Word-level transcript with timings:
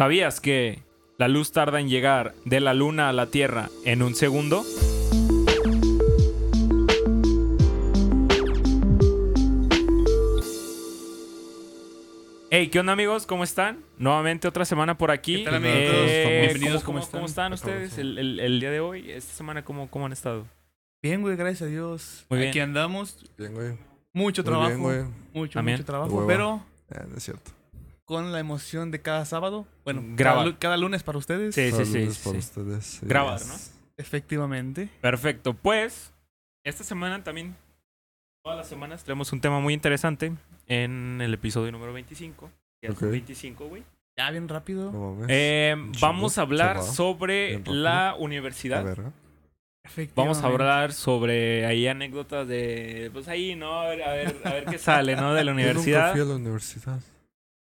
¿Sabías 0.00 0.42
que 0.42 0.80
la 1.16 1.26
luz 1.26 1.52
tarda 1.52 1.80
en 1.80 1.88
llegar 1.88 2.34
de 2.44 2.60
la 2.60 2.74
luna 2.74 3.08
a 3.08 3.14
la 3.14 3.28
Tierra 3.30 3.70
en 3.86 4.02
un 4.02 4.14
segundo? 4.14 4.62
Hey, 12.50 12.68
¿qué 12.68 12.78
onda 12.80 12.92
amigos? 12.92 13.26
¿Cómo 13.26 13.42
están? 13.44 13.80
Nuevamente 13.98 14.46
otra 14.48 14.64
semana 14.64 14.96
por 14.96 15.10
aquí. 15.10 15.38
¿Qué 15.38 15.44
tal, 15.44 15.54
amigos? 15.56 15.76
Eh, 15.80 16.38
Bienvenidos, 16.42 16.84
¿cómo, 16.84 17.00
¿cómo 17.00 17.06
cómo- 17.06 17.10
cómo 17.12 17.26
están 17.26 17.52
están? 17.52 17.70
ustedes 17.72 17.98
el, 17.98 18.18
el- 18.18 18.40
el 18.40 18.60
día 18.60 18.70
de 18.70 18.80
hoy? 18.80 19.10
Esta 19.10 19.32
semana, 19.32 19.64
¿cómo, 19.64 19.90
cómo 19.90 20.06
han 20.06 20.12
estado? 20.12 20.46
Bien, 21.02 21.20
güey, 21.22 21.36
gracias 21.36 21.62
a 21.62 21.66
Dios. 21.66 22.24
Muy 22.30 22.38
bien. 22.38 22.50
Aquí 22.50 22.60
andamos. 22.60 23.24
Bien, 23.36 23.52
güey. 23.52 23.72
Mucho 24.12 24.42
Muy 24.42 24.46
trabajo. 24.50 24.68
bien, 24.70 24.82
güey. 24.82 25.04
mucho, 25.34 25.54
También. 25.58 25.78
mucho 25.78 25.86
trabajo. 25.86 26.24
Pero 26.26 26.62
Eh, 26.90 27.00
no 27.08 27.16
es 27.16 27.24
cierto. 27.24 27.50
Con 28.06 28.32
la 28.32 28.38
emoción 28.40 28.90
de 28.90 29.02
cada 29.02 29.24
sábado. 29.26 29.66
Bueno, 29.84 30.02
Grabar. 30.16 30.38
Cada, 30.38 30.46
lu- 30.50 30.56
cada 30.58 30.76
lunes 30.78 31.02
para 31.02 31.18
ustedes. 31.18 31.54
Sí, 31.54 31.70
sí, 31.72 31.84
sí. 31.84 32.10
Sí, 32.10 32.20
para 32.24 32.32
sí. 32.32 32.38
ustedes. 32.38 32.84
sí. 32.86 33.06
Grabar, 33.06 33.40
¿no? 33.44 33.54
Efectivamente. 33.98 34.88
Perfecto. 35.02 35.52
Pues, 35.54 36.12
esta 36.64 36.84
semana 36.84 37.22
también, 37.24 37.54
todas 38.42 38.56
las 38.58 38.68
semanas, 38.68 39.04
tenemos 39.04 39.32
un 39.32 39.40
tema 39.40 39.60
muy 39.60 39.74
interesante 39.74 40.32
en 40.68 41.20
el 41.20 41.34
episodio 41.34 41.70
número 41.72 41.92
25. 41.92 42.50
Ya 42.82 42.90
es 42.90 42.96
Ok. 42.96 43.10
25, 43.10 43.66
güey. 43.68 43.82
Ya 44.18 44.30
bien 44.30 44.48
rápido. 44.48 44.92
No. 44.92 45.18
Eh, 45.28 45.74
vamos 46.00 46.38
a 46.38 46.42
hablar 46.42 46.82
sobre 46.82 47.60
la 47.66 48.10
A 48.10 48.14
universidad. 48.16 48.82
ver, 48.84 49.00
¿eh? 49.00 50.10
Vamos 50.16 50.42
a 50.42 50.46
hablar 50.46 50.92
sobre 50.92 51.64
ahí 51.66 51.86
anécdotas 51.86 52.48
de, 52.48 53.10
pues 53.12 53.28
ahí, 53.28 53.54
¿no? 53.54 53.80
A 53.80 53.88
ver, 53.90 54.02
a 54.02 54.12
ver, 54.12 54.36
a 54.44 54.50
ver 54.54 54.64
qué 54.64 54.78
sale, 54.78 55.14
¿no? 55.16 55.32
De 55.34 55.44
la 55.44 55.52
Yo 55.52 55.54
nunca 55.54 55.70
universidad. 55.70 56.12
fui 56.12 56.20
a 56.20 56.24
la 56.24 56.34
universidad. 56.36 57.00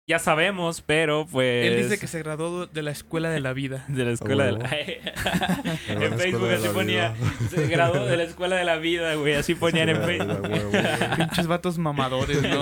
Ya 0.06 0.20
sabemos, 0.20 0.82
pero 0.82 1.26
pues... 1.26 1.66
Él 1.66 1.84
dice 1.84 1.98
que 1.98 2.08
se 2.08 2.20
graduó 2.20 2.68
de 2.68 2.82
la 2.82 2.92
escuela 2.92 3.30
de 3.30 3.40
la 3.40 3.54
vida. 3.54 3.86
De 3.88 4.04
la 4.04 4.12
escuela 4.12 4.46
de 4.46 4.52
la... 4.52 4.60
Pero 5.88 6.06
en 6.06 6.20
Facebook 6.20 6.50
así 6.50 6.68
ponía... 6.70 7.14
vida. 7.14 7.50
Se 7.50 7.68
graduó 7.68 8.06
de 8.06 8.18
la 8.18 8.24
escuela 8.24 8.58
de 8.58 8.66
la 8.66 8.76
vida, 8.78 9.16
güey. 9.16 9.36
Así 9.36 9.56
ponían 9.56 9.90
en 9.90 10.04
Facebook. 10.04 10.42
Pinches 11.18 11.48
vatos 11.48 11.78
mamadores, 11.78 12.42
¿no? 12.42 12.62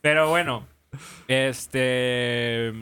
Pero 0.00 0.28
bueno, 0.28 0.66
este. 1.26 2.72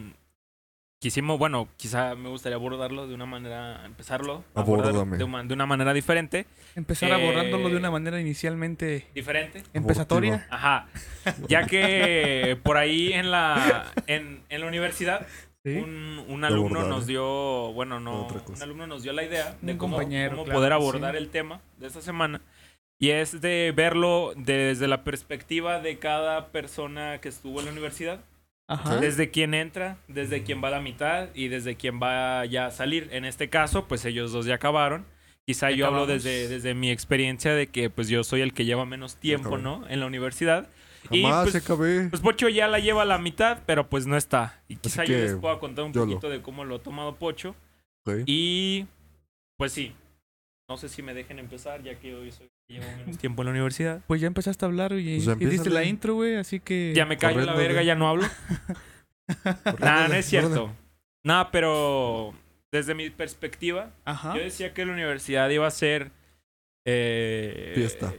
Quisimos, 1.05 1.37
bueno, 1.37 1.67
quizá 1.77 2.15
me 2.15 2.29
gustaría 2.29 2.55
abordarlo 2.55 3.05
de 3.05 3.13
una 3.13 3.27
manera, 3.27 3.85
empezarlo, 3.85 4.43
de, 4.55 5.23
una- 5.23 5.43
de 5.43 5.53
una 5.53 5.65
manera 5.67 5.93
diferente. 5.93 6.47
Empezar 6.75 7.11
Eh, 7.11 7.13
abordándolo 7.13 7.69
de 7.69 7.77
una 7.77 7.91
manera 7.91 8.19
inicialmente 8.19 9.05
Diferente. 9.13 9.61
empezatoria. 9.75 10.47
Ajá. 10.49 10.87
Ya 11.47 11.67
que 11.67 12.57
por 12.63 12.77
ahí 12.77 13.13
en 13.13 13.29
la, 13.29 13.93
en, 14.07 14.41
en 14.49 14.61
la 14.61 14.65
universidad, 14.65 15.27
Sí. 15.63 15.75
un, 15.77 16.25
un 16.27 16.43
alumno 16.43 16.79
abordar, 16.79 16.87
nos 16.87 17.03
¿eh? 17.03 17.07
dio, 17.09 17.71
bueno, 17.73 17.99
no, 17.99 18.25
un 18.27 18.61
alumno 18.63 18.87
nos 18.87 19.03
dio 19.03 19.13
la 19.13 19.23
idea 19.23 19.55
de 19.61 19.73
Un 19.73 19.77
cómo, 19.77 19.97
compañero, 19.97 20.31
cómo 20.31 20.45
claro 20.45 20.57
poder 20.59 20.73
abordar 20.73 21.11
sí. 21.11 21.17
el 21.19 21.29
tema 21.29 21.61
de 21.77 21.85
esta 21.85 22.01
semana. 22.01 22.41
Y 22.97 23.11
es 23.11 23.41
de 23.41 23.71
verlo 23.75 24.33
desde 24.35 24.87
la 24.87 25.03
perspectiva 25.03 25.79
de 25.81 25.99
cada 25.99 26.47
persona 26.47 27.19
que 27.21 27.29
estuvo 27.29 27.59
en 27.59 27.65
la 27.67 27.71
universidad. 27.73 28.21
Ajá. 28.67 28.97
Desde 28.97 29.29
quien 29.29 29.53
entra, 29.53 29.97
desde 30.07 30.43
quien 30.43 30.63
va 30.63 30.69
a 30.69 30.71
la 30.71 30.81
mitad 30.81 31.29
y 31.35 31.49
desde 31.49 31.75
quien 31.75 32.01
va 32.01 32.45
ya 32.45 32.67
a 32.67 32.71
salir. 32.71 33.09
En 33.11 33.25
este 33.25 33.49
caso, 33.49 33.87
pues 33.87 34.05
ellos 34.05 34.31
dos 34.31 34.45
ya 34.45 34.55
acabaron. 34.55 35.05
Quizá 35.45 35.69
Ya 35.69 35.77
yo 35.77 35.87
hablo 35.87 36.07
desde, 36.07 36.47
desde 36.47 36.73
mi 36.73 36.89
experiencia 36.89 37.53
de 37.53 37.67
que 37.67 37.91
pues 37.91 38.07
yo 38.07 38.23
soy 38.23 38.41
el 38.41 38.53
que 38.53 38.65
lleva 38.65 38.85
menos 38.85 39.17
tiempo. 39.17 39.57
¿no? 39.57 39.87
En 39.87 39.99
la 39.99 40.07
universidad. 40.07 40.67
Y, 41.11 41.21
Jamás 41.21 41.43
pues, 41.43 41.51
se 41.51 41.57
acabé. 41.59 42.09
Pues 42.09 42.21
Pocho 42.21 42.49
ya 42.49 42.67
la 42.67 42.79
lleva 42.79 43.03
a 43.03 43.05
la 43.05 43.19
mitad, 43.19 43.59
pero 43.67 43.87
pues 43.87 44.07
no 44.07 44.17
está. 44.17 44.59
Y 44.67 44.77
quizá 44.77 45.05
yo 45.05 45.15
les 45.17 45.35
pueda 45.35 45.59
contar 45.59 45.85
un 45.85 45.93
YOLO. 45.93 46.13
poquito 46.13 46.29
de 46.29 46.41
cómo 46.41 46.65
lo 46.65 46.75
ha 46.75 46.79
tomado 46.79 47.15
Pocho. 47.15 47.55
Y 48.25 48.87
pues 49.57 49.71
sí. 49.71 49.93
No 50.67 50.77
sé 50.77 50.89
si 50.89 51.03
me 51.03 51.13
dejen 51.13 51.37
empezar, 51.37 51.83
ya 51.83 51.99
que 51.99 52.15
hoy 52.15 52.31
soy 52.31 52.47
llevo 52.67 52.85
menos 52.97 53.17
tiempo 53.17 53.41
en 53.41 53.45
la 53.47 53.51
universidad. 53.51 54.01
Pues 54.07 54.21
ya 54.21 54.27
empezaste 54.27 54.65
a 54.65 54.67
hablar 54.67 54.93
y, 54.93 55.15
Pues 55.15 55.25
ya 55.25 55.33
y 55.39 55.45
diste 55.45 55.69
la 55.69 55.83
intro, 55.83 56.15
güey, 56.15 56.35
así 56.35 56.59
que... 56.59 56.93
Ya 56.95 57.05
me 57.05 57.17
callo 57.17 57.41
la 57.41 57.53
verga, 57.53 57.83
ya 57.83 57.95
no 57.95 58.07
hablo. 58.07 58.25
Nah, 59.79 60.07
no 60.07 60.13
es 60.13 60.25
cierto. 60.27 60.71
Nah, 61.23 61.45
pero 61.51 62.33
desde 62.71 62.93
mi 62.93 63.09
perspectiva, 63.09 63.91
Ajá. 64.05 64.35
yo 64.35 64.43
decía 64.43 64.73
que 64.73 64.85
la 64.85 64.93
universidad 64.93 65.49
iba 65.49 65.65
a 65.65 65.71
ser. 65.71 66.11
eh, 66.85 67.71
Fiesta. 67.73 68.13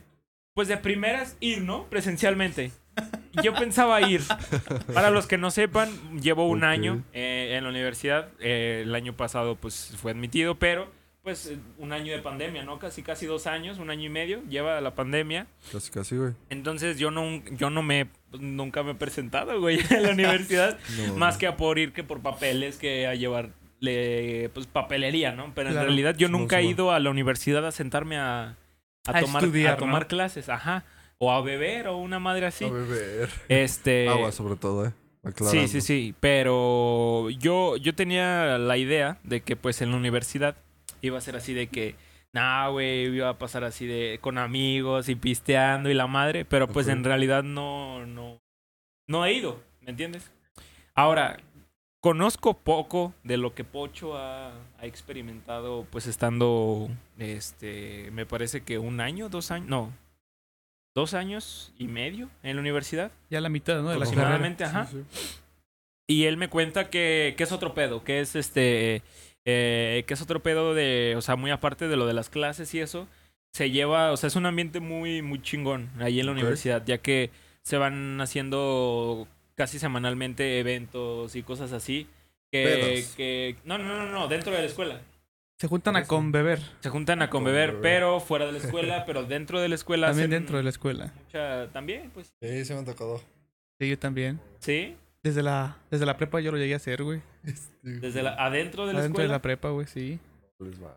Pues 0.54 0.66
de 0.69 0.76
primeras 0.78 1.37
ir, 1.38 1.62
¿no? 1.62 1.84
Presencialmente. 1.88 2.72
Yo 3.42 3.54
pensaba 3.54 4.00
ir. 4.09 4.22
Para 4.94 5.10
los 5.10 5.26
que 5.28 5.38
no 5.38 5.50
sepan, 5.53 5.91
llevo 6.21 6.48
un 6.48 6.65
año 6.65 7.04
eh, 7.12 7.54
en 7.56 7.62
la 7.62 7.71
universidad. 7.71 8.31
Eh, 8.41 8.81
el 8.84 8.94
año 8.94 9.15
pasado, 9.16 9.54
pues 9.54 9.92
fue 9.97 10.10
admitido, 10.12 10.59
pero 10.59 10.91
pues 11.26 11.47
eh, 11.48 11.59
un 11.78 11.92
año 11.92 12.12
de 12.12 12.20
pandemia, 12.22 12.62
¿no? 12.62 12.78
Casi, 12.78 13.03
casi 13.03 13.26
dos 13.26 13.48
años, 13.48 13.81
un 13.81 13.91
año 13.91 14.04
y 14.04 14.09
medio 14.09 14.44
lleva 14.48 14.81
la 14.81 14.94
pandemia. 14.94 15.48
Casi, 15.72 15.91
casi, 15.91 16.16
güey. 16.16 16.34
Entonces 16.50 17.00
yo 17.00 17.10
no, 17.10 17.42
yo 17.56 17.69
no 17.69 17.82
me, 17.82 18.06
nunca 18.38 18.84
me 18.84 18.92
he 18.92 18.94
presentado, 18.94 19.60
güey, 19.60 19.81
en 19.91 20.04
la 20.04 20.10
universidad. 20.10 20.78
No, 21.09 21.16
Más 21.16 21.36
que 21.36 21.48
a 21.48 21.56
por 21.56 21.81
ir 21.81 21.92
que 21.92 22.04
por 22.04 22.20
papeles, 22.20 22.78
que 22.78 23.09
a 23.09 23.16
llevarle 23.16 24.50
pues 24.54 24.69
papelería, 24.69 25.32
¿no? 25.32 25.50
Pero 25.53 25.70
en 25.70 25.75
realidad 25.75 26.15
yo 26.16 26.28
nunca 26.28 26.60
he 26.60 26.65
ido 26.65 26.92
a 26.92 27.00
la 27.00 27.10
universidad 27.10 27.66
a 27.66 27.72
sentarme 27.72 28.19
a, 28.19 28.56
a 29.09 29.19
A 29.19 29.20
tomar, 29.20 29.42
estudiar, 29.42 29.75
a 29.75 29.76
tomar 29.78 30.03
¿no? 30.03 30.09
clases, 30.09 30.48
ajá. 30.48 30.84
O 31.19 31.32
a 31.32 31.42
beber 31.42 31.88
o 31.88 31.97
una 31.97 32.20
madre 32.20 32.47
así. 32.47 32.66
A 32.66 32.70
beber. 32.70 33.31
Este. 33.48 34.09
Agua, 34.10 34.31
sobre 34.31 34.54
todo, 34.54 34.86
¿eh? 34.86 34.92
Sí, 35.25 35.28
Aclarando. 35.31 35.66
sí, 35.66 35.81
sí. 35.81 36.15
Pero 36.20 37.31
yo, 37.31 37.76
yo 37.78 37.97
tenía 37.97 38.59
la 38.59 38.76
idea 38.76 39.19
de 39.25 39.41
que 39.41 39.56
pues 39.56 39.82
en 39.82 39.91
la 39.91 39.97
universidad 39.97 40.54
iba 41.06 41.19
a 41.19 41.22
ser 41.22 41.37
así 41.37 41.55
de 41.55 41.69
que, 41.69 41.94
nah, 42.33 42.69
güey, 42.69 43.06
iba 43.06 43.28
a 43.28 43.39
pasar 43.39 43.65
así 43.65 43.87
de 43.87 44.19
con 44.21 44.39
amigos 44.39 45.09
y 45.09 45.15
pisteando 45.15 45.91
y 45.91 45.94
la 45.94 46.06
madre. 46.06 46.44
Pero 46.44 46.69
pues 46.69 46.89
en 46.89 47.05
realidad 47.05 47.43
no, 47.43 48.06
no, 48.06 48.41
no 49.09 49.25
he 49.25 49.33
ido, 49.33 49.62
¿me 49.81 49.91
entiendes? 49.91 50.31
Ahora, 50.95 51.39
conozco 52.00 52.55
poco 52.55 53.15
de 53.25 53.37
lo 53.37 53.55
que 53.55 53.65
Pocho 53.65 54.16
ha, 54.16 54.53
ha 54.78 54.87
experimentado 54.87 55.87
pues 55.91 56.06
estando, 56.06 56.89
este, 57.19 58.11
me 58.12 58.27
parece 58.27 58.62
que 58.62 58.78
un 58.78 59.00
año, 59.00 59.28
dos 59.28 59.50
años, 59.50 59.69
no, 59.69 59.93
dos 60.95 61.15
años 61.15 61.72
y 61.78 61.89
medio 61.89 62.31
en 62.43 62.56
la 62.56 62.61
universidad. 62.61 63.12
Ya 63.28 63.41
la 63.41 63.49
mitad, 63.49 63.83
¿no? 63.83 63.91
De 63.91 63.99
la 63.99 64.05
Ajá. 64.05 64.12
Aproximadamente, 64.12 64.65
ajá. 64.65 64.87
Sí, 64.87 65.05
sí. 65.11 65.41
Y 66.09 66.25
él 66.25 66.37
me 66.37 66.49
cuenta 66.49 66.89
que, 66.89 67.34
que 67.37 67.43
es 67.43 67.53
otro 67.53 67.75
pedo, 67.75 68.05
que 68.05 68.21
es 68.21 68.37
este, 68.37 69.03
eh, 69.47 70.05
que 70.07 70.12
es 70.15 70.21
otro 70.21 70.43
pedo 70.43 70.75
de, 70.75 71.15
o 71.17 71.23
sea, 71.23 71.37
muy 71.37 71.51
aparte 71.51 71.89
de 71.89 71.97
lo 71.97 72.07
de 72.07 72.12
las 72.12 72.29
clases 72.29 72.75
y 72.75 72.81
eso, 72.81 73.09
se 73.55 73.71
lleva, 73.71 74.12
o 74.12 74.17
sea, 74.19 74.27
es 74.27 74.37
un 74.37 74.45
ambiente 74.45 74.81
muy, 74.81 75.23
muy 75.23 75.41
chingón 75.41 75.91
ahí 75.99 76.21
en 76.21 76.27
la 76.27 76.33
universidad, 76.33 76.84
ya 76.84 76.99
que 76.99 77.31
se 77.62 77.79
van 77.79 78.21
haciendo 78.21 79.27
casi 79.55 79.79
semanalmente 79.79 80.59
eventos 80.61 81.34
y 81.37 81.43
cosas 81.43 81.73
así. 81.73 82.07
Que, 82.53 83.57
no, 83.65 83.77
no, 83.79 83.84
no, 83.84 84.07
no, 84.11 84.29
dentro 84.29 84.53
de 84.53 84.59
la 84.61 84.65
escuela. 84.67 85.01
Se 85.59 85.69
juntan 85.69 85.97
a 85.97 86.05
conbeber. 86.05 86.61
Se 86.81 86.91
juntan 86.91 87.23
a 87.23 87.31
conbeber, 87.31 87.71
Conbeber. 87.73 87.83
pero 87.99 88.21
fuera 88.21 88.47
de 88.47 88.53
la 88.53 88.59
escuela, 88.59 89.05
pero 89.07 89.25
dentro 89.25 89.61
de 89.61 89.69
la 89.69 89.75
escuela. 89.75 90.09
También 90.09 90.31
dentro 90.31 90.57
de 90.59 90.63
la 90.63 90.71
escuela. 90.71 91.13
mucha- 91.25 91.69
también, 91.73 92.11
pues, 92.11 92.33
Sí, 92.43 92.65
se 92.65 92.73
me 92.75 92.81
han 92.81 92.84
tocado. 92.84 93.23
Sí, 93.81 93.89
yo 93.89 93.99
también. 93.99 94.39
sí, 94.61 94.97
Desde 95.26 95.42
la, 95.42 95.76
desde 95.91 96.06
la 96.06 96.16
prepa 96.16 96.38
yo 96.41 96.53
lo 96.53 96.56
llegué 96.59 96.75
a 96.75 96.76
hacer, 96.76 97.03
güey. 97.03 97.20
desde 97.82 98.22
la, 98.22 98.34
adentro 98.34 98.87
de 98.87 98.92
la 98.92 99.00
Adentro 99.00 99.19
de 99.22 99.25
escuela. 99.25 99.32
la 99.34 99.42
prepa, 99.42 99.70
güey, 99.70 99.87
sí. 99.88 100.20
Les 100.60 100.81
va. 100.81 100.97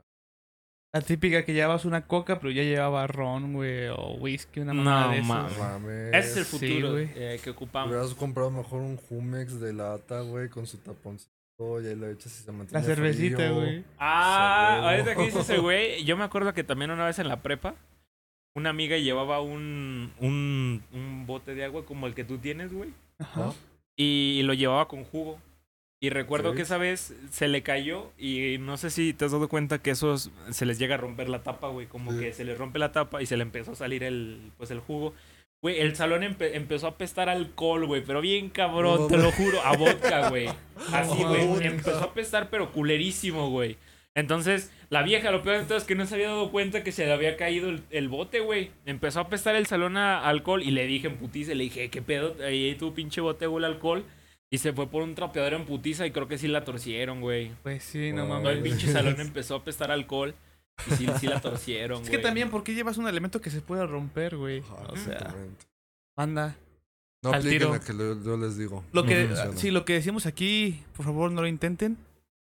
La 0.94 1.02
típica 1.02 1.44
que 1.44 1.54
llevabas 1.54 1.86
una 1.86 2.06
coca, 2.06 2.40
pero 2.40 2.52
ya 2.52 2.62
llevaba 2.62 3.08
ron, 3.08 3.54
güey, 3.54 3.88
o 3.88 4.18
whisky, 4.20 4.60
una 4.60 4.74
No, 4.74 4.84
mamada 4.84 5.12
de 5.14 5.20
eso. 5.20 5.28
mames. 5.28 6.14
Ese 6.14 6.30
es 6.30 6.38
el 6.38 6.46
Sí, 6.46 6.68
futuro 6.68 6.92
güey. 6.92 7.10
eh, 7.16 7.40
que 7.44 7.50
ocupamos. 7.50 7.90
Hubieras 7.90 8.14
comprado 8.14 8.52
mejor 8.52 8.82
un 8.82 8.98
Jumex 8.98 9.60
de 9.60 9.74
lata, 9.74 10.22
güey, 10.22 10.48
con 10.50 10.68
su 10.68 10.78
taponcito. 10.78 11.32
Y 11.82 11.88
ahí 11.88 11.96
lo 11.96 12.08
echas 12.08 12.40
y 12.40 12.44
se 12.44 12.52
mantiene 12.52 12.80
La 12.82 12.86
cervecita, 12.88 13.50
güey. 13.50 13.84
Ah, 13.98 14.92
ahorita 14.92 15.16
que 15.16 15.24
dice 15.24 15.40
ese 15.40 15.58
güey, 15.60 16.04
yo 16.06 16.16
me 16.18 16.24
acuerdo 16.24 16.54
que 16.54 16.64
también 16.64 16.92
una 16.92 17.06
vez 17.06 17.18
en 17.20 17.28
la 17.28 17.42
prepa, 17.42 17.74
una 18.56 18.70
amiga 18.70 18.96
llevaba 18.98 19.42
un, 19.42 20.14
un, 20.20 20.84
un 20.94 21.26
bote 21.28 21.56
de 21.56 21.66
agua 21.66 21.84
como 21.86 22.08
el 22.08 22.14
que 22.16 22.24
tú 22.24 22.38
tienes, 22.38 22.72
güey, 22.74 22.94
Ajá. 23.20 23.54
Y 24.00 24.42
lo 24.44 24.54
llevaba 24.54 24.88
con 24.88 25.04
jugo. 25.04 25.40
Y 26.02 26.10
recuerdo 26.12 26.52
Sí. 26.52 26.56
que 26.56 26.62
esa 26.62 26.78
vez 26.78 27.14
se 27.30 27.50
le 27.50 27.62
cayó 27.62 28.14
y 28.18 28.56
no 28.60 28.78
sé 28.78 28.90
si 28.90 29.12
te 29.14 29.26
has 29.26 29.34
dado 29.34 29.50
cuenta 29.50 29.80
que 29.80 29.92
esos 29.92 30.32
se 30.50 30.66
les 30.66 30.80
llega 30.80 30.96
a 30.96 30.98
romper 30.98 31.28
la 31.28 31.44
tapa, 31.44 31.68
güey, 31.68 31.88
como 31.88 32.14
Sí. 32.14 32.20
que 32.20 32.34
se 32.34 32.46
les 32.46 32.58
rompe 32.58 32.80
la 32.80 32.94
tapa 32.94 33.22
y 33.22 33.26
se 33.26 33.36
le 33.36 33.44
empezó 33.44 33.74
a 33.74 33.76
salir 33.76 34.04
el 34.04 34.40
pues 34.58 34.72
el 34.72 34.80
jugo. 34.80 35.14
Güey, 35.62 35.82
el 35.82 35.98
salón 35.98 36.22
empe- 36.22 36.52
empezó 36.54 36.88
a 36.88 36.92
apestar 36.92 37.28
alcohol, 37.28 37.86
güey, 37.86 38.02
pero 38.02 38.22
bien 38.22 38.50
cabrón, 38.50 39.02
No 39.02 39.08
te 39.08 39.18
lo 39.18 39.30
juro, 39.34 39.60
a 39.62 39.76
vodka, 39.76 40.30
güey. 40.30 40.48
Así, 40.94 41.22
güey, 41.22 41.68
empezó 41.68 42.00
a 42.00 42.04
apestar 42.06 42.50
pero 42.50 42.72
culerísimo, 42.72 43.50
güey. 43.50 43.76
Entonces, 44.16 44.72
la 44.90 45.04
vieja, 45.04 45.32
lo 45.32 45.44
peor 45.44 45.60
de 45.60 45.66
todo 45.66 45.78
es 45.78 45.84
que 45.84 45.96
no 45.96 46.06
se 46.06 46.16
había 46.16 46.28
dado 46.30 46.52
cuenta 46.52 46.84
que 46.84 46.92
se 46.92 47.06
le 47.06 47.14
había 47.14 47.38
caído 47.38 47.70
el, 47.70 47.84
el 47.90 48.10
bote, 48.10 48.40
güey. 48.42 48.72
Empezó 48.86 49.20
a 49.20 49.24
apestar 49.24 49.56
el 49.56 49.66
salón 49.68 49.98
a 49.98 50.28
alcohol 50.28 50.62
y 50.64 50.72
le 50.72 50.86
dije 50.88 51.08
en 51.08 51.18
putiza, 51.18 51.54
le 51.54 51.64
dije, 51.66 51.90
¿qué 51.90 52.02
pedo? 52.02 52.36
Ahí 52.44 52.76
tu 52.76 52.94
pinche 52.94 53.22
bote 53.22 53.48
huele 53.48 53.68
alcohol. 53.68 54.04
Y 54.52 54.58
se 54.58 54.74
fue 54.74 54.88
por 54.88 55.04
un 55.04 55.14
trapeador 55.14 55.54
en 55.54 55.66
putiza 55.66 56.08
y 56.08 56.12
creo 56.12 56.28
que 56.28 56.40
sí 56.40 56.48
la 56.48 56.64
torcieron, 56.66 57.22
güey. 57.22 57.52
Pues 57.62 57.84
sí, 57.84 58.12
no 58.12 58.26
Todo 58.28 58.50
el 58.50 58.58
mames. 58.58 58.64
pinche 58.64 58.92
salón 58.92 59.20
empezó 59.22 59.54
a 59.56 59.58
apestar 59.60 59.92
alcohol. 59.92 60.34
Y 60.90 60.96
sí, 60.96 61.08
sí 61.20 61.28
la 61.28 61.40
torcieron, 61.40 62.02
Es 62.04 62.10
que 62.10 62.16
güey. 62.18 62.24
también, 62.24 62.50
¿por 62.50 62.64
qué 62.64 62.74
llevas 62.74 62.98
un 62.98 63.08
elemento 63.08 63.42
que 63.42 63.52
se 63.52 63.62
pueda 63.62 63.86
romper, 63.86 64.38
güey? 64.38 64.64
O 64.90 64.96
sea, 64.98 65.36
anda. 66.18 66.56
No 67.22 67.30
al 67.32 67.36
apliquen 67.40 67.60
tiro. 67.60 67.72
la 67.74 67.80
que 67.82 67.94
le- 67.94 68.24
yo 68.26 68.38
les 68.38 68.58
digo. 68.58 68.84
Lo 68.92 69.04
que, 69.06 69.26
funciona. 69.28 69.56
sí, 69.58 69.72
lo 69.72 69.86
que 69.86 69.94
decimos 69.94 70.26
aquí, 70.26 70.84
por 70.96 71.06
favor, 71.06 71.32
no 71.32 71.42
lo 71.42 71.48
intenten. 71.48 71.98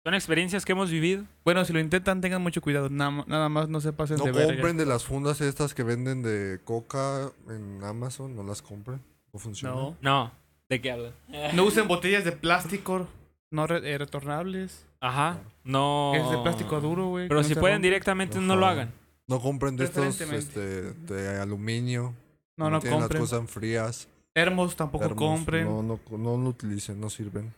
Son 0.08 0.14
experiencias 0.14 0.64
que 0.64 0.72
hemos 0.72 0.90
vivido. 0.90 1.25
Bueno, 1.44 1.66
si 1.66 1.75
lo 1.75 1.81
intentan, 1.81 2.22
tengan 2.22 2.40
mucho 2.40 2.62
cuidado. 2.62 2.88
Nada, 2.88 3.25
nada 3.26 3.50
más 3.50 3.69
no 3.69 3.78
se 3.82 3.93
pasen 3.93 4.16
No 4.16 4.25
de 4.25 4.32
verga. 4.32 4.55
compren 4.55 4.78
de 4.78 4.87
las 4.87 5.05
fundas 5.05 5.43
estas 5.43 5.75
que 5.75 5.82
venden 5.82 6.22
de 6.22 6.60
coca 6.64 7.31
en 7.50 7.84
Amazon, 7.84 8.34
no 8.34 8.43
las 8.43 8.62
compren. 8.62 9.02
No 9.34 9.38
funciona. 9.38 9.75
No. 9.75 9.96
No. 10.00 10.32
¿De 10.70 10.81
qué 10.81 10.93
hablas? 10.93 11.12
No 11.55 11.64
usen 11.64 11.87
botellas 11.88 12.25
de 12.25 12.32
plástico 12.32 13.06
no 13.50 13.66
re- 13.66 13.82
eh, 13.93 13.99
retornables. 13.99 14.87
Ajá. 15.02 15.40
No. 15.62 16.14
Es 16.14 16.31
de 16.31 16.38
plástico 16.38 16.81
duro, 16.81 17.08
güey. 17.08 17.28
Pero 17.28 17.43
no 17.43 17.46
si 17.46 17.55
pueden 17.55 17.76
rompe. 17.76 17.88
directamente, 17.88 18.38
no 18.40 18.56
lo 18.56 18.64
hagan. 18.64 18.90
No 19.26 19.43
compren 19.43 19.76
de 19.76 19.84
estos 19.84 20.19
este, 20.22 20.60
de 20.94 21.38
aluminio. 21.38 22.14
No, 22.56 22.70
no 22.70 22.81
tienen 22.81 23.00
compren. 23.00 23.20
las 23.20 23.31
cosas 23.31 23.50
frías. 23.50 24.08
Termos 24.32 24.75
tampoco 24.75 25.05
termos. 25.05 25.19
compren. 25.22 25.66
No, 25.66 25.82
No, 25.82 26.00
no, 26.10 26.16
no 26.16 26.43
lo 26.44 26.49
utilicen, 26.49 26.99
no 26.99 27.10
sirven. 27.10 27.52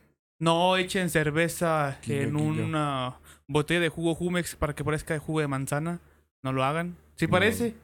Echen 0.76 1.10
cerveza 1.10 1.98
Guiño, 2.04 2.20
en 2.22 2.36
una 2.36 3.18
botella 3.46 3.80
de 3.80 3.88
jugo 3.88 4.14
Jumex 4.14 4.56
para 4.56 4.74
que 4.74 4.84
parezca 4.84 5.14
de 5.14 5.20
jugo 5.20 5.40
de 5.40 5.48
manzana. 5.48 6.00
No 6.42 6.52
lo 6.52 6.64
hagan. 6.64 6.96
Sí 7.16 7.26
No. 7.26 7.32
parece, 7.32 7.74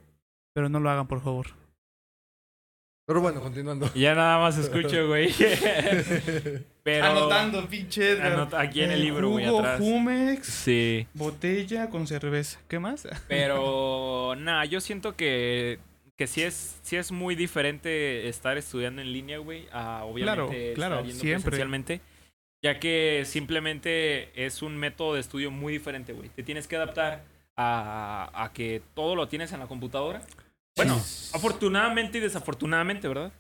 pero 0.55 0.69
no 0.69 0.81
lo 0.81 0.89
hagan, 0.91 1.07
por 1.07 1.21
favor. 1.23 1.49
Pero 3.07 3.21
bueno, 3.21 3.41
continuando. 3.41 3.89
Y 3.95 4.01
ya 4.01 4.15
nada 4.17 4.39
más 4.39 4.59
escucho, 4.59 5.07
güey. 5.07 5.33
Pero. 6.83 7.05
Anotando, 7.05 7.67
pinche 7.69 8.11
Edgar. 8.13 8.33
Anota- 8.33 8.61
aquí 8.61 8.83
en 8.83 8.91
el 8.91 9.01
libro, 9.01 9.29
güey, 9.31 9.47
jugo 9.47 9.61
atrás. 9.61 9.81
Jumex, 9.81 10.47
Sí. 10.47 11.07
botella 11.15 11.89
con 11.91 12.07
cerveza. 12.07 12.59
¿Qué 12.69 12.79
más? 12.81 13.07
Pero, 13.29 14.35
nada, 14.39 14.65
yo 14.65 14.81
siento 14.81 15.15
que, 15.15 15.79
que 16.17 16.27
sí, 16.27 16.43
es, 16.43 16.79
sí 16.83 16.97
es 16.97 17.13
muy 17.13 17.35
diferente 17.37 18.29
estar 18.29 18.57
estudiando 18.59 19.03
en 19.03 19.13
línea, 19.13 19.39
güey, 19.39 19.69
a 19.73 20.03
obviamente 20.05 20.73
Claro, 20.75 20.75
claro, 20.75 20.95
estar 20.97 21.05
yendo 21.07 21.21
siempre. 21.21 21.43
presencialmente. 21.51 22.01
Ya 22.67 22.81
que 22.81 23.23
simplemente 23.25 24.45
es 24.45 24.61
un 24.61 24.77
método 24.77 25.15
de 25.15 25.21
estudio 25.21 25.53
muy 25.53 25.73
diferente, 25.73 26.13
güey. 26.13 26.31
Te 26.31 26.43
tienes 26.43 26.67
que 26.67 26.75
adaptar 26.75 27.23
a, 27.57 28.29
a 28.35 28.53
que 28.53 28.83
todo 28.95 29.15
lo 29.15 29.29
tienes 29.29 29.53
en 29.53 29.61
la 29.61 29.69
computadora. 29.69 30.21
Bueno, 30.75 30.97
afortunadamente 31.33 32.19
y 32.19 32.21
desafortunadamente, 32.23 33.07
¿verdad? 33.07 33.31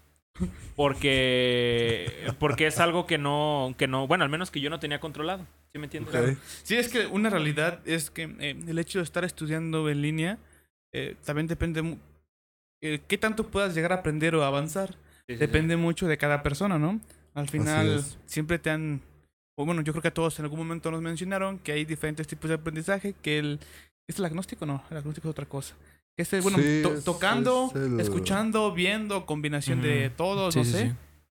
Porque 0.77 2.07
porque 2.39 2.69
es 2.69 2.79
algo 2.79 3.05
que 3.09 3.19
no 3.19 3.75
que 3.77 3.89
no, 3.89 4.07
bueno, 4.07 4.23
al 4.23 4.31
menos 4.31 4.53
que 4.53 4.61
yo 4.61 4.71
no 4.71 4.79
tenía 4.79 5.01
controlado. 5.01 5.45
¿Sí 5.73 5.81
me 5.81 5.87
entiendes? 5.87 6.39
Sí, 6.63 6.77
es 6.77 6.87
que 6.87 7.07
una 7.07 7.29
realidad 7.29 7.81
es 7.85 8.13
que 8.13 8.33
eh, 8.39 8.57
el 8.69 8.79
hecho 8.79 9.01
de 9.01 9.05
estar 9.05 9.25
estudiando 9.25 9.91
en 9.91 10.03
línea 10.03 10.39
eh, 10.93 11.17
también 11.25 11.49
depende 11.49 11.99
eh, 12.81 13.01
qué 13.09 13.19
tanto 13.19 13.49
puedas 13.49 13.75
llegar 13.75 13.91
a 13.91 13.97
aprender 13.97 14.37
o 14.37 14.45
avanzar. 14.45 14.91
Sí, 14.91 14.97
sí, 15.31 15.35
sí. 15.35 15.37
Depende 15.39 15.77
mucho 15.77 16.07
de 16.07 16.17
cada 16.17 16.45
persona, 16.45 16.79
¿no? 16.79 17.01
Al 17.35 17.49
final 17.49 18.05
siempre 18.27 18.61
te 18.61 18.71
han, 18.71 19.03
bueno, 19.65 19.81
yo 19.83 19.93
creo 19.93 20.03
que 20.03 20.09
a 20.09 20.15
todos 20.15 20.39
en 20.39 20.45
algún 20.45 20.59
momento 20.59 20.91
nos 20.91 21.01
mencionaron 21.01 21.59
que 21.59 21.73
hay 21.73 21.85
diferentes 21.85 22.27
tipos 22.27 22.49
de 22.49 22.57
aprendizaje, 22.57 23.15
que 23.23 23.39
el 23.39 23.61
es 24.09 24.19
el 24.19 24.25
agnóstico, 24.25 24.67
no, 24.67 24.85
el 24.91 24.99
agnóstico 24.99 25.29
es 25.29 25.31
otra 25.33 25.47
cosa. 25.47 25.75
Que 26.17 26.23
es, 26.23 26.33
el, 26.33 26.43
bueno, 26.43 26.59
Sí, 26.59 26.81
to- 26.83 26.95
es- 26.95 27.05
tocando, 27.05 27.71
es 27.75 27.81
el- 27.81 28.01
escuchando, 28.01 28.73
viendo, 28.73 29.27
combinación 29.27 29.83
de 29.83 30.11
todos, 30.11 30.55
Sí, 30.55 30.61
no 30.61 30.65
sí, 30.65 30.71
sé. 30.73 30.89
sí. 30.91 30.95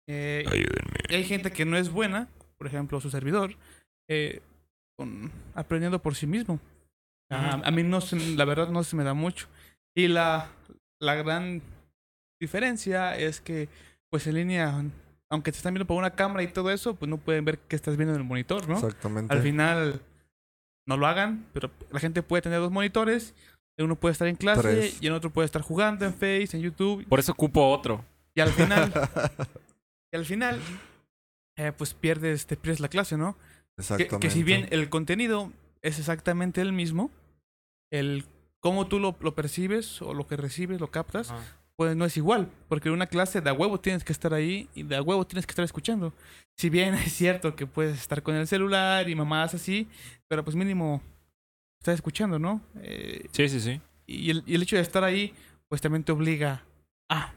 Eh, 0.09 0.45
Ayúdenme. 0.47 0.93
hay 1.17 1.25
gente 1.25 1.51
que 1.53 1.65
no 1.65 1.77
es 1.77 1.91
buena, 1.91 2.29
por 2.59 2.67
ejemplo, 2.67 3.01
su 3.01 3.11
servidor, 3.11 3.55
eh, 4.09 4.41
con- 4.99 5.31
aprendiendo 5.55 6.01
por 6.01 6.15
sí 6.15 6.27
mismo. 6.27 6.59
A 7.31 7.71
mí 7.73 7.83
no 7.83 8.01
se, 8.01 8.17
la 8.37 8.45
verdad 8.45 8.69
no 8.69 8.83
se 8.85 8.95
me 8.97 9.03
da 9.05 9.13
mucho. 9.15 9.47
Y 9.97 10.09
la, 10.09 10.49
la 11.01 11.15
gran 11.17 11.61
diferencia 12.41 13.17
es 13.17 13.41
que, 13.41 13.69
pues 14.11 14.27
en 14.27 14.35
línea, 14.37 14.85
aunque 15.31 15.53
te 15.53 15.59
están 15.59 15.75
viendo 15.75 15.87
por 15.87 15.97
una 15.97 16.11
cámara 16.11 16.43
y 16.43 16.49
todo 16.49 16.71
eso, 16.71 16.95
pues 16.95 17.09
no 17.09 17.19
pueden 17.19 17.45
ver 17.45 17.59
qué 17.59 17.77
estás 17.77 17.97
viendo 17.97 18.15
en 18.15 18.21
el 18.21 18.27
monitor, 18.27 18.69
¿no? 18.69 18.75
Exactamente. 18.75 19.33
Al 19.35 19.43
final, 19.43 20.01
no 20.87 20.97
lo 20.97 21.07
hagan, 21.07 21.47
pero 21.53 21.71
la 21.91 22.01
gente 22.01 22.23
puede 22.23 22.43
tener 22.43 22.61
dos 22.61 22.71
monitores. 22.71 23.35
Uno 23.79 23.97
puede 23.97 24.13
estar 24.13 24.27
en 24.29 24.37
clase 24.37 24.63
Tres. 24.63 24.99
y 25.03 25.07
el 25.07 25.13
otro 25.13 25.31
puede 25.31 25.45
estar 25.45 25.61
jugando 25.61 26.07
en 26.07 26.15
Face, 26.15 26.57
en 26.57 26.63
YouTube. 26.63 27.07
Por 27.09 27.19
eso 27.19 27.33
ocupo 27.33 27.69
otro. 27.69 28.05
Y 28.35 28.41
al 28.41 28.51
final, 28.51 28.91
y 30.13 30.17
al 30.17 30.25
final, 30.25 30.61
eh, 31.57 31.73
pues 31.77 31.93
pierdes, 31.93 32.47
te 32.47 32.57
pierdes 32.57 32.81
la 32.81 32.89
clase, 32.89 33.19
¿no? 33.19 33.37
Que, 33.77 33.83
Exactamente. 33.83 34.19
que 34.21 34.31
si 34.31 34.43
bien 34.43 34.67
el 34.71 34.89
contenido 34.89 35.53
es 35.83 35.99
exactamente 35.99 36.63
el 36.63 36.73
mismo, 36.73 37.11
el 37.91 38.25
cómo 38.61 38.87
tú 38.87 38.99
lo, 38.99 39.17
lo 39.21 39.35
percibes 39.35 40.01
o 40.01 40.15
lo 40.15 40.27
que 40.27 40.37
recibes, 40.37 40.81
lo 40.81 40.91
captas. 40.91 41.35
Pues 41.77 41.95
no 41.97 42.05
es 42.05 42.17
igual. 42.17 42.49
Porque 42.69 42.89
en 42.89 42.95
una 42.95 43.07
clase 43.07 43.41
de 43.41 43.51
a 43.51 43.53
huevo 43.53 43.79
tienes 43.81 44.03
que 44.05 44.13
estar 44.13 44.33
ahí 44.35 44.69
y 44.75 44.83
de 44.83 44.97
a 44.97 45.03
huevo 45.03 45.27
tienes 45.27 45.47
que 45.47 45.53
estar 45.53 45.65
escuchando. 45.65 46.13
Si 46.57 46.71
bien 46.71 46.95
es 46.95 47.13
cierto 47.13 47.55
que 47.55 47.67
puedes 47.67 47.99
estar 47.99 48.23
con 48.23 48.35
el 48.35 48.47
celular 48.47 49.09
y 49.09 49.15
mamadas 49.15 49.55
así, 49.55 49.89
pero 50.29 50.43
pues 50.45 50.57
mínimo 50.57 51.03
estás 51.81 51.95
escuchando, 51.97 52.39
¿no? 52.39 52.61
Eh, 52.83 53.27
Sí, 53.33 53.49
sí, 53.49 53.61
sí. 53.61 53.81
y, 54.07 54.31
el, 54.31 54.43
y 54.47 54.55
el 54.55 54.63
hecho 54.63 54.77
de 54.77 54.83
estar 54.83 55.05
ahí, 55.05 55.33
pues 55.69 55.81
también 55.81 56.03
te 56.03 56.13
obliga 56.13 56.65
a 57.09 57.33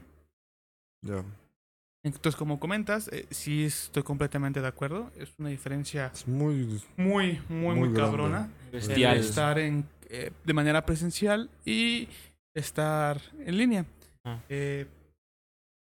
Ya. 1.02 1.24
Entonces, 2.02 2.38
como 2.38 2.62
comentas, 2.62 3.10
eh, 3.10 3.26
sí 3.30 3.66
estoy 3.66 4.04
completamente 4.04 4.62
de 4.62 4.68
acuerdo. 4.68 5.12
Es 5.18 5.34
una 5.38 5.50
diferencia 5.50 6.10
Es 6.14 6.26
muy. 6.28 6.82
muy, 6.96 7.42
muy, 7.50 7.76
muy, 7.76 7.90
grande. 7.90 8.00
cabrona. 8.00 8.50
Bestial. 8.72 9.18
estar 9.18 9.60
en, 9.60 9.86
eh, 10.10 10.32
de 10.46 10.54
manera 10.54 10.86
presencial 10.86 11.50
y 11.66 12.08
estar 12.54 13.20
en 13.46 13.58
línea. 13.58 13.86
Ah. 14.26 14.40
Eh, 14.50 14.88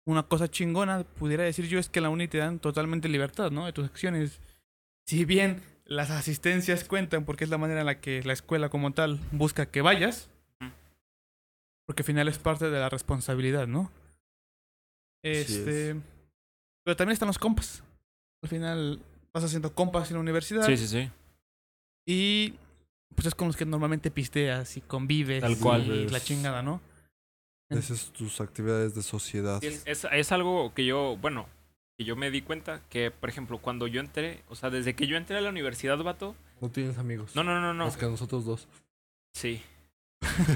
una 0.05 0.23
cosa 0.23 0.49
chingona, 0.49 1.03
pudiera 1.03 1.43
decir 1.43 1.67
yo, 1.67 1.79
es 1.79 1.87
que 1.89 2.01
la 2.01 2.09
uni 2.09 2.27
te 2.27 2.37
dan 2.39 2.59
totalmente 2.59 3.07
libertad, 3.07 3.51
¿no? 3.51 3.65
De 3.65 3.73
tus 3.73 3.85
acciones. 3.85 4.39
Si 5.07 5.23
bien 5.25 5.61
las 5.85 6.09
asistencias 6.11 6.83
cuentan, 6.83 7.25
porque 7.25 7.43
es 7.43 7.49
la 7.49 7.57
manera 7.57 7.81
en 7.81 7.85
la 7.85 7.99
que 8.01 8.21
la 8.23 8.33
escuela 8.33 8.69
como 8.69 8.91
tal 8.91 9.19
busca 9.31 9.65
que 9.65 9.81
vayas, 9.81 10.29
porque 11.85 12.01
al 12.01 12.05
final 12.05 12.27
es 12.27 12.37
parte 12.37 12.69
de 12.69 12.79
la 12.79 12.89
responsabilidad, 12.89 13.67
¿no? 13.67 13.91
Este. 15.23 15.95
Pero 16.83 16.95
también 16.97 17.13
están 17.13 17.27
los 17.27 17.39
compas. 17.39 17.83
Al 18.41 18.49
final 18.49 18.99
vas 19.33 19.43
haciendo 19.45 19.73
compas 19.73 20.09
en 20.11 20.15
la 20.15 20.19
universidad 20.21 20.65
Sí, 20.65 20.75
sí, 20.77 20.87
sí. 20.87 21.09
y 22.05 22.53
pues 23.15 23.27
es 23.27 23.35
con 23.35 23.47
los 23.47 23.55
que 23.55 23.65
normalmente 23.65 24.11
pisteas 24.11 24.75
y 24.77 24.81
convives 24.81 25.41
Tal 25.41 25.57
cual. 25.57 25.85
y 25.87 26.09
la 26.09 26.19
chingada, 26.19 26.61
¿no? 26.61 26.81
Esas 27.77 27.99
son 27.99 28.13
tus 28.13 28.41
actividades 28.41 28.95
de 28.95 29.01
sociedad. 29.01 29.63
Es, 29.63 29.83
es, 29.85 30.07
es 30.11 30.31
algo 30.31 30.73
que 30.73 30.85
yo, 30.85 31.17
bueno, 31.21 31.47
que 31.97 32.05
yo 32.05 32.15
me 32.15 32.31
di 32.31 32.41
cuenta 32.41 32.81
que, 32.89 33.11
por 33.11 33.29
ejemplo, 33.29 33.59
cuando 33.59 33.87
yo 33.87 33.99
entré, 33.99 34.41
o 34.49 34.55
sea, 34.55 34.69
desde 34.69 34.95
que 34.95 35.07
yo 35.07 35.17
entré 35.17 35.37
a 35.37 35.41
la 35.41 35.49
universidad, 35.49 35.97
vato. 35.99 36.35
No 36.61 36.69
tienes 36.69 36.97
amigos. 36.97 37.35
No, 37.35 37.43
no, 37.43 37.59
no, 37.59 37.73
no. 37.73 37.85
Más 37.85 37.97
que 37.97 38.05
nosotros 38.05 38.45
dos. 38.45 38.67
Sí. 39.33 39.61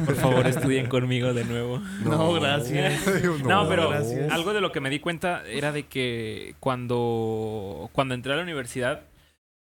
Por 0.06 0.16
favor, 0.16 0.48
estudien 0.48 0.88
conmigo 0.88 1.34
de 1.34 1.46
nuevo. 1.46 1.80
No, 2.04 2.34
gracias. 2.34 3.06
No, 3.44 3.68
pero 3.68 3.90
gracias. 3.90 4.32
algo 4.32 4.54
de 4.54 4.62
lo 4.62 4.72
que 4.72 4.80
me 4.80 4.90
di 4.90 5.00
cuenta 5.00 5.46
era 5.46 5.72
de 5.72 5.84
que 5.84 6.56
cuando, 6.60 7.90
cuando 7.94 8.14
entré 8.14 8.34
a 8.34 8.38
la 8.38 8.44
universidad, 8.44 9.04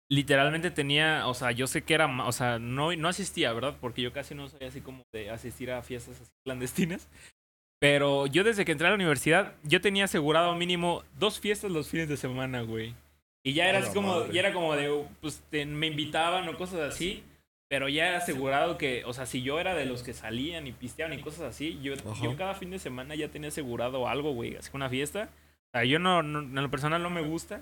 literalmente 0.10 0.72
tenía, 0.72 1.28
o 1.28 1.34
sea, 1.34 1.52
yo 1.52 1.68
sé 1.68 1.84
que 1.84 1.96
era, 1.96 2.08
o 2.26 2.32
sea, 2.32 2.60
no, 2.60 2.96
no 2.96 3.08
asistía, 3.08 3.52
¿verdad? 3.54 3.76
Porque 3.82 4.02
yo 4.02 4.14
casi 4.14 4.36
no 4.36 4.48
soy 4.48 4.68
así 4.68 4.82
como 4.82 5.04
de 5.12 5.30
asistir 5.32 5.72
a 5.72 5.82
fiestas 5.82 6.22
así 6.22 6.32
clandestinas. 6.46 7.08
Pero 7.88 8.26
yo 8.26 8.44
desde 8.44 8.66
que 8.66 8.72
entré 8.72 8.88
a 8.88 8.90
la 8.90 8.96
universidad, 8.96 9.54
yo 9.62 9.80
tenía 9.80 10.06
asegurado 10.06 10.56
mínimo 10.56 11.04
dos 11.20 11.40
fiestas 11.40 11.70
los 11.72 11.88
fines 11.88 12.10
de 12.10 12.18
semana, 12.18 12.62
güey. 12.62 12.96
Y 13.44 13.54
ya 13.54 13.70
era 13.70 13.78
así 13.78 13.94
como, 13.94 14.26
ya 14.32 14.40
era 14.40 14.54
como 14.54 14.76
de, 14.76 15.06
pues 15.22 15.44
te- 15.52 15.68
me 15.68 15.86
invitaban 15.86 16.50
o 16.50 16.58
cosas 16.58 16.80
así. 16.80 17.24
Pero 17.68 17.88
ya 17.88 18.08
era 18.08 18.18
asegurado 18.18 18.80
que, 18.80 19.04
o 19.06 19.14
sea, 19.14 19.28
si 19.28 19.44
yo 19.44 19.60
era 19.60 19.76
de 19.76 19.86
los 19.86 20.02
que 20.02 20.14
salían 20.14 20.66
y 20.66 20.72
pisteaban 20.72 21.14
y 21.18 21.22
cosas 21.22 21.42
así, 21.42 21.80
yo, 21.84 21.94
yo 22.24 22.36
cada 22.36 22.56
fin 22.56 22.72
de 22.72 22.80
semana 22.80 23.14
ya 23.14 23.28
tenía 23.30 23.50
asegurado 23.50 24.08
algo, 24.08 24.34
güey, 24.34 24.56
así 24.56 24.72
una 24.74 24.90
fiesta. 24.90 25.30
O 25.74 25.78
sea, 25.78 25.84
yo 25.86 26.00
no, 26.00 26.24
no, 26.24 26.40
en 26.40 26.56
lo 26.56 26.72
personal 26.72 27.04
no 27.04 27.10
me 27.12 27.22
gusta, 27.22 27.62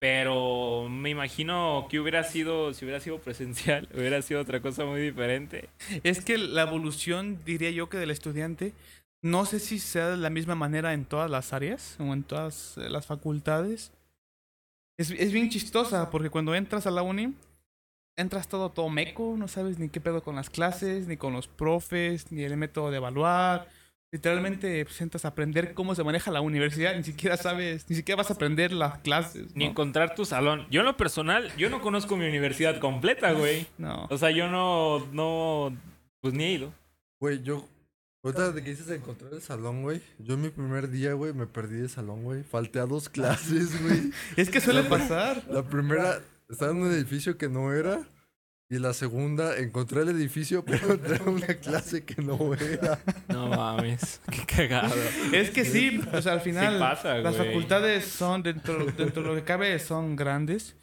pero 0.00 0.88
me 0.88 1.10
imagino 1.10 1.86
que 1.90 2.00
hubiera 2.00 2.24
sido, 2.24 2.72
si 2.72 2.84
hubiera 2.84 3.00
sido 3.00 3.18
presencial, 3.18 3.88
hubiera 3.94 4.22
sido 4.22 4.40
otra 4.40 4.60
cosa 4.60 4.84
muy 4.86 5.00
diferente. 5.00 5.68
Es 6.02 6.24
que 6.24 6.38
la 6.38 6.62
evolución, 6.62 7.40
diría 7.44 7.70
yo, 7.70 7.88
que 7.88 7.98
del 7.98 8.10
estudiante, 8.10 8.72
no 9.22 9.44
sé 9.44 9.60
si 9.60 9.78
sea 9.78 10.10
de 10.10 10.16
la 10.16 10.30
misma 10.30 10.54
manera 10.54 10.92
en 10.94 11.04
todas 11.04 11.30
las 11.30 11.52
áreas 11.52 11.96
o 11.98 12.12
en 12.12 12.22
todas 12.22 12.76
eh, 12.78 12.88
las 12.88 13.06
facultades. 13.06 13.92
Es, 14.96 15.10
es 15.10 15.32
bien 15.32 15.50
chistosa 15.50 16.10
porque 16.10 16.30
cuando 16.30 16.54
entras 16.54 16.86
a 16.86 16.90
la 16.90 17.02
uni, 17.02 17.34
entras 18.20 18.48
todo, 18.48 18.70
todo 18.70 18.88
meco, 18.88 19.34
no 19.36 19.48
sabes 19.48 19.78
ni 19.78 19.88
qué 19.88 20.00
pedo 20.00 20.22
con 20.22 20.36
las 20.36 20.50
clases, 20.50 21.06
ni 21.06 21.16
con 21.16 21.32
los 21.32 21.48
profes, 21.48 22.30
ni 22.30 22.42
el 22.42 22.56
método 22.56 22.90
de 22.90 22.98
evaluar. 22.98 23.68
literalmente 24.12 24.84
pues, 24.84 25.00
entras 25.00 25.24
a 25.24 25.28
aprender 25.28 25.74
cómo 25.74 25.94
se 25.94 26.04
maneja 26.04 26.30
la 26.30 26.40
universidad, 26.40 26.96
ni 26.96 27.04
siquiera 27.04 27.36
sabes, 27.36 27.88
ni 27.88 27.96
siquiera 27.96 28.18
vas 28.18 28.30
a 28.30 28.34
aprender 28.34 28.72
las 28.72 28.98
clases. 28.98 29.54
Ni 29.54 29.64
encontrar 29.64 30.14
tu 30.14 30.24
salón. 30.24 30.66
Yo 30.70 30.80
en 30.80 30.86
lo 30.86 30.96
personal, 30.96 31.54
yo 31.56 31.70
no 31.70 31.80
conozco 31.80 32.16
mi 32.16 32.26
universidad 32.26 32.78
completa, 32.78 33.32
güey. 33.32 33.66
No. 33.78 34.06
O 34.10 34.18
sea, 34.18 34.30
yo 34.30 34.48
no, 34.48 35.06
no, 35.12 35.76
pues 36.20 36.34
ni 36.34 36.44
he 36.44 36.52
ido. 36.52 36.72
Güey, 37.20 37.42
yo. 37.42 37.66
Ahorita 38.22 38.52
de 38.52 38.62
que 38.62 38.70
dices 38.70 38.90
encontrar 38.90 39.32
el 39.32 39.40
salón, 39.40 39.82
güey. 39.82 40.02
Yo 40.18 40.34
en 40.34 40.42
mi 40.42 40.50
primer 40.50 40.90
día, 40.90 41.14
güey, 41.14 41.32
me 41.32 41.46
perdí 41.46 41.76
de 41.76 41.88
salón, 41.88 42.22
güey. 42.22 42.42
Falté 42.42 42.78
a 42.78 42.86
dos 42.86 43.08
clases, 43.08 43.82
güey. 43.82 44.10
Es 44.36 44.50
que 44.50 44.60
suele 44.60 44.82
pasar. 44.82 45.42
La 45.48 45.62
primera 45.62 46.20
estaba 46.48 46.72
en 46.72 46.82
un 46.82 46.92
edificio 46.92 47.38
que 47.38 47.48
no 47.48 47.72
era. 47.72 48.06
Y 48.68 48.78
la 48.78 48.92
segunda, 48.92 49.56
encontré 49.58 50.02
el 50.02 50.10
edificio, 50.10 50.64
pero 50.66 50.92
entré 50.92 51.16
a 51.16 51.22
una 51.28 51.54
clase 51.54 52.04
que 52.04 52.20
no 52.22 52.54
era. 52.54 53.00
No 53.28 53.48
mames, 53.48 54.20
qué 54.30 54.44
cagado. 54.44 54.94
Es 55.32 55.50
que 55.50 55.64
sí, 55.64 56.00
o 56.12 56.20
sea, 56.20 56.34
al 56.34 56.40
final 56.40 56.78
pasa, 56.78 57.16
las 57.18 57.36
güey. 57.36 57.48
facultades 57.48 58.04
son, 58.04 58.42
dentro, 58.42 58.84
dentro 58.84 59.22
de 59.22 59.28
lo 59.28 59.34
que 59.34 59.44
cabe, 59.44 59.78
son 59.78 60.14
grandes. 60.14 60.76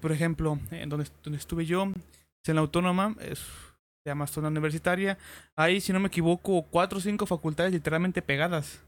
Por 0.00 0.12
ejemplo, 0.12 0.58
en 0.70 0.88
donde, 0.88 1.08
donde 1.22 1.38
estuve 1.38 1.66
yo, 1.66 1.92
es 2.42 2.48
en 2.48 2.54
la 2.54 2.60
autónoma, 2.60 3.16
es, 3.20 3.42
se 4.04 4.10
llama 4.10 4.26
zona 4.26 4.48
universitaria. 4.48 5.16
Hay, 5.56 5.80
si 5.80 5.92
no 5.92 5.98
me 5.98 6.08
equivoco, 6.08 6.62
cuatro 6.70 6.98
o 6.98 7.00
cinco 7.00 7.24
facultades 7.26 7.72
literalmente 7.72 8.20
pegadas. 8.20 8.82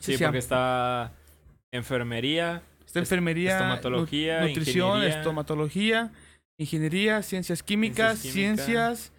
Sí, 0.00 0.16
porque 0.18 0.38
está 0.38 1.12
enfermería, 1.72 2.62
está 2.86 3.00
enfermería, 3.00 3.52
estomatología, 3.56 4.40
nu- 4.42 4.46
nutrición, 4.48 4.88
ingeniería. 4.90 5.18
estomatología, 5.18 6.12
ingeniería, 6.60 7.22
ciencias 7.22 7.62
químicas, 7.64 8.20
Ciencias 8.20 9.12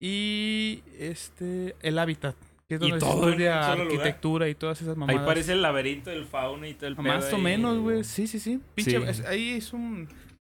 y 0.00 0.82
este 0.98 1.74
el 1.80 1.98
hábitat, 1.98 2.36
que 2.68 2.74
es 2.74 2.80
Y 2.82 2.90
donde 2.90 3.00
se 3.00 3.06
todo 3.06 3.12
en 3.16 3.24
un 3.24 3.28
estudia 3.30 3.54
lugar. 3.62 3.80
arquitectura 3.80 4.48
y 4.50 4.54
todas 4.54 4.82
esas 4.82 4.92
ahí 4.92 4.98
mamadas. 4.98 5.22
parece 5.26 5.52
el 5.52 5.62
laberinto 5.62 6.10
del 6.10 6.26
fauno 6.26 6.66
y 6.66 6.74
todo 6.74 6.88
el 6.88 6.96
pedo 6.96 7.04
Más 7.04 7.32
o 7.32 7.36
ahí. 7.36 7.42
menos, 7.42 7.78
güey. 7.78 8.04
Sí, 8.04 8.26
sí, 8.26 8.38
sí. 8.38 8.60
Pinche, 8.74 8.98
Sí. 9.00 9.04
es- 9.08 9.24
ahí 9.24 9.52
es 9.52 9.72
un, 9.72 10.06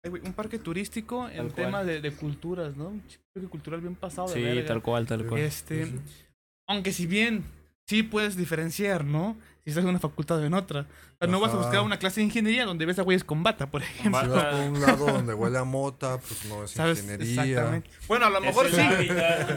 un 0.10 0.34
parque 0.34 0.60
turístico 0.60 1.28
en 1.30 1.38
Tal 1.38 1.46
cual. 1.46 1.56
tema 1.56 1.84
de, 1.84 2.02
de 2.02 2.12
culturas, 2.12 2.76
¿no? 2.76 2.88
Un 2.90 3.04
parque 3.34 3.48
cultural 3.50 3.82
bien 3.82 3.96
pasado 3.96 4.28
de 4.28 4.34
Sí, 4.34 4.42
verga. 4.42 4.66
tal 4.68 4.82
cual, 4.82 5.08
tal 5.08 5.26
cual. 5.26 5.42
Este, 5.42 5.86
Sí, 5.86 5.92
sí. 5.92 6.24
aunque 6.68 6.92
si 6.92 7.08
bien 7.08 7.44
sí 7.88 8.04
puedes 8.04 8.36
diferenciar, 8.36 9.06
¿no? 9.06 9.38
Si 9.64 9.70
estás 9.70 9.84
en 9.86 9.92
una 9.92 10.00
facultad 10.00 10.40
o 10.40 10.44
en 10.46 10.54
otra. 10.54 10.82
O 10.82 11.18
sea, 11.20 11.28
no 11.30 11.40
vas 11.40 11.54
a 11.54 11.56
buscar 11.58 11.80
una 11.82 11.98
clase 11.98 12.20
de 12.20 12.26
ingeniería 12.26 12.66
donde 12.66 12.86
ves 12.86 13.00
a 13.00 13.04
güeyes 13.04 13.24
con 13.24 13.44
bata, 13.44 13.72
por 13.72 13.82
ejemplo. 13.82 14.20
Si 14.22 14.28
vas 14.28 14.46
por 14.56 14.60
un 14.72 14.82
lado 14.82 15.06
donde 15.06 15.34
huele 15.34 15.58
a 15.58 15.64
mota, 15.64 16.18
pues 16.18 16.44
no 16.46 16.66
es 16.66 16.72
¿Sabes? 16.72 17.00
ingeniería. 17.02 17.44
Exactamente. 17.44 17.90
Bueno, 18.10 18.26
a 18.26 18.30
lo 18.30 18.40
Es 18.40 18.44
mejor 18.46 18.66
el 18.66 18.72
sí. 18.74 18.82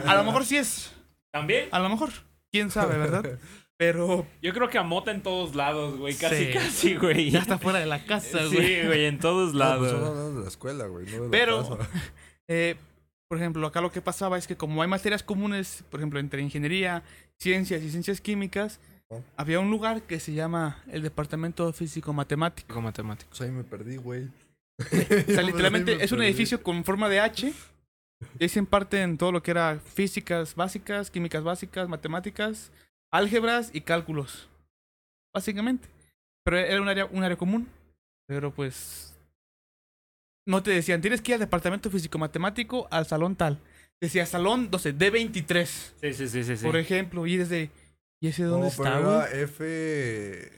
A 0.05 0.15
lo 0.15 0.23
mejor 0.23 0.45
sí 0.45 0.55
es. 0.57 0.93
¿También? 1.31 1.67
A 1.71 1.79
lo 1.79 1.89
mejor. 1.89 2.09
¿Quién 2.49 2.71
sabe, 2.71 2.97
verdad? 2.97 3.37
Pero 3.77 4.25
Yo 4.41 4.53
creo 4.53 4.69
que 4.69 4.77
a 4.77 4.83
mota 4.83 5.11
en 5.11 5.21
todos 5.21 5.55
lados, 5.55 5.97
güey. 5.99 6.15
Casi, 6.15 6.45
Sí. 6.47 6.53
casi, 6.53 6.95
güey. 6.95 7.29
ya 7.29 7.39
está 7.39 7.57
fuera 7.59 7.79
de 7.79 7.85
la 7.85 8.03
casa, 8.05 8.39
güey. 8.45 8.49
Sí, 8.81 8.85
güey, 8.87 9.05
en 9.05 9.19
todos 9.19 9.53
No, 9.53 9.59
pues 9.59 9.59
lados. 9.59 9.87
estamos 9.87 10.09
hablando 10.09 10.33
de 10.39 10.41
la 10.41 10.47
escuela, 10.49 10.87
güey, 10.87 11.05
no 11.05 11.11
de 11.11 11.19
la 11.19 11.29
Pero- 11.31 11.69
casa. 11.69 11.89
Eh, 12.49 12.77
por 13.27 13.37
ejemplo, 13.39 13.67
acá 13.67 13.81
lo 13.81 13.91
que 13.91 14.01
pasaba 14.01 14.37
es 14.37 14.47
que 14.47 14.55
como 14.55 14.81
hay 14.81 14.87
materias 14.87 15.21
comunes, 15.21 15.83
por 15.89 15.99
ejemplo, 15.99 16.17
entre 16.17 16.41
ingeniería, 16.41 17.03
ciencias 17.37 17.83
y 17.83 17.91
ciencias 17.91 18.21
químicas, 18.21 18.79
Ajá. 19.11 19.21
había 19.35 19.59
un 19.59 19.69
lugar 19.69 20.03
que 20.03 20.17
se 20.21 20.31
llama 20.33 20.81
el 20.89 21.01
Departamento 21.01 21.71
Físico 21.73 22.13
Matemático. 22.13 22.81
Matemático. 22.81 23.27
Pues 23.31 23.41
ahí 23.41 23.51
me 23.51 23.65
perdí, 23.65 23.97
güey. 23.97 24.29
O 25.27 25.31
sea, 25.33 25.41
literalmente 25.43 26.01
es 26.01 26.11
un 26.13 26.23
edificio 26.23 26.63
con 26.63 26.85
forma 26.85 27.09
de 27.09 27.19
H. 27.19 27.51
Y 28.39 28.43
ahí 28.43 28.49
se 28.49 28.59
imparten 28.59 29.17
todo 29.17 29.31
lo 29.33 29.43
que 29.43 29.51
era 29.51 29.77
físicas 29.93 30.55
básicas, 30.55 31.11
químicas 31.11 31.43
básicas, 31.43 31.89
matemáticas, 31.89 32.71
álgebras 33.11 33.69
y 33.73 33.81
cálculos. 33.81 34.49
Básicamente. 35.33 35.87
Pero 36.43 36.57
era 36.57 36.81
un 36.81 36.87
área, 36.87 37.05
un 37.05 37.23
área 37.23 37.37
común. 37.37 37.67
Pero 38.27 38.51
pues. 38.53 39.15
No 40.47 40.63
te 40.63 40.71
decían, 40.71 41.01
tienes 41.01 41.21
que 41.21 41.31
ir 41.31 41.35
al 41.35 41.39
departamento 41.41 41.89
físico 41.91 42.17
matemático 42.17 42.87
al 42.89 43.05
salón 43.05 43.35
tal. 43.35 43.59
Decía 43.99 44.25
salón, 44.25 44.69
no 44.71 44.79
sé, 44.79 44.95
D23. 44.95 45.65
Sí, 45.65 46.13
sí, 46.13 46.27
sí, 46.29 46.43
sí. 46.43 46.57
sí. 46.57 46.65
Por 46.65 46.77
ejemplo, 46.77 47.25
y 47.27 47.37
desde. 47.37 47.69
¿Y 48.21 48.27
ese 48.29 48.43
dónde 48.43 48.67
No, 48.67 48.71
está, 48.71 48.83
pero 48.83 49.21
era? 49.23 49.31
F... 49.43 50.51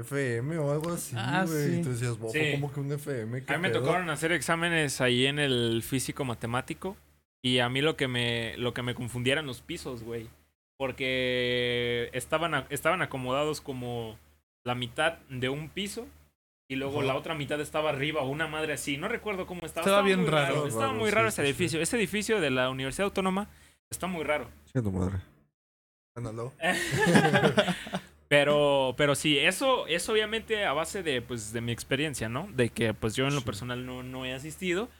FM 0.00 0.58
o 0.58 0.70
algo 0.72 0.92
así, 0.92 1.14
Ah, 1.18 1.44
güey. 1.46 1.66
sí. 1.68 1.74
Entonces 1.76 2.00
decías, 2.00 2.18
"Bobo, 2.18 2.32
Sí. 2.32 2.52
¿cómo 2.52 2.72
que 2.72 2.80
un 2.80 2.92
FM? 2.92 3.44
¿Qué 3.44 3.52
A 3.52 3.56
mí 3.56 3.62
me 3.62 3.70
pedo?" 3.70 3.82
tocaron 3.82 4.10
hacer 4.10 4.30
exámenes 4.32 5.00
ahí 5.00 5.26
en 5.26 5.38
el 5.40 5.82
físico 5.82 6.24
matemático. 6.24 6.96
Y 7.42 7.58
a 7.58 7.68
mí 7.68 7.80
lo 7.82 7.96
que 7.96 8.08
me, 8.08 8.56
lo 8.58 8.74
que 8.74 8.82
me 8.82 8.94
confundía 8.94 9.34
eran 9.34 9.46
los 9.46 9.60
pisos, 9.60 10.02
güey. 10.02 10.28
Porque 10.78 12.08
estaban, 12.12 12.54
a- 12.54 12.66
estaban 12.70 13.02
acomodados 13.02 13.60
como 13.60 14.16
la 14.64 14.74
mitad 14.74 15.18
de 15.28 15.48
un 15.48 15.68
piso. 15.68 16.06
Y 16.70 16.76
luego 16.76 16.98
Ajá. 16.98 17.06
la 17.08 17.14
otra 17.16 17.34
mitad 17.34 17.58
estaba 17.62 17.88
arriba, 17.90 18.22
una 18.22 18.46
madre 18.46 18.74
así. 18.74 18.96
No 18.98 19.08
recuerdo 19.08 19.46
cómo 19.46 19.62
estaba. 19.64 19.84
Estaba 19.86 20.02
bien 20.02 20.26
raro. 20.26 20.66
Estaba 20.66 20.88
Raro, 20.88 20.98
muy 20.98 21.10
raro 21.10 21.30
sí, 21.30 21.34
ese 21.34 21.42
sí. 21.42 21.48
edificio. 21.48 21.80
Ese 21.80 21.96
edificio 21.96 22.40
de 22.40 22.50
la 22.50 22.68
Universidad 22.68 23.06
Autónoma 23.06 23.48
está 23.90 24.06
muy 24.06 24.22
raro. 24.22 24.48
Tu 24.72 24.90
madre. 24.92 25.16
Ándalo. 26.14 26.52
Pero, 28.28 28.92
pero 28.98 29.14
sí, 29.14 29.38
eso 29.38 29.86
es 29.86 30.06
obviamente 30.10 30.66
a 30.66 30.74
base 30.74 31.02
de, 31.02 31.22
pues, 31.22 31.50
de 31.54 31.62
mi 31.62 31.72
experiencia, 31.72 32.28
¿no? 32.28 32.46
De 32.52 32.68
que, 32.68 32.92
pues, 32.92 33.16
yo 33.16 33.26
en 33.26 33.32
lo 33.34 33.40
Sí. 33.40 33.46
personal 33.46 33.86
no, 33.86 34.02
no 34.02 34.26
he 34.26 34.34
asistido. 34.34 34.90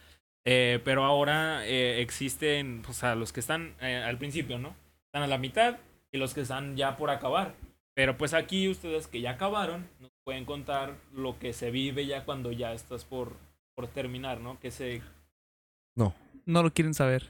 eh, 0.47 0.81
pero 0.83 1.05
ahora 1.05 1.67
eh, 1.67 2.01
existen, 2.01 2.83
o 2.89 2.95
sea, 2.95 3.15
los 3.17 3.35
que 3.35 3.41
están 3.41 3.75
eh, 3.83 3.97
al 3.97 4.17
principio, 4.17 4.59
¿no? 4.59 4.75
Están 5.09 5.23
a 5.23 5.27
la 5.27 5.39
mitad 5.39 5.79
y 6.13 6.19
los 6.19 6.35
que 6.35 6.43
están 6.43 6.77
ya 6.77 6.97
por 6.97 7.11
acabar. 7.11 7.55
Pero 7.95 8.17
pues 8.17 8.35
aquí 8.35 8.69
ustedes 8.69 9.07
que 9.09 9.21
ya 9.21 9.33
acabaron, 9.33 9.89
nos 10.01 10.11
pueden 10.25 10.45
contar 10.45 10.95
lo 11.13 11.39
que 11.39 11.53
se 11.53 11.71
vive 11.71 12.07
ya 12.07 12.25
cuando 12.25 12.53
ya 12.53 12.73
estás 12.73 13.05
por, 13.05 13.33
por 13.75 13.89
terminar, 13.89 14.41
¿no? 14.41 14.59
Que 14.61 14.71
se... 14.71 15.03
No 16.47 16.63
lo 16.63 16.73
quieren 16.73 16.95
saber. 16.95 17.27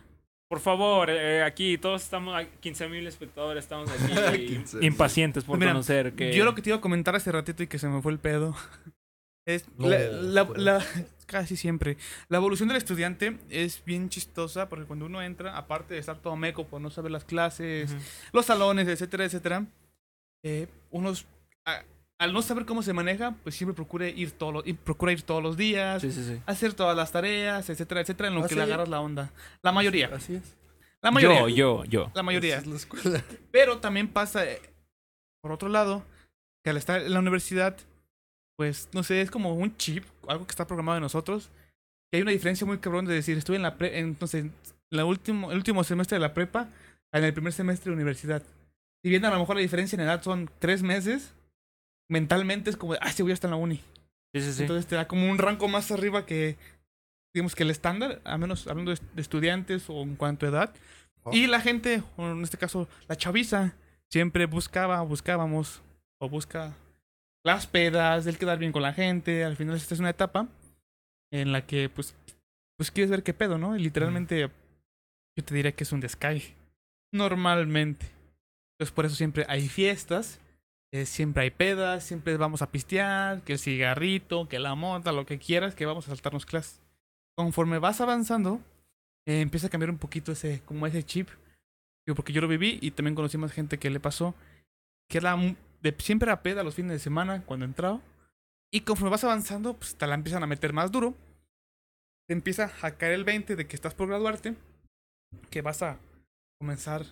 Por 0.48 0.60
favor, 0.60 1.10
eh, 1.10 1.42
aquí 1.42 1.76
todos 1.76 2.02
estamos, 2.04 2.40
15 2.60 2.88
mil 2.88 3.06
espectadores, 3.06 3.64
estamos 3.64 3.90
aquí 3.90 4.46
15,000. 4.46 4.84
impacientes 4.84 5.44
por 5.44 5.58
Mira, 5.58 5.72
conocer 5.72 6.14
que... 6.14 6.32
Yo 6.34 6.44
lo 6.44 6.54
que 6.54 6.62
te 6.62 6.70
iba 6.70 6.78
a 6.78 6.80
comentar 6.80 7.14
hace 7.16 7.32
ratito 7.32 7.62
y 7.62 7.66
que 7.66 7.78
se 7.78 7.88
me 7.88 8.00
fue 8.02 8.12
el 8.12 8.18
pedo. 8.18 8.54
Es 9.46 9.66
No, 9.78 9.88
la, 9.88 9.98
la- 9.98 10.48
la- 10.56 10.84
casi 11.28 11.56
siempre. 11.56 11.96
La 12.28 12.38
evolución 12.38 12.68
del 12.68 12.78
estudiante 12.78 13.38
es 13.50 13.84
bien 13.84 14.08
chistosa 14.08 14.68
porque 14.68 14.86
cuando 14.86 15.06
uno 15.06 15.22
entra, 15.22 15.56
aparte 15.56 15.94
de 15.94 16.00
estar 16.00 16.18
todo 16.18 16.34
meco 16.36 16.66
por 16.66 16.80
no 16.80 16.90
saber 16.90 17.12
las 17.12 17.24
clases, 17.24 17.90
Ujú. 17.92 18.00
los 18.32 18.46
salones, 18.46 18.88
etcétera, 18.88 19.24
etcétera, 19.26 19.66
eh, 20.42 20.66
unos 20.90 21.26
a- 21.66 21.82
al 22.18 22.32
no 22.32 22.42
saber 22.42 22.64
cómo 22.64 22.82
se 22.82 22.92
maneja, 22.92 23.34
pues 23.44 23.54
siempre 23.54 23.74
procura 23.76 24.08
ir 24.08 24.32
todos 24.32 24.52
los, 24.54 24.66
y 24.66 24.72
procura 24.72 25.12
ir 25.12 25.22
todos 25.22 25.42
los 25.42 25.56
días, 25.56 26.00
Sí, 26.02 26.10
sí, 26.10 26.24
sí. 26.24 26.40
hacer 26.46 26.72
todas 26.72 26.96
las 26.96 27.12
tareas, 27.12 27.68
etcétera, 27.70 28.00
etcétera, 28.00 28.28
en 28.30 28.34
lo 28.34 28.44
¿Ah, 28.44 28.48
que 28.48 28.54
le 28.56 28.62
agarras 28.62 28.88
la 28.88 29.00
onda. 29.00 29.30
La 29.62 29.70
mayoría, 29.70 30.10
Así 30.12 30.34
es. 30.36 30.56
la 31.02 31.10
mayoría, 31.12 31.40
Yo, 31.42 31.48
yo, 31.48 31.84
yo. 31.84 32.10
la 32.14 32.22
mayoría. 32.24 32.56
Así 32.58 32.64
es 32.64 32.70
la 32.72 32.76
escuela. 32.76 33.24
Pero 33.52 33.78
también 33.78 34.08
pasa, 34.08 34.44
eh, 34.50 34.60
por 35.42 35.52
otro 35.52 35.68
lado, 35.68 36.02
que 36.64 36.70
al 36.70 36.76
estar 36.76 37.00
en 37.02 37.12
la 37.12 37.20
universidad, 37.20 37.76
pues, 38.58 38.88
no 38.92 39.04
sé, 39.04 39.20
es 39.20 39.30
como 39.30 39.54
un 39.54 39.76
chip, 39.76 40.04
algo 40.26 40.44
que 40.44 40.50
está 40.50 40.66
programado 40.66 40.98
en 40.98 41.02
nosotros. 41.02 41.48
Que 42.10 42.16
hay 42.16 42.22
una 42.22 42.32
diferencia 42.32 42.66
muy 42.66 42.78
cabrón 42.78 43.04
de 43.04 43.14
decir, 43.14 43.38
estuve 43.38 43.54
en 43.54 43.62
la 43.62 43.76
pre 43.76 44.00
entonces, 44.00 44.46
la 44.90 45.04
último, 45.04 45.52
el 45.52 45.58
último 45.58 45.84
semestre 45.84 46.16
de 46.16 46.20
la 46.20 46.34
prepa, 46.34 46.68
en 47.12 47.22
el 47.22 47.32
primer 47.32 47.52
semestre 47.52 47.90
de 47.90 47.94
universidad. 47.94 48.42
Si 49.00 49.10
bien 49.10 49.24
a 49.24 49.30
lo 49.30 49.38
mejor 49.38 49.54
la 49.54 49.62
diferencia 49.62 49.94
en 49.94 50.00
edad 50.00 50.24
son 50.24 50.50
tres 50.58 50.82
meses, 50.82 51.34
mentalmente 52.10 52.68
es 52.68 52.76
como, 52.76 52.94
ah, 52.94 53.12
sí, 53.12 53.22
voy 53.22 53.30
a 53.30 53.34
estar 53.34 53.48
en 53.48 53.52
la 53.52 53.62
uni. 53.62 53.76
Sí, 54.34 54.40
sí, 54.40 54.52
sí. 54.52 54.62
Entonces 54.62 54.88
te 54.88 54.96
da 54.96 55.06
como 55.06 55.30
un 55.30 55.38
rango 55.38 55.68
más 55.68 55.92
arriba 55.92 56.26
que, 56.26 56.56
digamos 57.32 57.54
que 57.54 57.62
el 57.62 57.70
estándar, 57.70 58.20
a 58.24 58.38
menos 58.38 58.66
hablando 58.66 58.90
de, 58.90 58.98
de 59.14 59.22
estudiantes 59.22 59.88
o 59.88 60.02
en 60.02 60.16
cuanto 60.16 60.46
a 60.46 60.48
edad. 60.48 60.74
Oh. 61.22 61.32
Y 61.32 61.46
la 61.46 61.60
gente, 61.60 62.02
o 62.16 62.26
en 62.26 62.42
este 62.42 62.58
caso 62.58 62.88
la 63.06 63.14
chaviza, 63.14 63.74
siempre 64.10 64.46
buscaba, 64.46 65.00
buscábamos, 65.02 65.80
o 66.18 66.28
busca 66.28 66.74
las 67.48 67.66
pedas, 67.66 68.26
el 68.26 68.36
quedar 68.38 68.58
bien 68.58 68.72
con 68.72 68.82
la 68.82 68.92
gente. 68.92 69.42
Al 69.42 69.56
final 69.56 69.74
esta 69.74 69.94
es 69.94 70.00
una 70.00 70.10
etapa 70.10 70.48
en 71.32 71.50
la 71.50 71.66
que 71.66 71.88
pues, 71.88 72.14
pues 72.76 72.90
quieres 72.90 73.10
ver 73.10 73.22
qué 73.22 73.32
pedo, 73.32 73.56
¿no? 73.56 73.74
Y 73.74 73.80
literalmente 73.80 74.50
yo 75.36 75.44
te 75.44 75.54
diría 75.54 75.72
que 75.72 75.84
es 75.84 75.92
un 75.92 76.00
descae. 76.00 76.54
Normalmente. 77.10 78.06
Entonces 78.74 78.94
por 78.94 79.06
eso 79.06 79.16
siempre 79.16 79.46
hay 79.48 79.68
fiestas. 79.68 80.40
eh, 80.92 81.06
siempre 81.06 81.42
hay 81.42 81.50
pedas, 81.50 82.04
siempre 82.04 82.36
vamos 82.36 82.62
a 82.62 82.70
pistear, 82.70 83.42
que 83.42 83.54
el 83.54 83.58
cigarrito, 83.58 84.48
que 84.48 84.58
la 84.58 84.74
mota, 84.74 85.12
lo 85.12 85.26
que 85.26 85.38
quieras, 85.38 85.74
que 85.74 85.86
vamos 85.86 86.06
a 86.06 86.10
saltarnos 86.10 86.46
clases. 86.46 86.80
Conforme 87.36 87.78
vas 87.78 88.00
avanzando, 88.00 88.60
eh, 89.26 89.40
empieza 89.40 89.66
a 89.66 89.70
cambiar 89.70 89.90
un 89.90 89.98
poquito 89.98 90.32
ese, 90.32 90.60
como 90.64 90.86
ese 90.86 91.02
chip. 91.02 91.28
Digo, 92.06 92.14
porque 92.14 92.32
yo 92.32 92.40
lo 92.40 92.48
viví 92.48 92.78
y 92.80 92.90
también 92.90 93.14
conocí 93.14 93.36
más 93.38 93.52
gente 93.52 93.78
que 93.78 93.90
le 93.90 94.00
pasó. 94.00 94.34
Que 95.08 95.18
era 95.18 95.36
de, 95.82 95.94
siempre 95.98 96.30
a 96.30 96.42
peda 96.42 96.62
los 96.62 96.74
fines 96.74 96.92
de 96.92 96.98
semana 96.98 97.42
cuando 97.44 97.64
entraba. 97.64 98.00
Y 98.72 98.82
conforme 98.82 99.10
vas 99.10 99.24
avanzando, 99.24 99.74
pues 99.74 99.96
te 99.96 100.06
la 100.06 100.14
empiezan 100.14 100.42
a 100.42 100.46
meter 100.46 100.72
más 100.72 100.92
duro. 100.92 101.14
Te 102.26 102.34
empieza 102.34 102.70
a 102.82 102.90
caer 102.92 103.14
el 103.14 103.24
20 103.24 103.56
de 103.56 103.66
que 103.66 103.76
estás 103.76 103.94
por 103.94 104.08
graduarte. 104.08 104.54
Que 105.50 105.62
vas 105.62 105.82
a 105.82 105.98
comenzar 106.60 107.04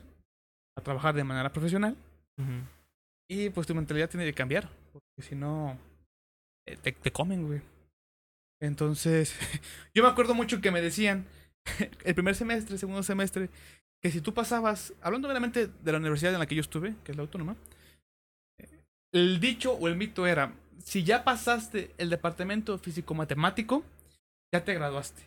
a 0.77 0.83
trabajar 0.83 1.15
de 1.15 1.25
manera 1.25 1.53
profesional. 1.53 1.97
Ujú. 2.39 2.53
Y 3.29 3.51
pues 3.51 3.67
tu 3.67 3.75
mentalidad 3.75 4.11
tiene 4.11 4.27
que 4.27 4.35
cambiar. 4.35 4.69
Porque 4.93 5.23
si 5.23 5.35
no, 5.35 5.79
eh, 6.67 6.77
te, 6.77 6.93
te 6.93 7.11
comen, 7.11 7.47
güey. 7.47 7.63
Entonces, 8.61 9.35
yo 9.95 10.03
me 10.03 10.09
acuerdo 10.09 10.35
mucho 10.35 10.61
que 10.61 10.71
me 10.71 10.83
decían, 10.83 11.27
el 12.05 12.15
primer 12.15 12.35
semestre, 12.35 12.79
segundo 12.79 13.03
semestre, 13.03 13.51
que 14.03 14.11
si 14.11 14.21
tú 14.21 14.35
pasabas, 14.35 14.93
hablando 15.01 15.29
meramente 15.29 15.67
de 15.67 15.93
la 15.93 15.99
universidad 15.99 16.33
en 16.33 16.39
la 16.39 16.47
que 16.47 16.55
yo 16.55 16.61
estuve, 16.61 16.95
que 17.05 17.13
es 17.13 17.17
la 17.17 17.23
autónoma, 17.23 17.57
el 19.13 19.41
dicho 19.41 19.73
o 19.73 19.89
el 19.89 19.97
mito 19.97 20.27
era, 20.27 20.53
si 20.85 21.03
ya 21.05 21.25
pasaste 21.25 21.91
el 21.99 22.11
departamento 22.11 22.79
físico-matemático, 22.79 23.83
ya 24.53 24.65
te 24.65 24.75
graduaste. 24.75 25.23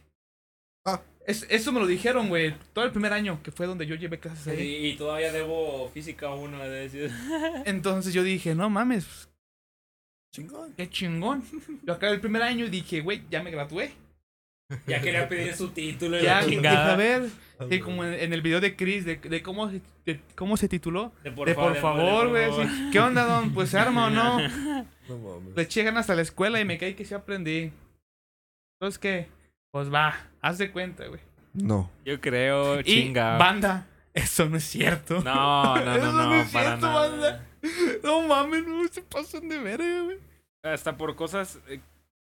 Ah. 0.86 1.02
Es- 1.26 1.46
eso 1.50 1.72
me 1.72 1.80
lo 1.80 1.86
dijeron, 1.88 2.30
güey, 2.30 2.56
todo 2.74 2.86
el 2.86 2.92
primer 2.92 3.14
año, 3.14 3.42
que 3.44 3.52
fue 3.52 3.68
donde 3.68 3.86
yo 3.86 3.96
llevé 3.96 4.20
clases 4.20 4.48
ahí. 4.48 4.62
Y, 4.62 4.88
y 4.92 4.96
todavía 4.98 5.32
debo 5.32 5.90
física 5.94 6.30
1 6.32 6.60
de 6.60 6.70
decir. 6.70 7.12
Entonces 7.66 8.14
yo 8.14 8.24
dije, 8.24 8.56
no 8.56 8.70
mames, 8.70 9.30
Chingón. 10.34 10.74
qué 10.74 10.90
chingón. 10.90 11.44
Yo 11.84 11.94
acabé 11.94 12.14
el 12.14 12.22
primer 12.22 12.42
año 12.44 12.66
y 12.66 12.70
dije, 12.70 13.02
güey, 13.02 13.24
ya 13.30 13.44
me 13.44 13.52
gradué. 13.52 13.92
Ya 14.86 15.02
quería 15.02 15.28
pedir 15.28 15.56
su 15.56 15.70
título 15.70 16.20
y 16.20 16.24
Ya, 16.24 16.42
la 16.42 16.46
dije, 16.46 16.58
a 16.60 16.62
chingada. 16.62 16.96
ver, 16.96 17.30
sí, 17.70 17.80
como 17.80 18.04
en, 18.06 18.14
en 18.14 18.34
el 18.34 18.42
video 18.44 18.62
de 18.62 18.76
Chris, 18.76 19.04
de, 19.04 19.16
de 19.16 19.42
cómo, 19.42 19.68
de 19.68 20.20
cómo 20.36 20.58
se 20.58 20.68
tituló. 20.70 21.12
De 21.24 21.32
de 21.32 21.36
por 21.36 21.48
de 21.48 21.56
favor, 21.56 21.74
de 21.74 22.30
güey. 22.30 22.46
por 22.50 22.56
favor. 22.58 22.66
así, 22.68 22.90
¿Qué 22.92 23.00
onda, 23.00 23.24
don? 23.26 23.52
Pues 23.54 23.70
se 23.70 23.80
arma 23.80 24.08
o 24.08 24.10
no. 24.12 24.40
No 24.40 25.18
mames. 25.18 25.56
Le 25.56 25.62
eché 25.64 25.84
ganas 25.84 26.10
a 26.12 26.16
la 26.16 26.22
escuela 26.22 26.60
y 26.62 26.66
me 26.66 26.78
caí 26.78 26.94
que 26.94 27.04
sí 27.04 27.16
aprendí. 27.16 27.72
Entonces, 28.80 29.00
¿qué? 29.00 29.28
Pues 29.72 29.92
va, 29.92 30.16
haz 30.42 30.58
de 30.60 30.72
cuenta, 30.72 31.08
güey. 31.08 31.20
No. 31.54 31.90
Yo 32.06 32.22
creo, 32.22 32.80
Y 32.82 32.84
chinga. 32.84 33.38
banda, 33.38 33.88
eso 34.14 34.48
no 34.50 34.58
es 34.58 34.64
cierto. 34.66 35.22
No, 35.24 35.76
no, 35.84 35.96
Eso 35.96 36.06
no, 36.06 36.12
no 36.14 36.26
no, 36.30 36.36
es 36.36 36.50
para 36.52 36.68
cierto, 36.78 36.88
nada. 36.88 37.10
banda. 37.10 37.46
No 38.04 38.22
mames, 38.22 38.66
no 38.68 38.88
se 38.88 39.02
pasan 39.02 39.50
de 39.50 39.58
verga, 39.58 40.02
güey. 40.04 40.18
Hasta 40.64 40.96
por 40.96 41.16
cosas 41.16 41.60
eh, 41.70 41.80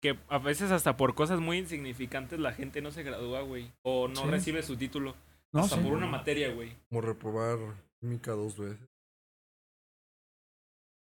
que 0.03 0.19
a 0.29 0.39
veces 0.39 0.71
hasta 0.73 0.97
por 0.97 1.15
cosas 1.15 1.41
muy 1.41 1.59
insignificantes 1.59 2.39
la 2.41 2.53
gente 2.53 2.83
no 2.83 2.91
se 2.91 3.03
gradúa, 3.05 3.41
güey. 3.43 3.71
O 3.83 4.09
no 4.09 4.23
Sí. 4.23 4.29
recibe 4.29 4.63
su 4.63 4.77
título. 4.77 5.15
No 5.53 5.61
hasta 5.61 5.81
por 5.81 5.93
una 5.93 6.07
materia, 6.07 6.53
güey. 6.53 6.77
Como 6.89 7.01
reprobar 7.03 7.59
química 8.01 8.33
dos 8.33 8.59
veces. 8.59 8.89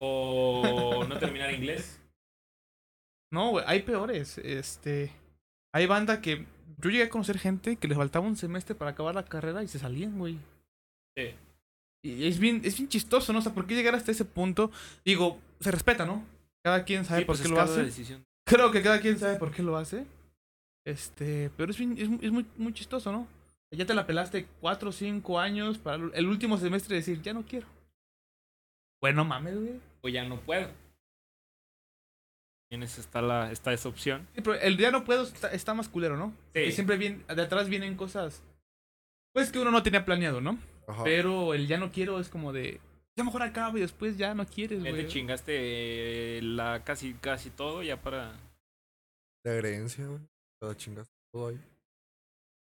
O 0.00 1.04
no 1.08 1.18
terminar 1.18 1.52
inglés. 1.52 1.98
No, 3.32 3.48
güey, 3.48 3.64
hay 3.66 3.80
peores. 3.80 4.36
Este. 4.36 5.10
Hay 5.74 5.86
banda 5.86 6.20
que. 6.20 6.44
Yo 6.76 6.90
llegué 6.90 7.04
a 7.04 7.08
conocer 7.08 7.38
gente 7.38 7.76
que 7.76 7.88
les 7.88 7.96
faltaba 7.96 8.26
un 8.26 8.36
semestre 8.36 8.74
para 8.74 8.90
acabar 8.90 9.14
la 9.14 9.24
carrera 9.24 9.62
y 9.62 9.68
se 9.68 9.78
salían, 9.78 10.18
güey. 10.18 10.36
Sí. 11.16 11.34
Y 12.04 12.26
es 12.28 12.38
bien, 12.38 12.60
es 12.62 12.76
bien 12.76 12.90
chistoso, 12.90 13.32
¿no? 13.32 13.38
O 13.38 13.42
sea, 13.42 13.54
¿por 13.54 13.66
qué 13.66 13.74
llegar 13.74 13.94
hasta 13.94 14.10
ese 14.10 14.26
punto? 14.26 14.70
Digo, 15.02 15.38
se 15.60 15.70
respeta, 15.70 16.04
¿no? 16.04 16.22
Cada 16.62 16.84
quien 16.84 17.06
sabe 17.06 17.20
Sí, 17.20 17.24
por 17.24 17.36
pues 17.36 17.40
qué 17.40 17.44
es 17.46 17.50
lo 17.52 17.56
cada 17.56 17.72
hace. 17.72 17.84
decisión. 17.84 18.22
Creo 18.44 18.70
que 18.70 18.82
cada 18.82 19.00
quien 19.00 19.18
sabe 19.18 19.36
por 19.38 19.52
qué 19.52 19.62
lo 19.62 19.76
hace. 19.76 20.04
Este, 20.84 21.50
pero 21.56 21.70
es, 21.70 21.78
bien- 21.78 21.96
es, 21.96 22.08
es 22.24 22.32
muy, 22.32 22.44
muy 22.56 22.72
chistoso, 22.74 23.12
¿no? 23.12 23.26
Ya 23.70 23.86
te 23.86 23.94
la 23.94 24.06
pelaste 24.06 24.46
cuatro 24.60 24.90
o 24.90 24.92
cinco 24.92 25.38
años 25.38 25.78
para 25.78 25.96
el 25.96 26.10
el 26.14 26.26
último 26.26 26.58
semestre 26.58 26.96
decir, 26.96 27.22
ya 27.22 27.32
no 27.32 27.44
quiero. 27.46 27.66
Bueno, 29.00 29.24
mames, 29.24 29.56
güey. 29.58 29.80
O 30.02 30.08
ya 30.08 30.24
no 30.24 30.38
puedo. 30.40 30.68
Tienes 32.68 32.98
está 32.98 33.22
la 33.22 33.50
está 33.52 33.72
esa 33.72 33.88
opción. 33.88 34.26
Sí, 34.34 34.40
pero 34.42 34.54
el 34.54 34.76
ya 34.76 34.90
no 34.90 35.04
puedo 35.04 35.22
está, 35.22 35.52
está 35.52 35.74
más 35.74 35.88
culero, 35.88 36.16
¿no? 36.16 36.32
Sí. 36.54 36.60
Y 36.60 36.72
siempre 36.72 36.96
viene, 36.96 37.24
de 37.34 37.42
atrás 37.42 37.68
vienen 37.68 37.96
cosas. 37.96 38.42
Pues 39.32 39.50
que 39.52 39.58
uno 39.58 39.70
no 39.70 39.82
tenía 39.82 40.04
planeado, 40.04 40.40
¿no? 40.40 40.58
Ajá. 40.86 41.04
Pero 41.04 41.54
el 41.54 41.66
ya 41.66 41.78
no 41.78 41.92
quiero 41.92 42.18
es 42.20 42.28
como 42.28 42.52
de. 42.52 42.80
Ya 43.16 43.24
mejor 43.24 43.42
acabo 43.42 43.76
y 43.76 43.82
después 43.82 44.16
ya 44.16 44.34
no 44.34 44.46
quieres, 44.46 44.82
Ya 44.82 44.90
güey. 44.90 45.02
te 45.02 45.08
chingaste 45.08 45.52
eh, 46.38 46.42
la 46.42 46.82
casi 46.84 47.12
casi 47.14 47.50
todo 47.50 47.82
ya 47.82 48.00
para 48.00 48.32
La 49.44 49.52
herencia, 49.52 50.06
güey. 50.06 50.20
Te 50.60 50.66
la 50.68 50.76
chingaste 50.76 51.12
todo 51.32 51.48
ahí. 51.48 51.60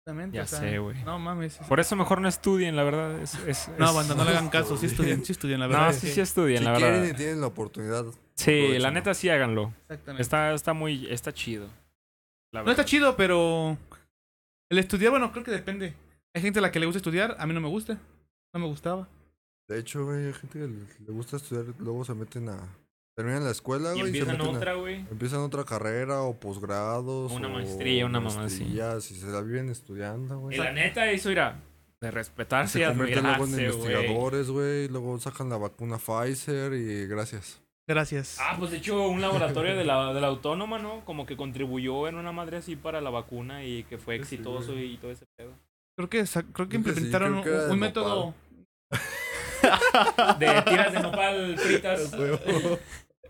Exactamente, 0.04 0.37
Ya 0.37 0.42
o 0.42 0.46
sea, 0.49 0.58
sé, 0.58 0.78
güey. 0.78 1.04
No 1.04 1.18
mames. 1.20 1.61
es- 1.61 1.66
Por 1.68 1.78
eso 1.78 1.94
mejor 1.94 2.20
no 2.20 2.26
estudien, 2.28 2.74
la 2.74 2.83
verdad. 2.83 3.20
Es, 3.22 3.35
es- 3.46 3.68
No, 3.78 3.90
es- 3.90 3.94
banda, 3.94 4.14
no 4.16 4.24
le 4.24 4.31
hagan 4.31 4.48
caso. 4.48 4.76
Sí 4.76 4.87
estudian, 4.87 5.24
sí 5.24 5.31
estudian, 5.31 5.61
la 5.61 5.68
verdad. 5.68 5.87
No, 5.88 5.92
sí, 5.92 6.09
sí 6.11 6.20
estudien, 6.20 6.59
Si 6.59 6.64
la 6.64 6.74
quieren 6.76 6.96
y 6.96 7.00
verdad. 7.02 7.16
tienen 7.16 7.40
la 7.40 7.46
oportunidad. 7.46 8.05
Sí, 8.35 8.78
la 8.78 8.90
neta 8.90 9.14
sí 9.14 9.28
háganlo. 9.28 9.72
Exactamente. 9.83 10.22
Está, 10.22 10.52
está 10.55 10.72
muy, 10.72 11.07
está 11.09 11.33
chido. 11.33 11.66
La 12.52 12.62
No 12.64 12.70
está 12.70 12.83
verdad. 12.83 12.85
chido, 12.87 13.16
pero. 13.16 13.78
El 14.72 14.78
estudiar, 14.78 15.11
bueno, 15.12 15.31
creo 15.31 15.44
que 15.44 15.50
depende. 15.52 15.94
Hay 16.35 16.42
gente 16.42 16.59
a 16.59 16.62
la 16.62 16.72
que 16.72 16.81
le 16.81 16.87
gusta 16.87 16.96
estudiar, 16.98 17.37
a 17.38 17.46
mí 17.46 17.55
no 17.55 17.61
me 17.61 17.68
gusta. 17.68 17.98
No 18.55 18.61
me 18.61 18.66
gustaba. 18.66 19.07
De 19.68 19.79
hecho, 19.79 20.05
güey, 20.05 20.27
hay 20.27 20.33
gente 20.33 20.59
que 20.59 20.66
le, 20.66 21.12
gusta 21.12 21.37
estudiar, 21.37 21.75
luego 21.79 22.05
se 22.05 22.14
meten 22.14 22.48
a. 22.48 22.59
Terminan 23.14 23.44
la 23.44 23.51
escuela, 23.51 23.94
Y 23.94 24.01
güey. 24.01 24.11
y 24.11 24.14
se 24.14 24.20
empiezan 24.20 24.40
otra, 24.55 24.75
güey. 24.75 24.96
Empiezan 25.11 25.40
otra 25.40 25.64
carrera 25.64 26.22
o 26.22 26.38
posgrados. 26.38 27.31
Una 27.33 27.48
o 27.48 27.51
maestría, 27.51 28.07
una 28.07 28.20
mamá 28.20 28.44
así. 28.44 28.64
Y 28.64 29.01
se 29.01 29.27
la 29.27 29.42
viven 29.42 29.68
estudiando, 29.68 30.38
güey. 30.38 30.57
Y 30.57 30.61
la 30.61 30.72
neta, 30.72 31.11
eso 31.11 31.31
irá. 31.31 31.61
De 32.01 32.11
respetarse 32.11 32.81
y 32.81 32.83
se 32.83 32.88
convierten 32.88 33.22
luego 33.25 33.44
en 33.44 33.61
investigadores, 33.61 34.51
güey. 34.51 34.88
Luego 34.88 35.18
sacan 35.18 35.48
la 35.51 35.59
vacuna 35.59 35.98
Pfizer 35.98 36.72
y 36.72 37.07
gracias. 37.07 37.62
Gracias. 37.87 38.38
Ah, 38.40 38.57
pues 38.59 38.70
de 38.70 38.79
hecho, 38.79 39.09
un 39.09 39.20
laboratorio 39.20 39.77
de 39.77 39.85
la, 39.85 40.14
de 40.14 40.20
la 40.20 40.29
autónoma, 40.29 40.79
¿no? 40.79 41.05
Como 41.05 41.27
que 41.27 41.37
contribuyó 41.37 42.09
en 42.09 42.14
una 42.14 42.33
madre 42.33 42.59
así 42.59 42.77
para 42.77 43.01
la 43.01 43.11
vacuna 43.11 43.64
y 43.64 43.85
que 43.85 43.98
fue 43.98 44.18
Sí, 44.18 44.25
sí, 44.25 44.35
exitoso 44.37 44.79
y 44.79 44.96
todo 44.98 45.11
ese 45.11 45.27
pedo. 45.37 45.53
Creo 45.96 46.09
que, 46.09 46.25
creo 46.25 46.44
que 46.44 46.53
Creo 46.53 46.68
que 46.68 46.72
sí, 46.72 46.77
implementaron 46.77 47.42
creo 47.42 47.44
que 47.44 47.51
era 47.51 47.61
un, 47.62 47.66
de 47.68 47.72
un 47.75 47.79
método. 47.81 48.35
De 50.38 50.62
tiras 50.62 50.92
de 50.92 51.00
nopal 51.00 51.59
fritas. 51.59 52.12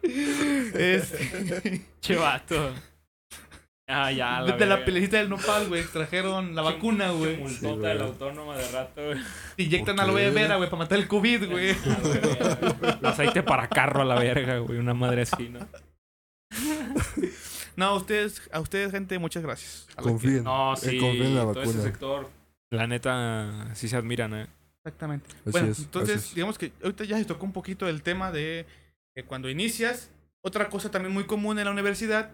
Es, 0.02 1.14
che 2.00 2.16
vato. 2.16 2.72
Ah, 3.88 4.10
ya, 4.10 4.40
la 4.40 4.56
de 4.56 4.66
la 4.66 4.84
pelecita 4.84 5.18
del 5.18 5.28
nopal, 5.28 5.68
güey. 5.68 5.80
Extrajeron 5.82 6.54
la 6.54 6.62
vacuna, 6.62 7.10
güey. 7.10 7.36
Multota 7.36 7.76
güey. 7.76 7.88
de 7.92 7.94
la 7.94 8.04
autónoma 8.06 8.56
de 8.56 8.68
rato, 8.72 9.04
güey. 9.04 9.18
Inyectan 9.58 9.96
¿Por 9.96 10.04
aloe 10.04 10.22
qué? 10.24 10.30
vera, 10.30 10.56
güey, 10.56 10.68
para 10.70 10.82
matar 10.82 10.98
el 10.98 11.06
COVID, 11.08 11.50
güey. 11.50 11.70
Ah, 11.86 11.98
güey. 12.02 12.94
Aceite 13.02 13.42
para 13.42 13.68
carro 13.68 14.02
a 14.02 14.04
la 14.04 14.14
verga, 14.16 14.58
güey. 14.58 14.78
Una 14.78 14.94
madre 14.94 15.22
así, 15.22 15.48
¿no? 15.48 15.60
No, 17.76 17.86
a 17.86 17.94
ustedes, 17.94 18.42
a 18.52 18.60
ustedes, 18.60 18.90
gente, 18.92 19.18
muchas 19.18 19.42
gracias. 19.42 19.86
A 19.96 20.00
la 20.00 20.04
que- 20.06 20.08
Confíen. 20.10 20.44
No, 20.44 20.74
eh, 20.74 20.76
sí. 20.76 20.98
confíen 20.98 21.26
en 21.26 21.36
la 21.36 21.42
todo 21.42 21.62
ese 21.62 21.82
sector. 21.82 22.30
La 22.70 22.86
neta, 22.86 23.68
sí 23.74 23.88
se 23.88 23.96
admiran, 23.96 24.34
¿eh? 24.34 24.46
Exactamente. 24.84 25.28
Así 25.42 25.50
bueno, 25.50 25.68
es, 25.70 25.78
entonces, 25.78 26.34
digamos 26.34 26.58
que 26.58 26.72
ahorita 26.82 27.04
ya 27.04 27.16
se 27.18 27.24
tocó 27.24 27.44
un 27.44 27.52
poquito 27.52 27.88
el 27.88 28.02
tema 28.02 28.32
de 28.32 28.66
que 29.14 29.24
cuando 29.24 29.48
inicias, 29.48 30.10
otra 30.42 30.68
cosa 30.70 30.90
también 30.90 31.12
muy 31.14 31.24
común 31.24 31.58
en 31.58 31.66
la 31.66 31.70
universidad 31.70 32.30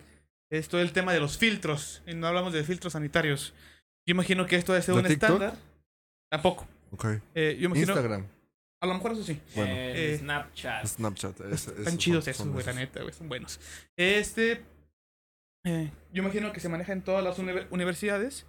es 0.50 0.68
todo 0.68 0.80
el 0.80 0.92
tema 0.92 1.12
de 1.12 1.20
los 1.20 1.36
filtros. 1.36 2.02
Y 2.06 2.14
no 2.14 2.26
hablamos 2.26 2.52
de 2.54 2.64
filtros 2.64 2.94
sanitarios. 2.94 3.52
Yo 4.06 4.12
imagino 4.12 4.46
que 4.46 4.56
esto 4.56 4.72
debe 4.72 4.82
ser 4.82 4.94
¿De 4.94 5.00
un 5.02 5.06
TikTok? 5.06 5.30
estándar. 5.30 5.54
Tampoco. 6.30 6.66
Ok. 6.92 7.04
Eh, 7.34 7.56
yo 7.60 7.66
imagino. 7.66 7.92
Instagram, 7.92 8.26
A 8.80 8.86
lo 8.86 8.94
mejor 8.94 9.12
eso 9.12 9.24
sí. 9.24 9.38
Bueno. 9.54 9.70
Eh, 9.74 10.16
Snapchat. 10.18 10.86
Snapchat. 10.86 11.40
es- 11.52 11.68
Están 11.68 11.98
chidos 11.98 12.24
son- 12.24 12.30
esos, 12.30 12.48
güey, 12.48 12.64
la 12.64 12.72
neta, 12.72 13.02
güey, 13.02 13.12
son 13.12 13.28
buenos. 13.28 13.60
Este. 13.96 14.62
eh, 15.64 15.90
yo 16.14 16.22
imagino 16.22 16.50
que 16.52 16.60
se 16.60 16.68
maneja 16.70 16.92
en 16.94 17.02
todas 17.02 17.22
las 17.22 17.38
uni- 17.38 17.66
universidades. 17.70 18.46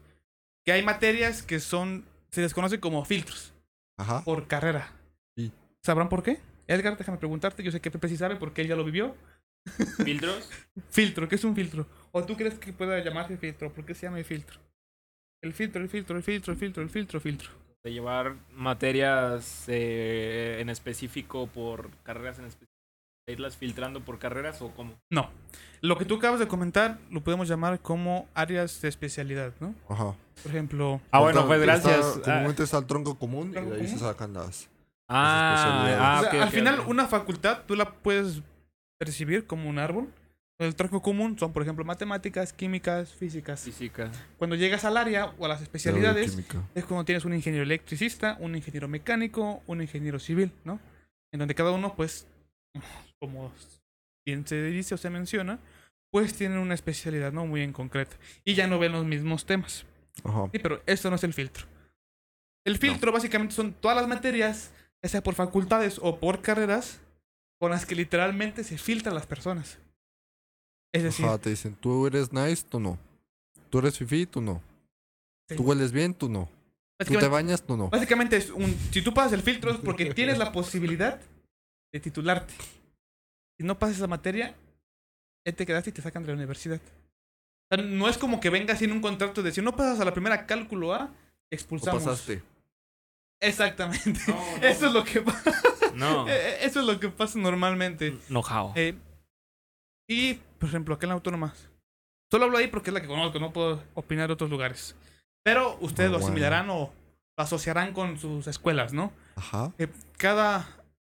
Que 0.65 0.71
hay 0.71 0.83
materias 0.83 1.41
que 1.43 1.59
son. 1.59 2.05
Se 2.31 2.41
les 2.41 2.53
conoce 2.53 2.79
como 2.79 3.03
filtros. 3.03 3.53
Ajá. 3.99 4.23
por 4.23 4.47
carrera. 4.47 4.91
Sí. 5.35 5.51
¿Sabrán 5.83 6.09
por 6.09 6.23
qué? 6.23 6.39
Edgar, 6.67 6.97
déjame 6.97 7.17
preguntarte. 7.17 7.63
Yo 7.63 7.71
sé 7.71 7.81
que 7.81 7.91
Pepe 7.91 8.07
sí 8.07 8.17
sabe 8.17 8.35
porque 8.37 8.61
él 8.61 8.67
ya 8.67 8.75
lo 8.75 8.85
vivió. 8.85 9.15
¿Filtros? 10.03 10.49
Filtro, 10.89 11.27
¿qué 11.27 11.35
es 11.35 11.43
un 11.43 11.55
filtro? 11.55 11.85
¿O 12.11 12.23
tú 12.23 12.37
crees 12.37 12.55
que 12.55 12.73
pueda 12.73 13.03
llamarse 13.03 13.37
filtro? 13.37 13.71
¿Por 13.73 13.85
qué 13.85 13.93
se 13.93 14.05
llama 14.05 14.23
filtro? 14.23 14.59
El 15.41 15.53
filtro, 15.53 15.81
el 15.81 15.89
filtro, 15.89 16.17
el 16.17 16.23
filtro, 16.23 16.53
el 16.53 16.59
filtro, 16.59 16.83
el 16.83 16.89
filtro, 16.89 17.19
filtro. 17.19 17.49
De 17.83 17.93
llevar 17.93 18.35
materias 18.51 19.65
eh, 19.67 20.57
en 20.59 20.69
específico 20.69 21.47
por 21.47 21.91
carreras 22.03 22.39
en 22.39 22.45
específico. 22.45 22.68
¿Irlas 23.31 23.57
filtrando 23.57 24.01
por 24.01 24.19
carreras 24.19 24.61
o 24.61 24.71
cómo? 24.71 24.93
No. 25.09 25.29
Lo 25.81 25.97
que 25.97 26.05
tú 26.05 26.15
acabas 26.15 26.39
de 26.39 26.47
comentar 26.47 26.97
lo 27.09 27.21
podemos 27.23 27.47
llamar 27.47 27.79
como 27.79 28.27
áreas 28.33 28.81
de 28.81 28.89
especialidad, 28.89 29.53
¿no? 29.59 29.73
Ajá. 29.87 30.15
Por 30.43 30.51
ejemplo, 30.51 31.01
Ah, 31.11 31.19
bueno, 31.19 31.39
Está- 31.41 31.47
pues 31.47 31.59
está- 31.61 31.89
gracias. 31.91 32.17
Ah, 32.17 32.21
comúnmente 32.23 32.63
está 32.63 32.77
el 32.79 32.85
tronco 32.85 33.17
común 33.17 33.51
¿Tronco 33.51 33.69
y 33.69 33.73
de 33.75 33.81
ahí 33.81 33.87
se 33.87 33.95
común? 33.95 34.09
sacan 34.09 34.33
las. 34.33 34.69
Ah, 35.07 35.55
especialidades. 35.55 35.97
ah, 36.01 36.17
o 36.17 36.21
sea, 36.21 36.29
ok, 36.29 36.35
al 36.43 36.47
ok, 36.49 36.53
final 36.53 36.79
ok. 36.81 36.87
una 36.89 37.07
facultad 37.07 37.59
tú 37.65 37.75
la 37.75 37.91
puedes 37.93 38.41
percibir 38.99 39.45
como 39.47 39.69
un 39.69 39.79
árbol. 39.79 40.07
El 40.59 40.75
tronco 40.75 41.01
común 41.01 41.39
son, 41.39 41.53
por 41.53 41.63
ejemplo, 41.63 41.85
matemáticas, 41.85 42.51
químicas, 42.51 43.13
físicas. 43.13 43.61
Física. 43.61 44.11
Cuando 44.37 44.57
llegas 44.57 44.83
al 44.83 44.97
área 44.97 45.33
o 45.39 45.45
a 45.45 45.47
las 45.47 45.61
especialidades, 45.61 46.37
es 46.75 46.83
cuando 46.83 47.05
tienes 47.05 47.23
un 47.23 47.33
ingeniero 47.33 47.63
electricista, 47.63 48.35
un 48.41 48.57
ingeniero 48.57 48.89
mecánico, 48.89 49.63
un 49.67 49.81
ingeniero 49.81 50.19
civil, 50.19 50.51
¿no? 50.65 50.79
En 51.31 51.39
donde 51.39 51.55
cada 51.55 51.71
uno, 51.71 51.95
pues, 51.95 52.27
como 53.19 53.51
bien 54.25 54.45
se 54.47 54.61
dice 54.63 54.95
o 54.95 54.97
se 54.97 55.09
menciona, 55.09 55.59
pues 56.11 56.33
tienen 56.33 56.59
una 56.59 56.73
especialidad, 56.73 57.31
¿no? 57.31 57.45
Muy 57.45 57.61
en 57.61 57.73
concreta. 57.73 58.15
Y 58.45 58.55
ya 58.55 58.67
no 58.67 58.79
ven 58.79 58.91
los 58.91 59.05
mismos 59.05 59.45
temas. 59.45 59.85
Ajá. 60.23 60.49
Sí, 60.51 60.59
pero 60.59 60.81
esto 60.85 61.09
no 61.09 61.15
es 61.15 61.23
el 61.23 61.33
filtro. 61.33 61.65
El 62.65 62.77
filtro 62.77 63.11
básicamente 63.11 63.55
son 63.55 63.73
todas 63.73 63.97
las 63.97 64.07
materias 64.07 64.71
ya 65.01 65.09
sea 65.09 65.23
por 65.23 65.35
facultades 65.35 65.99
o 66.01 66.19
por 66.19 66.41
carreras, 66.41 66.99
con 67.59 67.71
las 67.71 67.85
que 67.85 67.95
literalmente 67.95 68.63
se 68.63 68.77
filtran 68.77 69.15
las 69.15 69.27
personas. 69.27 69.79
Es 70.93 71.03
decir, 71.03 71.25
Ajá, 71.25 71.37
te 71.37 71.51
dicen, 71.51 71.75
tú 71.75 72.07
eres 72.07 72.33
nice, 72.33 72.65
tú 72.67 72.79
no. 72.79 72.97
Tú 73.69 73.79
eres 73.79 73.97
fifi, 73.97 74.25
tú 74.25 74.41
no. 74.41 74.61
Sí. 75.47 75.55
Tú 75.55 75.63
hueles 75.63 75.91
bien, 75.91 76.13
tú 76.13 76.29
no. 76.29 76.49
Tú 77.05 77.17
te 77.17 77.27
bañas, 77.27 77.63
tú 77.63 77.77
no. 77.77 77.89
básicamente 77.89 78.35
es 78.35 78.49
un, 78.49 78.75
si 78.91 79.01
tú 79.01 79.13
pasas 79.13 79.31
el 79.31 79.41
filtro 79.41 79.71
es 79.71 79.77
porque 79.77 80.13
tienes 80.13 80.37
la 80.37 80.51
posibilidad 80.51 81.21
de 81.93 81.99
titularte. 81.99 82.53
Si 83.59 83.65
no 83.65 83.77
pasas 83.77 83.97
esa 83.97 84.07
materia, 84.07 84.55
ya 85.45 85.53
te 85.53 85.65
quedaste 85.65 85.89
y 85.89 85.93
te 85.93 86.01
sacan 86.01 86.23
de 86.23 86.29
la 86.29 86.35
universidad. 86.35 86.79
O 87.71 87.75
sea, 87.75 87.83
no 87.85 88.07
es 88.07 88.17
como 88.17 88.39
que 88.39 88.49
vengas 88.49 88.79
sin 88.79 88.91
un 88.91 89.01
contrato 89.01 89.43
de 89.43 89.51
si 89.51 89.61
no 89.61 89.75
pasas 89.75 89.99
a 89.99 90.05
la 90.05 90.13
primera 90.13 90.45
cálculo 90.47 90.93
A, 90.93 91.07
No 91.07 91.13
expulsamos. 91.51 92.03
pasaste. 92.03 92.41
Exactamente. 93.41 94.19
No, 94.27 94.33
no. 94.61 94.67
Eso 94.67 94.87
es 94.87 94.93
lo 94.93 95.03
que 95.03 95.21
pasa. 95.21 95.53
No. 95.93 96.27
Eh, 96.29 96.59
Eso 96.61 96.79
es 96.79 96.85
lo 96.85 96.99
que 96.99 97.09
pasa 97.09 97.37
normalmente. 97.39 98.17
No, 98.29 98.39
how. 98.41 98.71
Eh, 98.75 98.95
y, 100.07 100.35
por 100.57 100.69
ejemplo, 100.69 100.95
acá 100.95 101.05
en 101.05 101.09
la 101.09 101.15
autónoma. 101.15 101.53
Solo 102.31 102.45
hablo 102.45 102.57
ahí 102.57 102.67
porque 102.67 102.89
es 102.91 102.93
la 102.93 103.01
que 103.01 103.07
conozco, 103.07 103.39
no 103.39 103.51
puedo 103.51 103.83
opinar 103.93 104.27
de 104.27 104.33
otros 104.33 104.49
lugares. 104.49 104.95
Pero 105.43 105.77
ustedes 105.81 106.09
Ah, 106.09 106.11
lo 106.13 106.17
bueno. 106.19 106.25
asimilarán 106.27 106.69
o 106.69 106.93
lo 107.37 107.43
asociarán 107.43 107.91
con 107.93 108.17
sus 108.19 108.47
escuelas, 108.47 108.93
¿no? 108.93 109.11
Ajá. 109.35 109.73
Eh, 109.79 109.87
cada, 110.17 110.67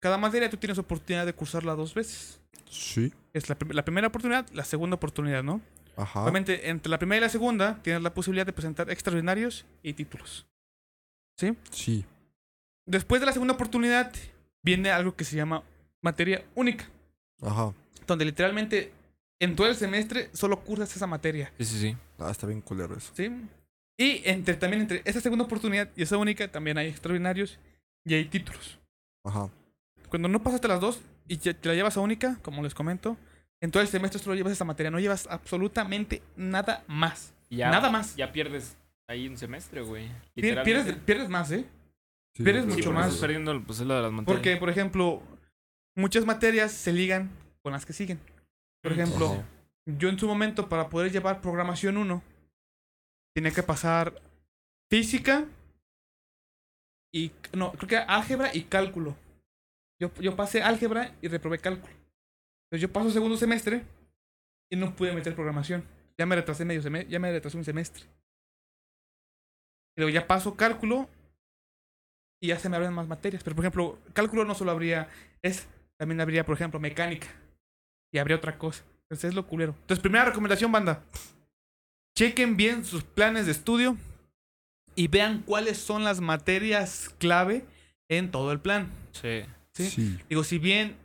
cada 0.04 0.18
materia 0.18 0.50
tú 0.50 0.58
tienes 0.58 0.78
oportunidad 0.78 1.26
de 1.26 1.32
cursarla 1.34 1.76
dos 1.76 1.94
veces. 1.94 2.42
Sí. 2.70 3.14
Es 3.32 3.48
la, 3.48 3.56
prim- 3.56 3.72
la 3.72 3.86
primera 3.86 4.08
oportunidad, 4.08 4.46
la 4.52 4.66
segunda 4.66 4.96
oportunidad, 4.98 5.44
¿no? 5.44 5.62
Ajá. 5.96 6.22
Obviamente, 6.24 6.70
entre 6.70 6.90
la 6.90 6.98
primera 7.00 7.20
y 7.20 7.22
la 7.22 7.30
segunda 7.30 7.80
tienes 7.82 8.02
la 8.04 8.14
posibilidad 8.14 8.46
de 8.46 8.52
presentar 8.52 8.90
extraordinarios 8.92 9.66
y 9.82 9.94
títulos. 9.94 10.46
¿Sí? 11.38 11.56
Sí. 11.72 12.06
Después 12.86 13.22
de 13.22 13.28
la 13.28 13.32
segunda 13.32 13.54
oportunidad 13.54 14.12
viene 14.62 14.92
algo 14.92 15.16
que 15.16 15.24
se 15.24 15.38
llama 15.38 15.64
materia 16.02 16.44
única, 16.54 16.86
Ajá. 17.42 17.74
donde 18.06 18.26
literalmente 18.26 18.92
en 19.40 19.56
todo 19.56 19.68
el 19.68 19.76
semestre 19.78 20.30
solo 20.34 20.60
cursas 20.66 20.94
esa 20.96 21.08
materia, 21.08 21.52
Sí, 21.60 21.66
sí, 21.66 21.80
sí. 21.80 21.98
Ah, 22.20 22.30
está 22.32 22.46
bien 22.46 22.60
culero 22.62 22.96
eso. 22.98 23.12
¿sí? 23.16 23.32
Y 23.98 24.22
entre, 24.28 24.56
también 24.56 24.82
entre 24.82 25.02
esa 25.06 25.22
segunda 25.22 25.46
oportunidad 25.46 25.90
y 25.96 26.04
esa 26.04 26.18
única 26.18 26.52
también 26.52 26.78
hay 26.78 26.88
extraordinarios 26.88 27.58
y 28.06 28.16
hay 28.16 28.26
títulos. 28.26 28.80
Ajá. 29.24 29.50
Cuando 30.14 30.30
no 30.30 30.44
pasaste 30.44 30.68
las 30.68 30.80
dos 30.80 31.02
y 31.28 31.38
te 31.38 31.58
la 31.68 31.74
llevas 31.74 31.98
a 31.98 32.00
única, 32.00 32.38
como 32.44 32.62
les 32.62 32.76
comento, 32.76 33.18
en 33.60 33.72
todo 33.72 33.82
el 33.82 33.90
semestre 33.90 34.20
solo 34.22 34.36
llevas 34.36 34.54
esa 34.54 34.64
materia, 34.64 34.92
no 34.92 35.00
llevas 35.00 35.26
absolutamente 35.26 36.22
nada 36.36 36.84
más. 36.86 37.34
Ya, 37.50 37.72
Nada 37.72 37.90
más. 37.90 38.16
Ya 38.16 38.32
pierdes 38.32 38.78
ahí 39.08 39.28
un 39.28 39.38
semestre, 39.40 39.82
güey. 39.82 40.12
Pier-. 40.36 40.62
Pierdes, 40.62 40.98
pierdes 40.98 41.30
más, 41.30 41.50
¿eh? 41.52 41.66
Sí, 42.36 42.44
Pierdes 42.44 42.66
Sí, 42.66 42.70
mucho 42.74 42.92
más. 42.92 43.16
perdiendo 43.16 43.60
pues, 43.64 43.80
es 43.80 43.88
lo 43.88 43.96
de 43.96 44.04
las 44.04 44.12
materias. 44.12 44.36
Porque, 44.38 44.56
por 44.58 44.70
ejemplo, 44.70 45.24
muchas 45.96 46.28
materias 46.28 46.72
se 46.72 46.94
ligan 46.94 47.32
con 47.64 47.74
las 47.74 47.84
que 47.84 47.94
siguen. 47.94 48.20
Por 48.84 48.92
ejemplo, 48.92 49.32
Ajá. 49.32 49.44
yo 49.88 50.10
en 50.10 50.20
su 50.20 50.28
momento, 50.28 50.70
para 50.70 50.90
poder 50.90 51.12
llevar 51.12 51.42
programación 51.42 51.98
1, 51.98 52.22
tenía 53.34 53.50
que 53.50 53.64
pasar 53.64 54.14
física 54.92 55.46
y. 57.12 57.32
No, 57.54 57.72
creo 57.72 57.88
que 57.90 57.98
álgebra 57.98 58.52
y 58.54 58.66
cálculo. 58.66 59.16
Yo, 60.04 60.14
yo 60.22 60.36
pasé 60.36 60.62
álgebra 60.62 61.16
y 61.22 61.30
reprobé 61.30 61.60
cálculo. 61.60 61.94
Entonces 62.66 62.82
yo 62.82 62.92
paso 62.92 63.10
segundo 63.10 63.38
semestre 63.38 63.84
y 64.70 64.76
no 64.76 64.94
pude 64.94 65.14
meter 65.14 65.34
programación. 65.34 65.86
Ya 66.18 66.26
me 66.26 66.36
retrasé 66.36 66.66
medio 66.66 66.82
semestre, 66.82 67.10
ya 67.10 67.20
me 67.20 67.32
retrasé 67.32 67.56
un 67.56 67.64
semestre. 67.64 68.04
Luego 69.96 70.10
ya 70.10 70.28
paso 70.28 70.56
cálculo 70.56 71.08
y 72.42 72.48
ya 72.48 72.60
se 72.60 72.68
me 72.68 72.76
abren 72.76 72.92
más 72.92 73.08
materias. 73.08 73.44
Pero 73.44 73.56
por 73.56 73.64
ejemplo, 73.64 74.00
cálculo 74.12 74.44
no 74.44 74.56
solo 74.56 74.72
habría 74.72 75.08
es, 75.42 75.68
también 75.98 76.20
habría, 76.20 76.46
por 76.46 76.56
ejemplo, 76.56 76.82
mecánica. 76.82 77.28
Y 78.12 78.18
habría 78.18 78.36
otra 78.36 78.58
cosa. 78.58 78.84
Entonces 79.04 79.30
es 79.30 79.36
lo 79.36 79.48
culero. 79.48 79.74
Entonces, 79.80 80.02
primera 80.02 80.26
recomendación, 80.26 80.70
banda. 80.70 81.02
Chequen 82.18 82.58
bien 82.58 82.84
sus 82.84 83.04
planes 83.06 83.46
de 83.46 83.54
estudio 83.54 83.96
y 84.96 85.08
vean 85.08 85.44
cuáles 85.44 85.78
son 85.78 86.04
las 86.04 86.20
materias 86.20 87.16
clave 87.18 87.66
en 88.10 88.32
todo 88.32 88.52
el 88.52 88.60
plan. 88.60 88.92
Sí. 89.14 89.46
¿Sí? 89.74 89.90
Sí. 89.90 90.20
Digo, 90.30 90.44
si 90.44 90.58
bien 90.60 90.96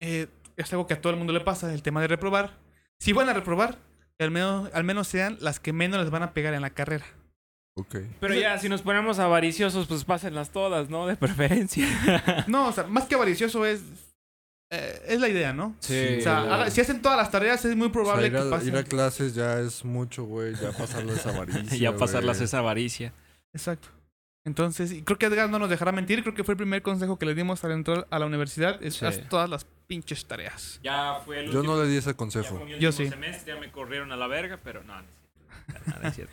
eh, 0.00 0.26
es 0.56 0.72
algo 0.72 0.86
que 0.86 0.94
a 0.94 1.00
todo 1.00 1.12
el 1.12 1.18
mundo 1.18 1.32
le 1.32 1.40
pasa, 1.40 1.72
el 1.72 1.82
tema 1.82 2.00
de 2.00 2.08
reprobar, 2.08 2.56
si 2.98 3.12
van 3.12 3.28
a 3.28 3.32
reprobar, 3.34 3.78
al 4.18 4.30
menos, 4.30 4.70
al 4.74 4.84
menos 4.84 5.06
sean 5.08 5.36
las 5.40 5.60
que 5.60 5.72
menos 5.72 6.00
les 6.00 6.10
van 6.10 6.22
a 6.22 6.32
pegar 6.32 6.54
en 6.54 6.62
la 6.62 6.70
carrera. 6.70 7.06
Pero 8.18 8.34
ya, 8.34 8.58
si 8.58 8.68
nos 8.68 8.82
ponemos 8.82 9.20
avariciosos, 9.20 9.86
pues 9.86 10.04
pásenlas 10.04 10.50
todas, 10.50 10.90
¿no? 10.90 11.06
De 11.06 11.14
preferencia. 11.16 11.86
No, 12.48 12.66
o 12.68 12.72
sea, 12.72 12.84
más 12.84 13.04
que 13.04 13.14
avaricioso 13.14 13.64
es. 13.64 13.80
eh, 14.72 15.00
es 15.06 15.20
la 15.20 15.28
idea, 15.28 15.52
¿no? 15.52 15.76
Sí. 15.78 16.16
O 16.18 16.22
sea, 16.22 16.38
haga- 16.42 16.70
si 16.72 16.80
hacen 16.80 17.00
todas 17.00 17.16
las 17.16 17.30
tareas, 17.30 17.64
es 17.64 17.76
muy 17.76 17.86
O 17.86 17.90
sea, 17.90 17.92
probable 17.92 18.26
ir, 18.26 18.32
que 18.32 18.38
a, 18.38 18.50
pasen. 18.50 18.68
ir 18.68 18.76
a 18.78 18.82
clases 18.82 19.34
ya 19.36 19.60
es 19.60 19.84
mucho, 19.84 20.24
güey. 20.24 20.56
Ya 20.56 20.72
pasarlo 20.72 21.12
esa 21.14 21.30
avaricia. 21.30 21.78
ya 21.78 21.96
pasarlas 21.96 22.40
esa 22.40 22.58
avaricia. 22.58 23.12
Exacto. 23.54 23.88
Entonces, 24.48 24.90
y 24.92 25.02
creo 25.02 25.18
que 25.18 25.26
Edgar 25.26 25.48
no 25.50 25.58
nos 25.60 25.68
dejará 25.70 25.92
mentir. 25.92 26.22
Creo 26.22 26.34
que 26.34 26.42
fue 26.42 26.54
el 26.54 26.56
primer 26.56 26.82
consejo 26.82 27.18
que 27.18 27.26
le 27.26 27.34
dimos 27.34 27.62
al 27.64 27.70
entrar 27.72 28.06
a 28.10 28.18
la 28.18 28.26
universidad. 28.26 28.82
Es 28.82 28.94
Sí. 28.96 29.04
haz 29.04 29.20
todas 29.28 29.48
las 29.48 29.64
pinches 29.86 30.24
tareas. 30.26 30.80
Ya 30.82 31.20
fue 31.24 31.40
el 31.40 31.50
Yo 31.52 31.58
último, 31.60 31.76
no 31.76 31.82
le 31.84 31.88
di 31.88 31.96
ese 31.98 32.10
ya 32.10 32.16
consejo. 32.16 32.56
fue 32.56 32.64
mi 32.66 32.78
Yo 32.78 32.90
sí. 32.90 33.08
semestre, 33.08 33.54
ya 33.54 33.60
me 33.60 33.70
corrieron 33.70 34.10
a 34.10 34.16
la 34.16 34.26
verga, 34.26 34.58
pero 34.64 34.82
no, 34.82 34.94
no 34.94 35.02
es 35.02 35.06
cierto. 35.76 35.90
No, 35.94 36.02
no 36.02 36.08
es 36.08 36.14
cierto. 36.16 36.32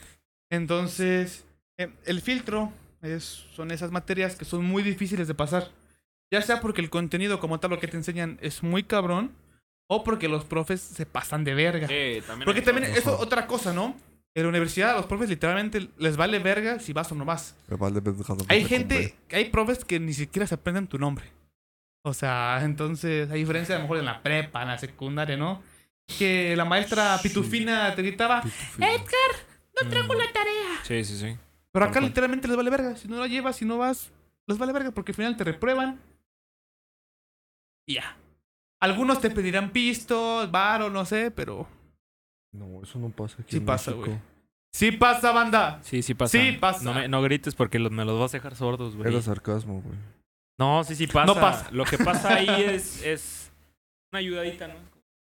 Entonces, 0.49 1.45
eh, 1.77 1.91
el 2.05 2.21
filtro 2.21 2.71
es, 3.01 3.45
son 3.55 3.71
esas 3.71 3.91
materias 3.91 4.35
que 4.35 4.45
son 4.45 4.63
muy 4.65 4.81
difíciles 4.81 5.27
de 5.27 5.33
pasar. 5.33 5.69
Ya 6.31 6.41
sea 6.41 6.61
porque 6.61 6.81
el 6.81 6.89
contenido 6.89 7.39
como 7.39 7.59
tal 7.59 7.71
lo 7.71 7.79
que 7.79 7.87
te 7.87 7.97
enseñan 7.97 8.37
es 8.41 8.63
muy 8.63 8.83
cabrón. 8.83 9.31
O 9.87 10.03
porque 10.03 10.27
los 10.27 10.45
profes 10.45 10.81
se 10.81 11.05
pasan 11.05 11.43
de 11.43 11.53
verga. 11.53 11.85
Eh, 11.91 12.23
también 12.25 12.45
Porque 12.45 12.63
también 12.63 12.91
eso 12.95 13.19
otra 13.19 13.45
cosa, 13.45 13.71
¿no? 13.71 13.95
En 14.35 14.43
la 14.43 14.49
universidad 14.49 14.91
a 14.91 14.97
los 14.97 15.05
profes 15.05 15.29
literalmente 15.29 15.89
les 15.97 16.17
vale 16.17 16.39
verga 16.39 16.79
si 16.79 16.91
vas 16.91 17.09
o 17.09 17.15
no 17.15 17.23
vas. 17.23 17.55
Vale 17.69 18.01
Hay 18.49 18.65
gente, 18.65 19.15
hay 19.31 19.45
profes 19.45 19.85
que 19.85 19.97
ni 19.97 20.13
siquiera 20.13 20.45
se 20.45 20.55
aprenden 20.55 20.87
tu 20.87 20.99
nombre. 20.99 21.25
O 22.03 22.13
sea, 22.13 22.59
entonces, 22.63 23.31
a 23.31 23.33
diferencia 23.35 23.75
a 23.75 23.77
lo 23.79 23.83
mejor 23.85 23.97
en 23.99 24.05
la 24.05 24.21
prepa, 24.21 24.61
en 24.61 24.67
la 24.67 24.77
secundaria, 24.77 25.37
¿no? 25.37 25.63
Que 26.19 26.53
la 26.55 26.65
maestra 26.65 27.17
Sí. 27.17 27.29
pitufina 27.29 27.95
te 27.95 28.01
gritaba, 28.01 28.41
compré. 28.41 28.97
no 29.81 29.89
traigo 29.89 30.13
la 30.13 30.31
tarea. 30.33 30.83
Sí, 30.83 31.03
sí, 31.05 31.17
sí. 31.17 31.37
Pero 31.71 31.85
acá 31.85 32.01
literalmente 32.01 32.47
les 32.47 32.57
vale 32.57 32.69
verga. 32.69 32.95
Si 32.97 33.07
no 33.07 33.17
la 33.17 33.27
llevas, 33.27 33.55
si 33.55 33.65
no 33.65 33.77
vas, 33.77 34.11
les 34.47 34.57
vale 34.57 34.73
verga 34.73 34.91
porque 34.91 35.13
al 35.13 35.15
final 35.15 35.37
te 35.37 35.45
reprueban. 35.45 35.99
Y 37.87 37.95
ya. 37.95 38.17
Algunos 38.81 39.21
te 39.21 39.29
pedirán 39.31 39.71
pistos, 39.71 40.51
varo, 40.51 40.89
no 40.89 41.05
sé, 41.05 41.31
pero... 41.31 41.67
No, 42.57 42.81
eso 42.83 42.99
no 42.99 43.09
pasa 43.09 43.35
aquí 43.41 43.51
Sí 43.51 43.57
en 43.57 43.65
pasa, 43.65 43.91
México. 43.91 44.07
güey. 44.07 44.19
¡Sí 44.73 44.91
pasa, 44.91 45.31
banda! 45.31 45.79
Sí, 45.83 46.01
sí 46.01 46.13
pasa. 46.13 46.31
Sí 46.37 46.51
pasa. 46.53 46.83
No, 46.83 46.93
me- 46.93 47.07
no 47.07 47.21
grites 47.21 47.55
porque 47.55 47.79
los- 47.79 47.91
me 47.91 48.03
los 48.05 48.19
vas 48.19 48.33
a 48.33 48.37
dejar 48.37 48.55
sordos, 48.55 48.95
güey. 48.95 49.09
Era 49.11 49.21
sarcasmo, 49.21 49.81
güey. 49.81 49.95
No, 50.59 50.83
sí, 50.83 50.95
sí 50.95 51.07
pasa. 51.07 51.25
No 51.25 51.35
pasa. 51.39 51.69
Lo 51.71 51.85
que 51.85 51.97
pasa 51.97 52.35
ahí 52.35 52.47
es, 52.49 53.03
es 53.03 53.51
una 54.11 54.19
ayudadita, 54.19 54.67
¿no? 54.67 54.75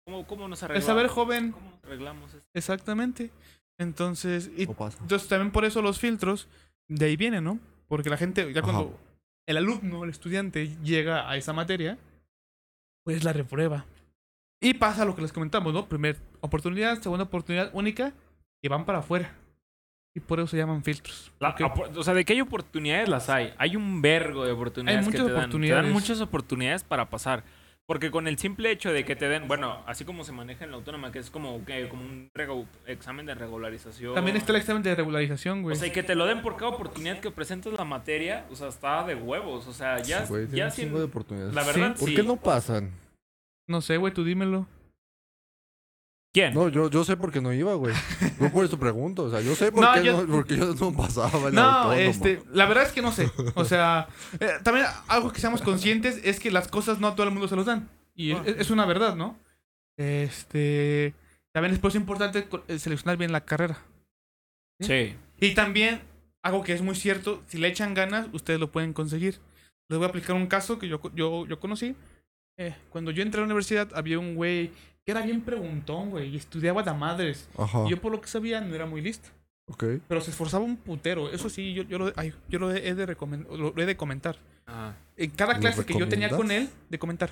¿Cómo, 0.04 0.26
cómo 0.26 0.48
nos 0.48 0.60
El 0.62 0.66
arreglamos? 0.66 0.86
saber 0.86 1.06
joven, 1.08 1.52
¿Cómo 1.52 1.70
nos 1.70 1.84
arreglamos 1.84 2.34
esto? 2.34 2.46
exactamente. 2.54 3.30
Entonces, 3.78 4.50
y 4.56 4.66
No 4.66 4.74
pasa. 4.74 4.98
Entonces 5.00 5.28
también 5.28 5.50
por 5.52 5.64
eso 5.64 5.82
los 5.82 5.98
filtros 5.98 6.48
de 6.88 7.06
ahí 7.06 7.16
vienen, 7.16 7.44
¿no? 7.44 7.58
Porque 7.88 8.10
la 8.10 8.16
gente, 8.16 8.52
ya 8.52 8.60
Ajá. 8.60 8.70
cuando 8.72 8.98
el 9.46 9.56
alumno, 9.56 10.04
el 10.04 10.10
estudiante 10.10 10.76
llega 10.82 11.28
a 11.30 11.36
esa 11.36 11.52
materia, 11.52 11.96
pues 13.04 13.24
la 13.24 13.32
reprueba. 13.32 13.84
Y 14.60 14.74
pasa 14.74 15.04
lo 15.04 15.14
que 15.16 15.22
les 15.22 15.32
comentamos, 15.32 15.72
¿no? 15.72 15.86
Primer 15.88 16.16
oportunidad, 16.40 17.00
segunda 17.00 17.24
oportunidad 17.24 17.70
única 17.72 18.12
y 18.62 18.68
van 18.68 18.84
para 18.84 18.98
afuera. 18.98 19.32
Y 20.14 20.20
por 20.20 20.38
eso 20.40 20.48
se 20.48 20.56
llaman 20.56 20.82
filtros. 20.82 21.32
La- 21.38 21.54
o 21.96 22.02
sea, 22.02 22.14
de 22.14 22.24
que 22.24 22.32
hay 22.32 22.40
oportunidades 22.40 23.08
las 23.08 23.30
hay. 23.30 23.54
Hay 23.58 23.76
un 23.76 24.02
vergo 24.02 24.44
de 24.44 24.52
oportunidades 24.52 25.06
Hay 25.06 25.12
que 25.12 25.18
dan. 25.18 25.26
Te 25.28 25.32
oportunidades. 25.34 25.84
dan 25.84 25.92
muchas 25.92 26.20
oportunidades 26.20 26.84
para 26.84 27.08
pasar. 27.08 27.44
Porque 27.86 28.10
con 28.12 28.28
el 28.28 28.38
simple 28.38 28.70
hecho 28.70 28.92
de 28.92 29.04
que 29.04 29.16
te 29.16 29.28
den, 29.28 29.48
bueno, 29.48 29.82
así 29.86 30.04
como 30.04 30.22
se 30.22 30.30
maneja 30.30 30.64
en 30.64 30.70
la 30.70 30.76
autónoma, 30.76 31.10
que 31.10 31.18
es 31.18 31.28
como, 31.30 31.64
que, 31.64 31.88
como 31.88 32.02
un 32.04 32.30
examen 32.86 33.26
de 33.26 33.34
regularización. 33.34 34.14
También 34.14 34.36
está 34.36 34.52
el 34.52 34.58
examen 34.58 34.82
de 34.84 34.94
regularización, 34.94 35.62
güey. 35.62 35.74
O 35.74 35.78
sea, 35.78 35.88
y 35.88 35.90
que 35.90 36.04
te 36.04 36.14
lo 36.14 36.26
den 36.26 36.40
por 36.42 36.56
cada 36.56 36.70
oportunidad 36.70 37.18
que 37.18 37.30
presentas 37.32 37.72
la 37.72 37.84
materia, 37.84 38.44
o 38.50 38.54
sea, 38.54 38.68
está 38.68 39.02
de 39.04 39.16
huevos. 39.16 39.66
O 39.66 39.72
sea, 39.72 39.98
ya, 40.02 40.20
Sí, 40.24 40.28
güey, 40.28 40.48
ya 40.50 40.70
sin- 40.70 40.94
de 40.94 41.02
oportunidades. 41.02 41.52
La 41.54 41.64
verdad, 41.64 41.96
¿Por 41.96 42.08
sí. 42.10 42.14
qué 42.14 42.22
no 42.22 42.36
pasan? 42.36 42.90
No 43.70 43.80
sé, 43.80 43.96
güey, 43.96 44.12
tú 44.12 44.24
dímelo. 44.24 44.66
¿Quién? 46.32 46.54
No, 46.54 46.68
yo, 46.68 46.88
yo 46.90 47.02
sé 47.04 47.16
por 47.16 47.32
qué 47.32 47.40
no 47.40 47.52
iba, 47.52 47.74
güey. 47.74 47.94
No 48.38 48.52
por 48.52 48.64
eso 48.64 48.78
pregunto. 48.78 49.24
O 49.24 49.30
sea, 49.30 49.40
yo 49.40 49.54
sé 49.56 49.72
por, 49.72 49.82
No, 49.82 49.92
qué, 49.94 50.04
yo- 50.04 50.22
no, 50.24 50.32
porque 50.32 50.56
yo 50.56 50.74
no 50.74 50.96
pasaba 50.96 51.50
No, 51.50 51.92
este, 51.92 52.42
la 52.52 52.66
verdad 52.66 52.84
es 52.84 52.92
que 52.92 53.02
no 53.02 53.10
sé. 53.10 53.30
O 53.56 53.64
sea, 53.64 54.06
eh, 54.40 54.52
también 54.62 54.86
algo 55.08 55.32
que 55.32 55.40
seamos 55.40 55.60
conscientes 55.60 56.20
es 56.22 56.38
que 56.38 56.52
las 56.52 56.68
cosas 56.68 57.00
no 57.00 57.08
a 57.08 57.14
todo 57.16 57.26
el 57.26 57.32
mundo 57.32 57.48
se 57.48 57.56
los 57.56 57.66
dan. 57.66 57.88
Y 58.14 58.32
es, 58.32 58.46
es 58.58 58.70
una 58.70 58.86
verdad, 58.86 59.16
¿no? 59.16 59.36
Este, 59.96 61.14
también 61.52 61.74
es 61.74 61.80
por 61.80 61.90
eso 61.90 61.98
importante 61.98 62.46
eh, 62.68 62.78
seleccionar 62.78 63.16
bien 63.16 63.32
la 63.32 63.44
carrera. 63.44 63.78
Sí. 64.80 65.16
Y 65.40 65.54
también, 65.54 66.00
algo 66.42 66.62
que 66.62 66.74
es 66.74 66.82
muy 66.82 66.94
cierto, 66.94 67.42
si 67.48 67.58
le 67.58 67.68
echan 67.68 67.92
ganas, 67.94 68.28
ustedes 68.32 68.60
lo 68.60 68.70
pueden 68.70 68.92
conseguir. 68.92 69.40
les 69.88 69.98
voy 69.98 70.06
a 70.06 70.10
aplicar 70.10 70.36
un 70.36 70.46
caso 70.46 70.78
que 70.78 70.86
yo, 70.86 71.00
yo, 71.14 71.44
yo 71.46 71.58
conocí. 71.58 71.96
Eh, 72.60 72.74
cuando 72.90 73.10
yo 73.10 73.22
entré 73.22 73.38
a 73.38 73.42
la 73.42 73.46
universidad 73.46 73.88
había 73.94 74.18
un 74.18 74.34
güey 74.34 74.68
que 75.04 75.12
era 75.12 75.22
bien 75.22 75.40
preguntón, 75.40 76.10
güey, 76.10 76.28
y 76.28 76.36
estudiaba 76.36 76.82
de 76.82 76.90
a 76.90 76.94
madres. 76.94 77.48
Ajá. 77.56 77.84
Y 77.86 77.90
yo 77.90 78.00
por 78.00 78.12
lo 78.12 78.20
que 78.20 78.28
sabía 78.28 78.60
no 78.60 78.74
era 78.74 78.84
muy 78.84 79.00
listo. 79.00 79.30
Ok. 79.66 79.84
Pero 80.06 80.20
se 80.20 80.30
esforzaba 80.30 80.64
un 80.64 80.76
putero. 80.76 81.30
Eso 81.30 81.48
sí, 81.48 81.72
yo, 81.72 81.84
yo, 81.84 81.98
lo, 81.98 82.12
ay, 82.16 82.34
yo 82.48 82.58
lo 82.58 82.70
he 82.72 82.94
de 82.94 83.06
recomen- 83.06 83.46
lo 83.48 83.72
he 83.82 83.86
de 83.86 83.96
comentar. 83.96 84.36
Ah, 84.66 84.92
En 85.16 85.30
cada 85.30 85.54
¿Lo 85.54 85.60
clase 85.60 85.86
que 85.86 85.98
yo 85.98 86.06
tenía 86.08 86.28
con 86.28 86.50
él, 86.50 86.68
de 86.90 86.98
comentar, 86.98 87.30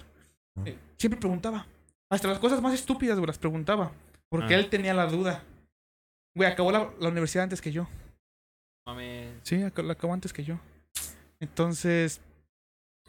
Ah. 0.57 0.63
eh, 0.65 0.77
siempre 0.97 1.21
preguntaba. 1.21 1.67
Hasta 2.11 2.27
las 2.29 2.39
cosas 2.39 2.63
más 2.63 2.73
estúpidas, 2.73 3.19
güey, 3.19 3.27
las 3.27 3.39
preguntaba. 3.39 3.93
Porque 4.31 4.55
Ah. 4.55 4.59
él 4.59 4.71
tenía 4.71 4.95
la 4.95 5.07
duda. 5.07 5.43
Güey, 6.35 6.51
acabó 6.51 6.73
la, 6.73 6.91
la 7.01 7.09
universidad 7.11 7.45
antes 7.45 7.61
que 7.61 7.71
yo. 7.73 7.87
Sí, 9.43 9.59
la 9.59 9.93
acabó 9.93 10.15
antes 10.15 10.33
que 10.33 10.43
yo. 10.45 10.59
Entonces, 11.41 12.21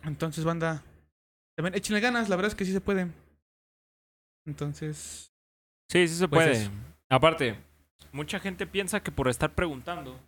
entonces, 0.03 0.43
banda, 0.43 0.83
también 1.61 1.75
échenle 1.75 1.99
ganas, 1.99 2.29
la 2.29 2.37
verdad 2.37 2.49
es 2.51 2.55
que 2.55 2.63
sí 2.63 2.71
se 2.71 2.79
puede. 2.81 3.07
Entonces, 4.45 5.31
Sí, 5.91 6.07
sí 6.07 6.15
se 6.15 6.27
Pues 6.27 6.45
puede. 6.47 6.61
eso. 6.61 6.71
Aparte, 7.09 7.55
mucha 8.11 8.39
gente 8.39 8.67
piensa 8.67 9.01
que 9.01 9.11
por 9.11 9.27
estar 9.27 9.53
preguntando, 9.55 10.19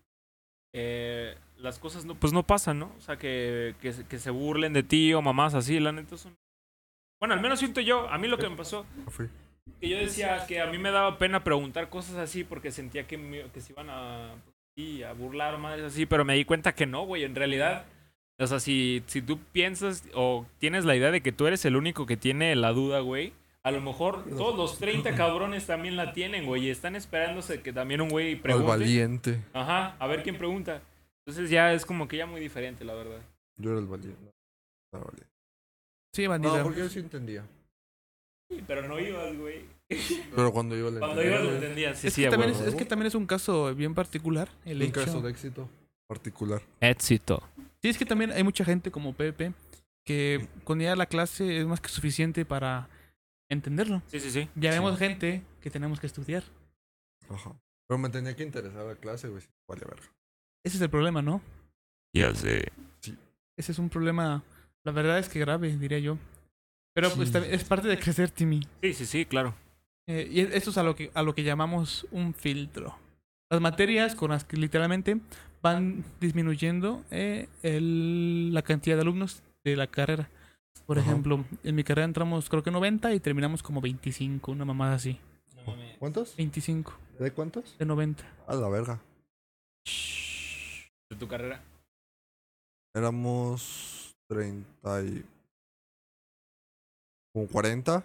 eh, 0.74 1.38
las 1.58 1.78
cosas 1.80 2.04
no, 2.04 2.16
pues 2.16 2.34
no 2.34 2.42
pasan, 2.44 2.80
¿no? 2.80 2.92
O 2.98 3.02
sea, 3.02 3.18
que, 3.18 3.76
que, 3.80 3.94
se- 3.94 4.06
que 4.06 4.18
se 4.20 4.32
burlen 4.32 4.74
de 4.74 4.82
ti 4.84 5.14
o 5.14 5.22
mamás 5.22 5.54
así, 5.54 5.80
la 5.80 5.92
neta 5.92 6.18
son... 6.18 6.36
Bueno, 7.20 7.36
al 7.36 7.42
menos 7.42 7.60
siento 7.60 7.80
yo, 7.82 8.10
a 8.10 8.18
mí 8.18 8.28
lo 8.28 8.38
que 8.40 8.50
me 8.50 8.56
pasó, 8.58 8.86
que 9.80 9.88
yo 9.90 9.98
decía 9.98 10.46
que 10.48 10.60
a 10.60 10.66
mí 10.68 10.80
me 10.80 10.90
daba 10.90 11.20
pena 11.20 11.44
preguntar 11.44 11.90
cosas 11.90 12.16
así 12.16 12.44
porque 12.44 12.72
sentía 12.72 13.06
que, 13.06 13.18
me- 13.20 13.44
que 13.52 13.62
se 13.62 13.74
iban 13.74 13.90
a, 13.92 14.34
pues, 14.44 14.56
sí, 14.76 15.04
a 15.04 15.14
burlar 15.14 15.54
o 15.54 15.60
madres 15.60 15.86
así, 15.86 16.08
pero 16.08 16.26
me 16.26 16.34
di 16.36 16.44
cuenta 16.46 16.74
que 16.74 16.86
no, 16.88 17.04
güey, 17.06 17.24
en 17.24 17.36
realidad... 17.36 17.86
O 18.42 18.48
sea, 18.48 18.60
si, 18.60 19.04
si 19.08 19.22
tú 19.22 19.38
piensas 19.52 20.04
o 20.16 20.46
tienes 20.60 20.84
la 20.86 20.96
idea 20.96 21.12
de 21.12 21.22
que 21.22 21.32
tú 21.32 21.48
eres 21.48 21.64
el 21.66 21.76
único 21.76 22.06
que 22.06 22.18
tiene 22.18 22.56
la 22.56 22.72
duda, 22.74 23.00
güey, 23.02 23.34
a 23.64 23.70
lo 23.72 23.80
mejor 23.82 24.24
todos 24.26 24.58
los 24.58 24.80
30 24.80 25.16
cabrones 25.16 25.68
también 25.68 25.96
la 25.96 26.14
tienen, 26.14 26.46
güey, 26.48 26.66
y 26.66 26.70
están 26.72 26.96
esperándose 26.96 27.62
que 27.62 27.72
también 27.72 28.02
un 28.02 28.10
güey 28.10 28.34
Al 28.34 28.40
pregunte. 28.42 28.68
valiente. 28.68 29.42
Ajá, 29.54 29.96
a 30.00 30.08
ver 30.08 30.24
quién 30.24 30.38
pregunta. 30.38 30.82
Entonces 31.26 31.52
ya 31.52 31.72
es 31.74 31.86
como 31.86 32.08
que 32.08 32.18
ya 32.18 32.26
muy 32.26 32.42
diferente, 32.42 32.84
la 32.84 32.96
verdad. 32.96 33.20
Yo 33.58 33.70
era 33.72 33.80
el 33.80 33.86
valiente. 33.86 34.20
No, 34.92 35.00
era 35.00 35.06
valiente. 35.06 35.32
sí, 36.14 36.26
bandita. 36.26 36.58
No, 36.58 36.64
porque 36.64 36.80
yo 36.80 36.90
sí 36.90 36.98
entendía. 37.00 37.46
Sí, 38.50 38.64
pero 38.66 38.88
no 38.88 39.00
ibas, 39.00 39.38
güey. 39.38 39.62
Pero 40.36 40.52
cuando 40.52 40.76
iba 40.76 40.90
le 40.90 40.98
Cuando 41.00 41.22
entendía, 41.22 41.30
ibas 41.32 41.42
lo 41.44 41.46
güey. 41.52 41.58
entendías. 41.62 42.00
Sí, 42.00 42.08
es, 42.08 42.14
sí, 42.14 42.24
que 42.24 42.30
también 42.30 42.52
es, 42.52 42.62
es 42.62 42.76
que 42.76 42.86
también 42.86 43.08
es 43.08 43.16
un 43.16 43.28
caso 43.28 43.76
bien 43.76 43.94
particular. 43.94 44.50
El 44.66 44.78
Un 44.78 44.84
hecho. 44.84 45.06
caso 45.06 45.22
de 45.22 45.30
éxito 45.30 45.70
particular. 46.08 46.62
Éxito. 46.80 47.44
Sí, 47.82 47.90
es 47.90 47.98
que 47.98 48.06
también 48.06 48.32
hay 48.32 48.44
mucha 48.44 48.64
gente 48.66 48.92
como 48.92 49.14
Pepe 49.14 49.54
que 50.06 50.48
con 50.64 50.82
ir 50.82 50.90
a 50.90 50.96
la 50.96 51.06
clase 51.06 51.58
es 51.60 51.66
más 51.66 51.80
que 51.82 51.90
suficiente 51.90 52.46
para 52.46 52.90
entenderlo. 53.50 54.02
Sí, 54.08 54.20
sí, 54.20 54.32
sí. 54.32 54.50
Ya 54.56 54.72
Sí. 54.72 54.78
vemos 54.80 54.98
gente 54.98 55.44
que 55.62 55.70
tenemos 55.70 56.00
que 56.00 56.08
estudiar. 56.08 56.44
Ajá. 57.30 57.56
Pero 57.88 57.98
me 57.98 58.10
tenía 58.10 58.36
que 58.36 58.44
interesar 58.44 58.86
la 58.86 58.96
clase, 58.96 59.28
güey. 59.28 59.44
Vale, 59.68 59.82
verga. 59.86 60.06
Ese 60.64 60.78
es 60.78 60.82
el 60.82 60.90
problema, 60.90 61.22
¿no? 61.22 61.42
Ya 62.14 62.34
sé. 62.36 62.72
Ese 63.58 63.72
es 63.74 63.80
un 63.80 63.90
problema, 63.90 64.44
la 64.84 64.92
verdad 64.92 65.20
es 65.20 65.28
que 65.30 65.40
grave, 65.40 65.76
diría 65.78 66.00
yo. 66.00 66.18
Pero 66.94 67.10
pues 67.14 67.28
Sí. 67.30 67.34
también 67.34 67.54
es 67.54 67.64
parte 67.64 67.88
de 67.88 67.98
crecer, 68.00 68.30
Timmy. 68.32 68.62
Sí, 68.82 68.94
sí, 68.94 69.06
sí, 69.06 69.26
claro. 69.26 69.54
Eh, 70.08 70.28
y 70.32 70.40
esto 70.42 70.72
es 70.72 70.78
a 70.78 70.84
lo, 70.84 70.96
que, 70.96 71.12
a 71.14 71.22
lo 71.24 71.36
que 71.36 71.44
llamamos 71.44 72.06
un 72.12 72.34
filtro. 72.34 72.98
Las 73.50 73.62
materias 73.62 74.16
con 74.16 74.32
las 74.32 74.44
que 74.44 74.58
literalmente 74.58 75.20
van 75.62 76.04
disminuyendo 76.20 77.04
eh, 77.12 77.48
el- 77.64 78.54
la 78.54 78.62
cantidad 78.62 78.96
de 78.96 79.02
alumnos 79.04 79.44
de 79.64 79.76
la 79.76 79.88
carrera. 79.88 80.30
Por 80.86 80.98
Ajá. 81.00 81.10
ejemplo, 81.10 81.46
en 81.64 81.76
mi 81.76 81.84
carrera 81.84 82.06
entramos 82.06 82.50
creo 82.50 82.64
que 82.64 82.72
90 82.72 83.14
y 83.14 83.20
terminamos 83.20 83.62
como 83.64 83.82
25, 83.82 84.52
una 84.52 84.66
mamada 84.66 84.96
así. 84.96 85.20
¿Cuántos? 86.00 86.36
25 86.36 86.94
¿De 87.20 87.32
cuántos? 87.32 87.78
de 87.78 87.86
90. 87.86 88.24
A 88.48 88.56
la 88.56 88.68
verga. 88.68 89.00
¿De 91.10 91.16
tu 91.18 91.28
carrera? 91.28 91.62
Éramos 92.96 94.16
30 94.28 95.04
y... 95.04 95.24
Como 97.34 97.48
40. 97.48 98.04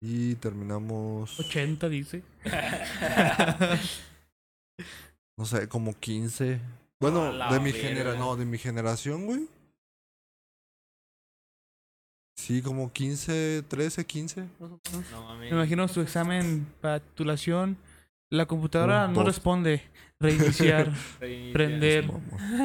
Y 0.00 0.34
terminamos... 0.36 1.38
80 1.40 1.88
dice. 1.88 2.22
No 5.36 5.44
sé, 5.44 5.68
como 5.68 5.94
15. 5.98 6.60
Bueno, 6.98 7.30
de 7.50 7.60
mi 7.60 7.72
verga. 7.72 7.88
genera... 7.88 8.14
No, 8.14 8.36
de 8.36 8.44
mi 8.46 8.58
generación, 8.58 9.26
güey. 9.26 9.48
Sí, 12.36 12.62
como 12.62 12.92
15, 12.92 13.64
13, 13.68 14.04
15. 14.06 14.40
más 14.40 14.70
o 14.70 14.80
menos. 14.92 15.10
No. 15.12 15.36
Me 15.38 15.48
imagino 15.48 15.88
su 15.88 16.00
examen 16.00 16.66
para 16.80 17.00
titulación. 17.00 17.76
La 18.30 18.46
computadora 18.46 19.08
no 19.08 19.24
responde. 19.24 19.82
Reiniciar. 20.18 20.92
Reiniciar. 21.20 21.52
prender. 21.52 22.10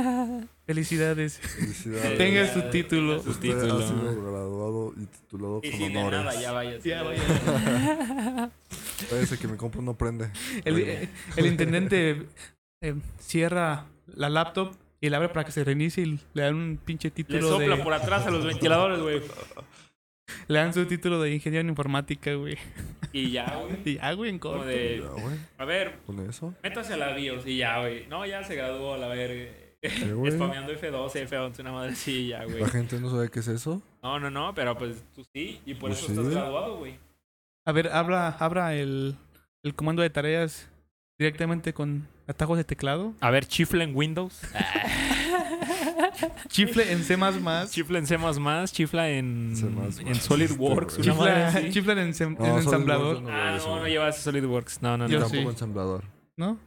Felicidades. 0.65 1.37
Felicidades. 1.39 2.17
Tenga 2.17 2.53
su 2.53 2.61
título. 2.69 3.21
Su 3.21 3.33
título. 3.35 3.77
ha 3.77 3.87
sido 3.87 4.21
graduado 4.21 4.93
y 4.97 5.05
titulado 5.05 5.59
Y 5.63 5.71
con 5.71 5.79
de 5.79 5.85
honores. 5.99 6.19
nada, 6.25 6.41
ya 6.41 6.51
vayas. 6.53 6.83
Ya 6.83 7.03
vaya. 7.03 7.21
Parece 9.09 9.37
que 9.37 9.47
mi 9.47 9.57
compu 9.57 9.81
no 9.81 9.95
prende. 9.97 10.31
El, 10.63 11.09
el 11.35 11.45
intendente 11.45 12.27
eh, 12.81 12.95
cierra 13.19 13.85
la 14.07 14.29
laptop 14.29 14.73
y 14.99 15.09
la 15.09 15.17
abre 15.17 15.29
para 15.29 15.43
que 15.45 15.51
se 15.51 15.63
reinicie 15.63 16.03
y 16.03 16.19
le 16.33 16.41
dan 16.43 16.55
un 16.55 16.77
pinche 16.83 17.07
Le 17.09 17.11
título 17.15 17.47
sopla 17.49 17.77
de... 17.77 17.83
por 17.83 17.93
atrás 17.93 18.25
a 18.27 18.31
los 18.31 18.45
ventiladores, 18.45 18.99
güey. 18.99 19.21
Le 20.47 20.59
dan 20.59 20.73
su 20.73 20.85
título 20.85 21.21
de 21.21 21.33
ingeniero 21.33 21.61
en 21.61 21.69
informática, 21.69 22.33
güey. 22.35 22.57
Y 23.11 23.31
ya, 23.31 23.55
güey. 23.57 23.77
Y 23.83 23.95
ya, 23.95 24.13
güey, 24.13 24.29
en 24.29 24.39
corto. 24.39 24.65
de, 24.65 25.03
a 25.57 25.65
ver, 25.65 25.99
con 26.05 26.19
eso. 26.27 26.53
métase 26.63 26.93
a 26.93 26.97
la 26.97 27.13
BIOS 27.13 27.45
y 27.47 27.57
ya, 27.57 27.79
güey. 27.81 28.07
No, 28.07 28.25
ya 28.25 28.43
se 28.43 28.55
graduó 28.55 28.93
a 28.93 28.97
la 28.97 29.07
verga. 29.07 29.51
Sí. 29.83 30.05
Spameando 30.31 30.71
F12, 30.73 31.27
F11, 31.27 31.59
una 31.61 31.71
madre 31.71 31.91
así, 31.93 32.27
ya, 32.27 32.43
güey. 32.45 32.59
La 32.61 32.69
gente 32.69 32.99
no 32.99 33.09
sabe 33.09 33.29
qué 33.29 33.39
es 33.39 33.47
eso. 33.47 33.81
No, 34.03 34.19
no, 34.19 34.29
no, 34.29 34.53
pero 34.53 34.77
pues 34.77 35.03
tú 35.15 35.25
sí. 35.33 35.59
Y 35.65 35.73
por 35.73 35.89
Pues 35.89 35.97
eso 36.03 36.07
sí. 36.07 36.13
estás 36.13 36.29
graduado, 36.29 36.77
güey. 36.77 36.95
A 37.65 37.71
ver, 37.71 37.87
abra, 37.89 38.29
abra 38.29 38.75
el, 38.75 39.15
el 39.63 39.73
comando 39.75 40.03
de 40.03 40.09
tareas 40.11 40.69
directamente 41.19 41.73
con 41.73 42.07
atajos 42.31 42.57
de 42.57 42.63
teclado. 42.63 43.13
A 43.21 43.29
ver, 43.29 43.45
chifle 43.45 43.83
en 43.83 43.95
Windows. 43.95 44.39
Chifle 46.49 46.91
en 46.91 47.03
C++. 47.03 47.15
Chifla 47.69 47.99
en 47.99 48.07
C++, 48.07 48.17
chifla 48.71 49.09
en, 49.09 49.55
C++. 49.55 49.65
en 50.05 50.15
SolidWorks, 50.15 50.97
una 50.99 51.13
madre 51.13 51.71
Chifla, 51.71 51.71
chifla 51.71 51.93
en, 52.03 52.37
No, 52.37 52.57
ensamblador. 52.57 53.21
no. 53.21 53.29
Ah, 53.31 53.57
no, 53.57 53.79
no 53.79 53.87
llevas 53.87 54.17
SolidWorks. 54.17 54.81
No, 54.81 54.97
no, 54.97 55.07
Yo 55.07 55.19
no. 55.19 55.25
tampoco 55.25 55.43
sí. 55.43 55.49
ensamblador. 55.49 56.03
¿No? 56.35 56.59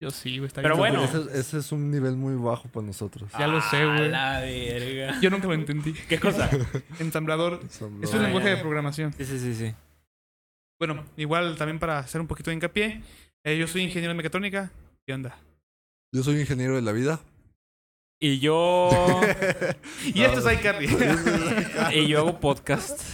Yo 0.00 0.10
sí, 0.10 0.36
güey. 0.38 0.48
está 0.48 0.60
Pero 0.60 0.76
bien 0.76 0.94
bueno. 0.94 1.04
Ese, 1.04 1.38
ese 1.38 1.58
es 1.58 1.72
un 1.72 1.90
nivel 1.90 2.16
muy 2.16 2.34
bajo 2.34 2.68
para 2.68 2.86
nosotros. 2.86 3.30
Ya 3.38 3.46
lo 3.46 3.60
sé, 3.62 3.84
güey. 3.86 4.06
A 4.06 4.08
la 4.08 4.40
verga. 4.40 5.20
Yo 5.20 5.30
nunca 5.30 5.46
lo 5.46 5.54
entendí. 5.54 5.92
¿Qué 6.08 6.18
cosa? 6.18 6.50
Ensamblador 6.98 7.60
Ensamblador. 7.62 8.04
es 8.04 8.14
un 8.14 8.22
lenguaje 8.22 8.50
de 8.50 8.56
programación. 8.58 9.12
Sí, 9.14 9.24
sí, 9.24 9.38
sí, 9.38 9.54
sí. 9.54 9.74
Bueno, 10.78 11.04
igual 11.16 11.56
también 11.56 11.78
para 11.78 12.00
hacer 12.00 12.20
un 12.20 12.26
poquito 12.26 12.50
de 12.50 12.54
hincapié, 12.56 13.00
eh, 13.44 13.56
yo 13.56 13.66
soy 13.66 13.82
ingeniero 13.82 14.10
en 14.10 14.16
mecatrónica. 14.16 14.70
¿Qué 15.06 15.12
onda? 15.12 15.36
Yo 16.12 16.22
soy 16.22 16.40
ingeniero 16.40 16.76
de 16.76 16.82
la 16.82 16.92
vida. 16.92 17.20
Y 18.20 18.38
yo... 18.38 18.88
Y 20.14 20.22
esto 20.22 20.48
es 20.48 20.58
iCarly. 20.58 20.88
y 21.94 22.08
yo 22.08 22.20
hago 22.20 22.40
podcast. 22.40 23.00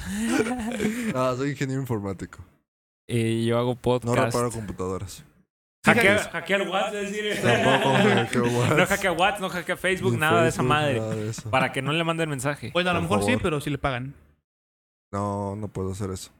Ah, 1.14 1.34
soy 1.36 1.50
ingeniero 1.50 1.80
informático. 1.80 2.38
Y 3.08 3.44
yo 3.46 3.58
hago 3.58 3.72
No 3.74 3.80
podcast. 3.80 4.16
reparo 4.26 4.50
computadoras. 4.52 5.24
Hackea, 5.84 6.18
hackear 6.30 6.68
WhatsApp, 6.68 6.92
decir. 6.92 7.40
Tampoco 7.42 7.94
hackeo 7.94 8.44
WhatsApp. 8.44 8.78
No 8.78 8.86
hackea 8.86 9.12
WhatsApp, 9.12 9.40
no 9.40 9.48
hackea 9.48 9.76
Facebook, 9.76 10.12
Ni 10.12 10.18
nada 10.18 10.42
de 10.44 10.50
esa 10.50 10.62
madre. 10.62 11.00
de. 11.00 11.32
Para 11.50 11.72
que 11.72 11.82
no 11.82 11.92
le 11.92 12.04
manden 12.04 12.28
mensaje. 12.28 12.70
Bueno, 12.72 12.90
a 12.90 12.92
lo 12.94 13.00
Por 13.08 13.18
mejor 13.18 13.32
sí, 13.32 13.38
pero 13.42 13.60
si 13.60 13.70
le 13.70 13.78
pagan. 13.78 14.14
No, 15.10 15.56
no 15.56 15.68
puedo 15.68 15.92
hacer 15.92 16.10
eso. 16.10 16.30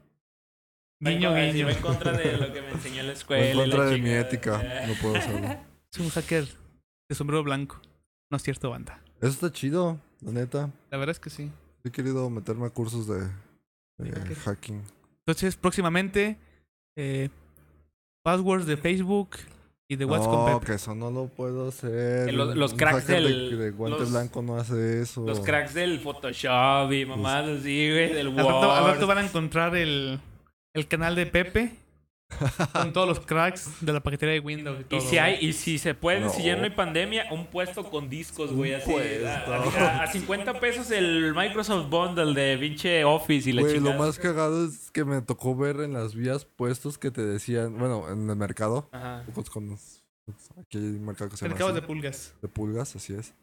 Guiño, 1.01 1.31
Va 1.31 1.43
en- 1.43 1.53
guiño. 1.53 1.65
va 1.65 1.71
en 1.73 1.81
contra 1.81 2.11
de 2.13 2.37
lo 2.37 2.53
que 2.53 2.61
me 2.61 2.69
enseñó 2.69 2.99
en 3.01 3.07
la 3.07 3.13
Va 3.13 3.17
escuela. 3.17 3.49
en 3.49 3.57
contra 3.57 3.85
de 3.87 3.97
mi 3.97 4.09
ética. 4.11 4.63
No 4.87 4.93
puedo 5.01 5.15
hacerlo. 5.15 5.47
Es 5.93 5.99
un 5.99 6.09
hacker 6.09 6.45
de 7.09 7.15
sombrero 7.15 7.43
blanco. 7.43 7.81
No 8.29 8.37
es 8.37 8.43
cierto, 8.43 8.69
banda. 8.69 9.01
Eso 9.19 9.29
está 9.31 9.51
chido, 9.51 9.99
la 10.21 10.31
neta. 10.31 10.69
La 10.89 10.97
verdad 10.97 11.11
es 11.11 11.19
que 11.19 11.29
sí. 11.29 11.51
He 11.83 11.89
querido 11.91 12.29
meterme 12.29 12.67
a 12.67 12.69
cursos 12.69 13.07
de, 13.07 13.27
hacking. 14.45 14.81
Entonces, 15.25 15.55
próximamente, 15.55 16.37
eh, 16.95 17.29
passwords 18.23 18.65
de 18.65 18.77
Facebook 18.77 19.31
y 19.89 19.95
de 19.95 20.05
WhatsApp 20.05 20.31
no, 20.31 20.45
con 20.53 20.59
que 20.63 20.73
eso 20.73 20.95
no 20.95 21.11
lo 21.11 21.27
puedo 21.27 21.67
hacer. 21.69 22.33
Los- 22.33 22.55
los 22.55 22.73
cracks 22.73 23.01
hacker 23.05 23.21
de- 23.23 23.29
del- 23.29 23.59
De, 23.59 23.71
guante 23.71 23.99
los- 23.99 24.11
blanco 24.11 24.41
no 24.41 24.55
hace 24.57 25.01
eso. 25.01 25.25
Los 25.25 25.39
cracks 25.41 25.73
del 25.73 25.99
Photoshop 25.99 26.91
y 26.93 27.05
mamadas 27.05 27.59
así, 27.59 27.89
güey, 27.89 28.13
del 28.13 28.27
Al 28.27 28.37
rato, 28.37 28.71
al 28.71 28.83
rato 28.85 28.99
Word. 28.99 29.07
van 29.07 29.17
a 29.17 29.25
encontrar 29.25 29.75
el, 29.75 30.19
el 30.73 30.87
canal 30.87 31.15
de 31.15 31.25
Pepe 31.25 31.75
Con 32.71 32.93
todos 32.93 33.05
los 33.09 33.19
cracks 33.19 33.69
de 33.81 33.91
la 33.91 33.99
paquetería 34.01 34.35
de 34.35 34.39
Windows 34.39 34.79
y 34.79 34.83
todo. 34.85 34.99
Y 34.99 35.03
si 35.03 35.17
hay, 35.17 35.45
y 35.45 35.51
si 35.51 35.77
se 35.77 35.93
puede, 35.93 36.29
si 36.29 36.43
ya 36.43 36.55
no 36.55 36.63
hay 36.63 36.69
pandemia, 36.69 37.25
un 37.31 37.47
puesto 37.47 37.83
con 37.89 38.09
discos, 38.09 38.53
güey, 38.53 38.73
así. 38.73 38.89
puesto. 38.89 39.27
A, 39.27 39.99
a- 39.99 40.03
a 40.03 40.07
50 40.07 40.59
pesos 40.61 40.91
el 40.91 41.33
Microsoft 41.35 41.89
Bundle 41.89 42.33
de 42.33 42.57
pinche 42.57 43.03
Office 43.03 43.49
y 43.49 43.53
la 43.53 43.63
Güey, 43.63 43.81
lo 43.81 43.93
más 43.95 44.17
cagado 44.17 44.65
es 44.65 44.91
que 44.91 45.03
me 45.03 45.21
tocó 45.21 45.57
ver 45.57 45.81
en 45.81 45.91
las 45.91 46.15
vías 46.15 46.45
puestos 46.45 46.97
que 46.97 47.11
te 47.11 47.21
decían, 47.25 47.77
bueno, 47.77 48.09
en 48.09 48.29
el 48.29 48.35
mercado, 48.37 48.87
Ajá. 48.93 49.25
con 49.51 49.73
aquí 50.57 50.77
hay 50.77 50.83
un 50.85 51.05
mercado 51.05 51.29
que 51.31 51.35
se 51.35 51.43
llama 51.43 51.55
Mercados 51.55 51.73
así, 51.73 51.81
de 51.81 51.87
pulgas. 51.87 52.33
de 52.41 52.47
pulgas, 52.47 52.95
así 52.95 53.13
es, 53.13 53.33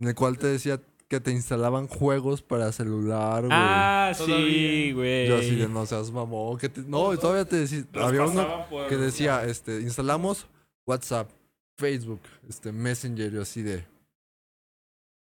en 0.00 0.08
el 0.08 0.14
cual 0.16 0.36
te 0.38 0.48
decía 0.48 0.80
que 1.12 1.20
te 1.20 1.30
instalaban 1.30 1.88
juegos 1.88 2.40
para 2.40 2.72
celular, 2.72 3.40
güey. 3.42 3.52
Ah, 3.52 4.12
sí, 4.14 4.92
güey. 4.94 5.28
Yo 5.28 5.36
así 5.36 5.56
de 5.56 5.68
no 5.68 5.84
seas 5.84 6.10
mamón, 6.10 6.56
que 6.56 6.70
te- 6.70 6.80
no, 6.80 7.14
todavía 7.18 7.44
te 7.44 7.56
decía, 7.56 7.84
había 8.00 8.24
uno 8.24 8.66
por- 8.70 8.88
que 8.88 8.96
decía, 8.96 9.44
este, 9.44 9.82
instalamos 9.82 10.46
WhatsApp, 10.86 11.30
Facebook, 11.78 12.22
este, 12.48 12.72
Messenger 12.72 13.30
y 13.34 13.38
así 13.38 13.60
de, 13.60 13.84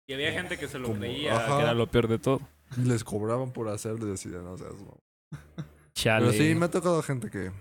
Y 0.08 0.14
había 0.14 0.32
gente 0.32 0.58
que 0.58 0.70
se 0.70 0.80
lo 0.80 0.88
Como- 0.88 1.00
creía, 1.02 1.36
ajá. 1.36 1.58
que 1.58 1.64
era 1.64 1.74
lo 1.74 1.88
peor 1.88 2.08
de 2.08 2.18
todo. 2.20 2.40
y 2.78 2.82
les 2.86 3.04
cobraban 3.04 3.52
por 3.52 3.68
hacerlo 3.68 4.08
y 4.10 4.14
así 4.14 4.30
de 4.30 4.42
no 4.42 4.58
seas 4.58 4.72
mamón. 4.74 5.00
Chale. 5.94 6.28
Pero 6.32 6.38
sí, 6.44 6.56
me 6.56 6.66
ha 6.66 6.72
tocado 6.72 7.02
gente 7.04 7.30
que... 7.30 7.52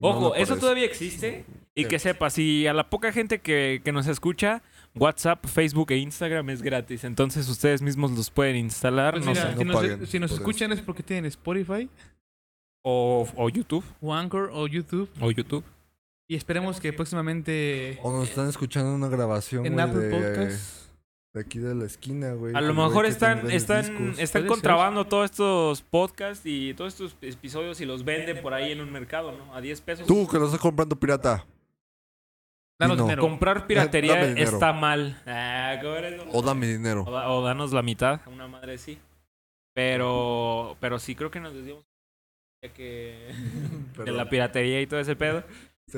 Ojo, 0.00 0.34
eso 0.34 0.56
todavía 0.56 0.84
existe. 0.84 1.44
Y 1.76 1.84
Sí. 1.84 1.88
que 1.88 1.98
sepas, 2.00 2.32
si 2.32 2.66
a 2.66 2.74
la 2.74 2.90
poca 2.90 3.12
gente 3.12 3.40
que, 3.40 3.80
que 3.84 3.92
nos 3.92 4.08
escucha, 4.08 4.62
WhatsApp, 4.94 5.46
Facebook 5.46 5.90
e 5.92 5.96
Instagram 5.98 6.50
es 6.50 6.60
gratis. 6.62 7.04
Entonces 7.04 7.48
ustedes 7.48 7.80
mismos 7.82 8.10
los 8.12 8.30
pueden 8.30 8.56
instalar, 8.56 9.14
Pues 9.14 9.24
no 9.24 9.32
mira, 9.32 9.42
sé. 9.56 9.64
no 9.64 10.06
si 10.06 10.18
nos, 10.18 10.30
si 10.30 10.36
escuchan 10.36 10.72
es 10.72 10.80
porque 10.80 11.02
tienen 11.02 11.24
Spotify, 11.26 11.88
O, 12.82 13.26
o 13.36 13.48
YouTube. 13.48 13.84
o 14.00 14.12
Anchor 14.14 14.50
o 14.52 14.66
YouTube. 14.66 15.08
O 15.20 15.30
YouTube. 15.30 15.64
Y 16.28 16.36
esperemos 16.36 16.80
que 16.80 16.92
próximamente 16.92 17.98
O 18.02 18.12
nos 18.12 18.28
están 18.28 18.48
escuchando 18.48 18.94
una 18.94 19.08
grabación, 19.08 19.66
en 19.66 19.78
Apple 19.80 20.00
de, 20.00 20.10
Podcast. 20.10 20.92
de 21.34 21.40
aquí 21.40 21.58
de 21.58 21.74
la 21.74 21.84
esquina, 21.84 22.32
güey. 22.32 22.54
A 22.54 22.60
lo 22.60 22.74
mejor 22.74 23.06
están, 23.06 23.50
están, 23.50 24.14
están 24.18 24.46
contrabando 24.46 25.06
todos 25.06 25.26
estos 25.30 25.82
podcasts 25.82 26.44
y 26.44 26.74
todos 26.74 26.92
estos 26.94 27.16
episodios 27.22 27.80
y 27.80 27.86
los 27.86 28.04
venden 28.04 28.40
por 28.42 28.52
ahí 28.54 28.72
en 28.72 28.80
un 28.80 28.90
mercado, 28.92 29.32
¿no? 29.32 29.54
A 29.54 29.60
10 29.60 29.80
pesos. 29.80 30.06
Tú 30.06 30.26
que 30.28 30.38
lo 30.38 30.46
estás 30.46 30.60
comprando 30.60 30.96
pirata. 30.96 31.44
Danos 32.82 32.98
no. 32.98 33.04
dinero. 33.04 33.22
Comprar 33.22 33.66
piratería 33.66 34.14
Dame 34.14 34.28
dinero. 34.28 34.50
está 34.50 34.72
mal. 34.72 35.20
Ah. 35.26 35.80
O 36.32 36.42
dame 36.42 36.66
dinero. 36.66 37.04
O, 37.06 37.10
da- 37.10 37.28
o 37.30 37.42
danos 37.42 37.72
la 37.72 37.82
mitad, 37.82 38.20
una 38.26 38.46
madre 38.48 38.78
sí. 38.78 38.98
Pero, 39.74 40.76
pero 40.80 40.98
sí 40.98 41.14
creo 41.14 41.30
que 41.30 41.40
nos 41.40 41.54
desviamos 41.54 41.84
ya 42.62 42.72
que 42.72 43.28
de 44.04 44.12
la 44.12 44.28
piratería 44.28 44.80
y 44.80 44.86
todo 44.86 45.00
ese 45.00 45.16
pedo. 45.16 45.42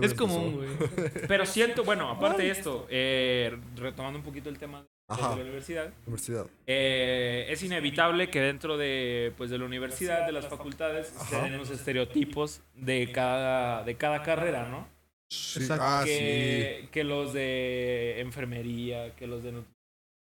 Es 0.01 0.14
común, 0.14 0.57
güey. 0.57 0.68
Pero 1.29 1.44
siento, 1.47 1.85
bueno, 1.85 2.09
aparte 2.11 2.42
de 2.42 2.51
esto, 2.51 2.87
eh, 2.88 3.57
retomando 3.77 4.18
un 4.18 4.25
poquito 4.25 4.49
el 4.49 4.59
tema 4.59 4.81
de 4.81 4.87
Ajá, 5.07 5.37
la 5.37 5.42
universidad, 5.42 5.92
universidad. 6.07 6.47
eh, 6.66 7.47
es 7.51 7.62
inevitable 7.62 8.29
que 8.31 8.40
dentro 8.40 8.77
de, 8.77 9.33
pues, 9.37 9.51
de 9.51 9.59
la 9.59 9.66
universidad, 9.66 10.25
de 10.27 10.33
las 10.33 10.49
facultades, 10.49 11.09
se 11.29 11.37
den 11.42 11.59
los 11.59 11.70
estereotipos 11.70 12.62
de 12.75 13.12
cada, 13.12 13.85
de 13.85 13.94
cada 13.97 14.23
carrera, 14.23 14.66
¿no? 14.68 14.88
Sí, 15.30 15.60
Exacto. 15.60 15.84
Ah, 15.87 16.02
sí. 16.04 16.10
que, 16.10 16.88
que 16.92 17.04
los 17.04 17.32
de 17.32 18.20
enfermería, 18.20 19.14
que 19.16 19.26
los 19.26 19.42
de... 19.42 19.52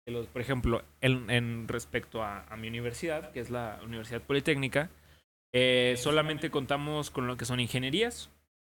que 0.06 0.12
los, 0.12 0.28
por 0.28 0.42
ejemplo, 0.42 0.84
en, 1.02 1.30
en 1.30 1.68
respecto 1.68 2.24
a, 2.24 2.44
a 2.46 2.56
mi 2.58 2.68
universidad, 2.68 3.32
que 3.32 3.40
es 3.40 3.50
la 3.50 3.80
Universidad 3.84 4.22
Politécnica, 4.22 4.90
eh, 5.54 5.96
solamente 5.98 6.50
contamos 6.50 7.12
con 7.12 7.28
lo 7.28 7.38
que 7.38 7.46
son 7.46 7.60
ingenierías 7.60 8.30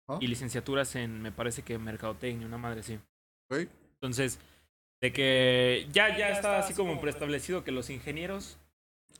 Ah. 0.07 0.17
y 0.19 0.27
licenciaturas 0.27 0.95
en, 0.95 1.21
me 1.21 1.31
parece 1.31 1.61
que 1.61 1.77
mercadotecnia, 1.77 2.47
una 2.47 2.57
madre 2.57 2.79
así. 2.81 2.99
Ok. 3.51 3.67
Entonces, 3.93 4.39
de 4.99 5.13
que 5.13 5.87
ya, 5.91 6.17
ya 6.17 6.29
está 6.29 6.57
así 6.57 6.73
como 6.73 6.99
preestablecido 6.99 7.63
que 7.63 7.71
los 7.71 7.89
ingenieros 7.91 8.57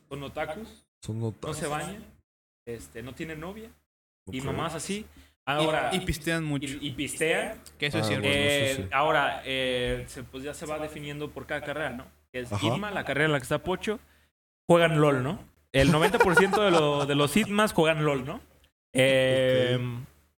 son 0.08 0.22
otakus, 0.24 0.84
Son 1.00 1.20
notas. 1.20 1.48
no 1.48 1.54
se 1.54 1.66
bañan, 1.68 2.04
este, 2.66 3.02
no 3.02 3.14
tienen 3.14 3.38
novia 3.40 3.70
y 4.26 4.40
Ok. 4.40 4.44
mamás 4.46 4.74
así. 4.74 5.06
Ahora, 5.46 5.90
Y, 5.92 5.96
y 5.96 6.00
pistean 6.00 6.44
mucho. 6.44 6.66
y, 6.66 6.78
y 6.80 6.90
pistean. 6.92 7.58
que 7.78 7.86
eso 7.86 7.98
es 7.98 8.04
Ah, 8.04 8.08
cierto. 8.08 8.26
bueno. 8.28 8.40
Eh, 8.40 8.74
sí. 8.76 8.84
Ahora, 8.92 9.42
eh, 9.44 10.04
se- 10.06 10.22
pues 10.22 10.44
ya 10.44 10.54
se 10.54 10.66
va 10.66 10.78
definiendo 10.78 11.30
por 11.30 11.46
cada 11.46 11.62
carrera, 11.62 11.90
¿no? 11.90 12.06
Que 12.32 12.40
es 12.40 12.52
Ajá. 12.52 12.64
ITMA, 12.66 12.90
la 12.92 13.04
carrera 13.04 13.26
en 13.26 13.32
la 13.32 13.38
que 13.38 13.42
está 13.44 13.58
Pocho, 13.58 13.98
juegan 14.68 15.00
LOL, 15.00 15.22
¿no? 15.22 15.44
El 15.72 15.90
90% 15.90 16.62
de, 16.64 16.70
lo- 16.70 17.06
de 17.06 17.14
los 17.14 17.36
ITMAs 17.36 17.72
juegan 17.72 18.04
LOL, 18.04 18.24
¿no? 18.24 18.40
Eh, 18.94 19.78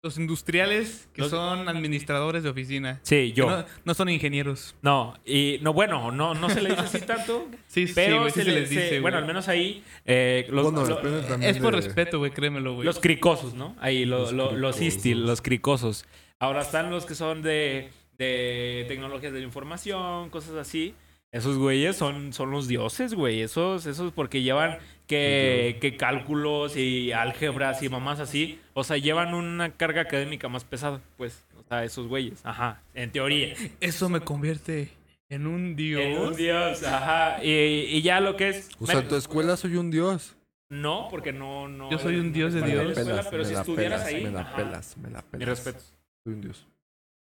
Los 0.04 0.18
industriales 0.18 1.08
que 1.14 1.22
Los- 1.22 1.30
son 1.30 1.66
administradores 1.66 2.42
de 2.42 2.50
oficina. 2.50 3.00
Sí, 3.04 3.32
yo. 3.32 3.48
No, 3.50 3.64
no 3.86 3.94
son 3.94 4.10
ingenieros. 4.10 4.76
No, 4.82 5.14
y 5.24 5.58
no, 5.62 5.72
bueno, 5.72 6.12
no, 6.12 6.34
no 6.34 6.50
se 6.50 6.60
le 6.60 6.68
dice 6.68 6.82
así 6.82 7.00
tanto, 7.00 7.48
Sí, 7.68 7.86
sí, 7.86 7.92
pero 7.94 8.26
sí 8.26 8.32
se, 8.34 8.44
se 8.44 8.50
le- 8.52 8.60
les 8.60 8.68
se- 8.68 8.74
dice, 8.74 9.00
bueno, 9.00 9.16
güey. 9.16 9.22
al 9.22 9.26
menos 9.26 9.48
ahí, 9.48 9.82
eh, 10.04 10.46
los, 10.50 10.70
Bueno, 10.70 10.84
lo- 10.86 11.40
Es 11.40 11.56
por 11.56 11.74
de- 11.74 11.80
respeto, 11.80 12.18
güey, 12.18 12.32
créemelo, 12.32 12.74
güey. 12.74 12.84
los 12.84 12.98
cricosos, 13.00 13.54
¿no? 13.54 13.74
Ahí, 13.80 14.04
lo- 14.04 14.18
Los 14.18 14.32
lo- 14.34 14.52
los 14.52 14.80
istil, 14.82 15.24
los 15.26 15.40
cricosos. 15.40 16.04
Ahora 16.38 16.60
están 16.60 16.90
los 16.90 17.06
que 17.06 17.14
son 17.14 17.40
de, 17.40 17.88
de 18.18 18.84
tecnologías 18.86 19.32
de 19.32 19.38
la 19.38 19.46
información, 19.46 20.28
cosas 20.28 20.54
así. 20.56 20.94
Esos 21.34 21.58
güeyes 21.58 21.96
son, 21.96 22.32
son 22.32 22.52
los 22.52 22.68
dioses, 22.68 23.12
güey. 23.12 23.42
Esos, 23.42 23.86
esos 23.86 24.12
porque 24.12 24.42
llevan 24.42 24.78
que, 25.08 25.78
que 25.80 25.96
cálculos 25.96 26.76
y 26.76 27.10
álgebras 27.10 27.82
y 27.82 27.88
mamás 27.88 28.20
así. 28.20 28.60
O 28.72 28.84
sea, 28.84 28.98
llevan 28.98 29.34
una 29.34 29.72
carga 29.72 30.02
académica 30.02 30.48
más 30.48 30.62
pesada, 30.62 31.00
pues. 31.16 31.44
O 31.58 31.64
sea, 31.68 31.82
esos 31.82 32.06
güeyes. 32.06 32.40
Ajá, 32.44 32.82
en 32.94 33.10
teoría. 33.10 33.52
Eso 33.80 34.08
me 34.08 34.20
convierte 34.20 34.92
en 35.28 35.48
un 35.48 35.74
dios. 35.74 36.02
En 36.02 36.18
un 36.18 36.36
dios, 36.36 36.84
ajá. 36.84 37.42
Y, 37.42 37.50
y 37.50 38.02
ya 38.02 38.20
lo 38.20 38.36
que 38.36 38.50
es... 38.50 38.70
O 38.78 38.86
sea, 38.86 39.00
en 39.00 39.08
tu 39.08 39.16
escuela 39.16 39.56
soy 39.56 39.74
un 39.74 39.90
dios. 39.90 40.36
No, 40.68 41.08
porque 41.10 41.32
no... 41.32 41.66
no 41.66 41.90
Yo 41.90 41.98
soy 41.98 42.14
un 42.14 42.32
dios 42.32 42.52
de 42.52 42.62
Dios. 42.62 42.94
de 42.94 43.04
la 43.04 43.22
escuela, 43.22 43.26
pero 43.28 43.44
me 43.44 43.64
si 43.64 43.72
pelas, 43.72 44.04
ahí... 44.04 44.22
Me 44.22 44.30
la 44.30 44.40
ajá. 44.42 44.56
pelas, 44.56 44.96
me 44.98 45.10
la 45.10 45.22
pelas. 45.22 45.38
Mi 45.40 45.44
respeto. 45.44 45.80
Soy 46.22 46.34
un 46.34 46.40
dios. 46.42 46.68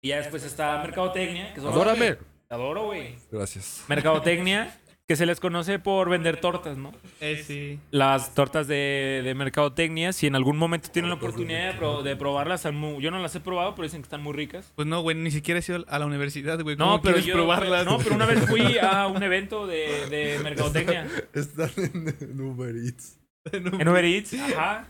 Y 0.03 0.10
ya 0.10 0.17
después 0.17 0.43
está 0.43 0.77
Mercadotecnia, 0.83 1.51
que 1.55 1.62
son... 1.62 1.73
Adórame. 1.73 2.12
Te 2.12 2.37
adoro, 2.49 2.86
güey. 2.86 3.15
Gracias. 3.31 3.83
Mercadotecnia, 3.88 4.77
que 5.07 5.15
se 5.15 5.25
les 5.25 5.39
conoce 5.39 5.79
por 5.79 6.10
vender 6.10 6.39
tortas, 6.41 6.77
¿no? 6.77 6.91
Eh, 7.21 7.41
sí. 7.45 7.79
Las 7.91 8.33
tortas 8.36 8.67
de, 8.67 9.21
de 9.23 9.33
Mercadotecnia, 9.36 10.12
si 10.13 10.27
en 10.27 10.36
algún 10.36 10.57
momento 10.57 10.89
tienen 10.91 11.10
la 11.10 11.15
oportunidad 11.15 11.71
de, 11.71 11.77
pro- 11.77 12.03
de 12.03 12.15
probarlas, 12.15 12.60
están 12.62 12.75
muy- 12.75 13.01
yo 13.01 13.10
no 13.12 13.19
las 13.19 13.33
he 13.36 13.39
probado, 13.39 13.73
pero 13.75 13.83
dicen 13.83 14.01
que 14.01 14.05
están 14.07 14.21
muy 14.21 14.33
ricas. 14.33 14.71
Pues 14.75 14.88
no, 14.88 15.01
güey, 15.01 15.15
ni 15.15 15.31
siquiera 15.31 15.60
he 15.60 15.63
ido 15.71 15.86
a 15.88 15.99
la 15.99 16.05
universidad, 16.05 16.62
güey. 16.62 16.75
No, 16.75 16.86
¿Cómo 16.86 17.01
pero 17.01 17.13
quieres 17.15 17.25
yo... 17.27 17.33
probarlas? 17.36 17.86
No, 17.86 17.97
pero 17.99 18.15
una 18.15 18.25
vez 18.25 18.45
fui 18.49 18.77
a 18.81 19.07
un 19.07 19.23
evento 19.23 19.65
de, 19.65 20.07
de 20.10 20.39
Mercadotecnia. 20.43 21.07
Están 21.33 21.71
en, 21.77 22.15
en 22.19 22.41
Uber 22.41 22.75
Eats. 22.75 23.19
En 23.53 23.67
Uber 23.89 24.03
Eats, 24.05 24.33
ajá. 24.33 24.88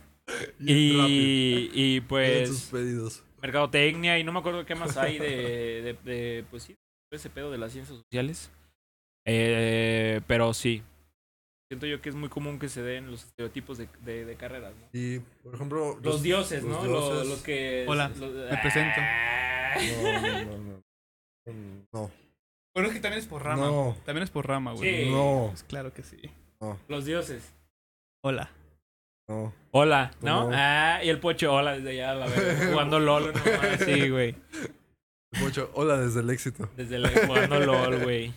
Y. 0.60 0.74
Y, 0.74 1.72
y 1.74 2.02
Piden 2.02 2.48
sus 2.48 2.64
pues 2.66 2.84
pedidos. 2.84 3.24
mercadotecnia 3.42 4.18
y 4.20 4.24
no 4.24 4.34
me 4.34 4.40
acuerdo 4.40 4.66
qué 4.66 4.76
más 4.76 4.98
hay 4.98 5.20
de, 5.20 5.28
de, 6.04 6.12
de, 6.12 6.44
pues 6.50 6.64
sí, 6.64 6.76
ese 7.12 7.30
pedo 7.30 7.52
de 7.52 7.58
las 7.58 7.72
ciencias 7.72 7.98
sociales. 8.00 8.52
Eh, 9.26 10.22
pero 10.28 10.54
sí, 10.54 10.84
siento 11.70 11.86
yo 11.86 12.02
que 12.02 12.10
es 12.10 12.16
muy 12.16 12.30
común 12.30 12.60
que 12.60 12.70
se 12.70 12.82
den 12.82 13.12
los 13.12 13.26
estereotipos 13.26 13.78
de, 13.78 13.90
de, 14.06 14.26
de 14.26 14.36
carreras, 14.36 14.74
¿no? 14.76 14.88
Y, 14.94 15.20
por 15.44 15.56
ejemplo... 15.56 16.00
Los 16.02 16.24
dioses, 16.24 16.64
¿no? 16.64 16.76
los 16.84 16.86
Lo- 16.88 17.12
dioses- 17.24 17.28
Los, 17.30 17.42
que... 17.44 17.86
Hola, 17.88 18.10
los- 18.10 18.32
me 18.52 18.58
presento. 18.58 19.02
No, 20.04 20.22
no, 20.22 20.46
no, 20.46 20.58
no. 20.58 20.84
Mm, 21.52 21.84
No. 21.94 22.12
Bueno, 22.74 22.90
es 22.90 22.96
que 22.96 23.02
también 23.02 23.20
es 23.20 23.28
por 23.28 23.44
rama. 23.44 23.66
No. 23.66 23.98
También 24.06 24.24
es 24.24 24.30
por 24.30 24.48
rama, 24.48 24.74
güey. 24.74 25.06
Sí. 25.06 25.12
No. 25.12 25.48
Pues 25.50 25.64
claro 25.64 25.94
que 25.94 26.04
sí. 26.04 26.18
No. 26.62 26.78
Los 26.88 27.06
dioses. 27.06 27.54
Hola. 28.24 28.52
No. 29.28 29.52
Hola, 29.72 30.12
¿no? 30.22 30.50
No. 30.50 30.56
Ah, 30.56 31.00
y 31.04 31.10
el 31.10 31.20
pocho, 31.20 31.52
hola, 31.54 31.74
desde 31.74 31.90
allá, 31.90 32.14
la 32.14 32.28
verdad. 32.28 32.72
Jugando 32.72 33.00
LOL, 33.02 33.34
no 33.34 33.86
Sí, 33.86 34.10
güey. 34.10 34.36
Mucho. 35.40 35.70
Hola 35.74 35.98
desde 35.98 36.22
el 36.22 36.30
éxito. 36.30 36.70
Desde 36.76 37.00
la, 37.00 37.10
jugando 37.10 37.60
LOL, 37.60 38.04
güey. 38.04 38.34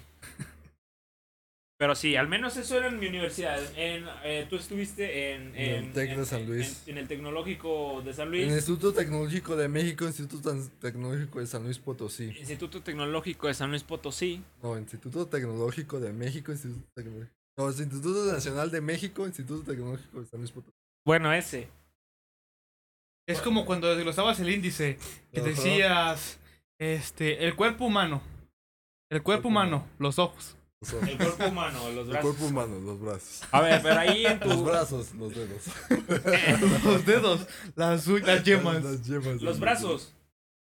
Pero 1.79 1.95
sí, 1.95 2.15
al 2.15 2.29
menos 2.29 2.59
eso 2.59 2.77
era 2.77 2.89
en 2.89 2.99
mi 2.99 3.07
universidad. 3.07 3.59
En, 3.75 4.05
eh, 4.23 4.47
tú 4.51 4.57
estuviste 4.57 5.33
en, 5.33 5.55
En 5.57 5.71
el 5.75 5.85
en, 5.85 5.93
Tec 5.95 6.09
de 6.11 6.15
en- 6.17 6.27
San 6.27 6.41
en- 6.43 6.47
Luis. 6.49 6.83
En, 6.87 6.99
el 6.99 7.09
Tecnológico 7.09 8.03
de 8.05 8.13
San 8.13 8.27
En 8.27 8.31
Luis. 8.33 8.45
el 8.49 8.53
Instituto 8.57 8.93
Tecnológico 8.93 9.57
de 9.57 9.69
México, 9.69 10.05
Instituto 10.05 10.55
Tecnológico 10.79 11.41
de 11.41 11.47
San 11.47 11.63
Luis 11.63 11.79
Potosí. 11.79 12.25
Instituto 12.39 12.83
Tecnológico 12.83 13.47
de 13.47 13.55
San 13.55 13.71
Luis 13.71 13.83
Potosí. 13.83 14.43
No, 14.63 14.77
Instituto 14.77 15.27
Tecnológico 15.27 15.99
de 16.01 16.13
México, 16.13 16.53
Instituto 16.53 16.87
Tecnológico. 16.95 17.35
No, 17.57 17.71
es 17.71 17.81
Instituto 17.81 18.31
Nacional 18.31 18.71
de 18.71 18.81
México, 18.83 19.27
Instituto 19.27 19.71
Tecnológico 19.73 20.21
de 20.21 20.27
San 20.27 20.41
Luis 20.41 20.51
Potosí. 20.53 20.77
Bueno, 21.07 21.33
ese. 21.33 21.67
Es 23.27 23.41
como 23.41 23.65
cuando 23.65 23.95
desglosabas 23.95 24.39
el 24.41 24.51
índice, 24.51 24.99
que 25.33 25.41
Ajá. 25.41 25.49
decías, 25.49 26.40
este, 26.81 27.45
el 27.47 27.55
cuerpo 27.55 27.85
humano. 27.85 28.21
El 29.11 29.23
cuerpo 29.23 29.49
humano, 29.49 29.87
los 29.99 30.19
ojos. 30.19 30.57
El 31.07 31.19
cuerpo 31.19 31.45
humano, 31.47 31.79
los 31.91 32.07
el 32.07 32.13
brazos. 32.13 32.23
cuerpo 32.37 32.45
humano, 32.47 32.81
los 32.81 33.01
brazos. 33.01 33.43
A 33.53 33.61
ver, 33.61 33.83
pero 33.83 34.01
ahí 34.01 34.25
en 34.25 34.41
Los 34.41 34.49
tu... 34.57 34.65
brazos, 34.65 35.15
los 35.15 35.35
dedos. 35.35 35.65
Los 36.85 37.05
dedos, 37.05 37.47
las, 37.77 38.07
las 38.07 38.45
yemas. 38.45 38.83
Las 38.83 39.03
yemas. 39.07 39.43
Los 39.43 39.61
brazos, 39.61 40.15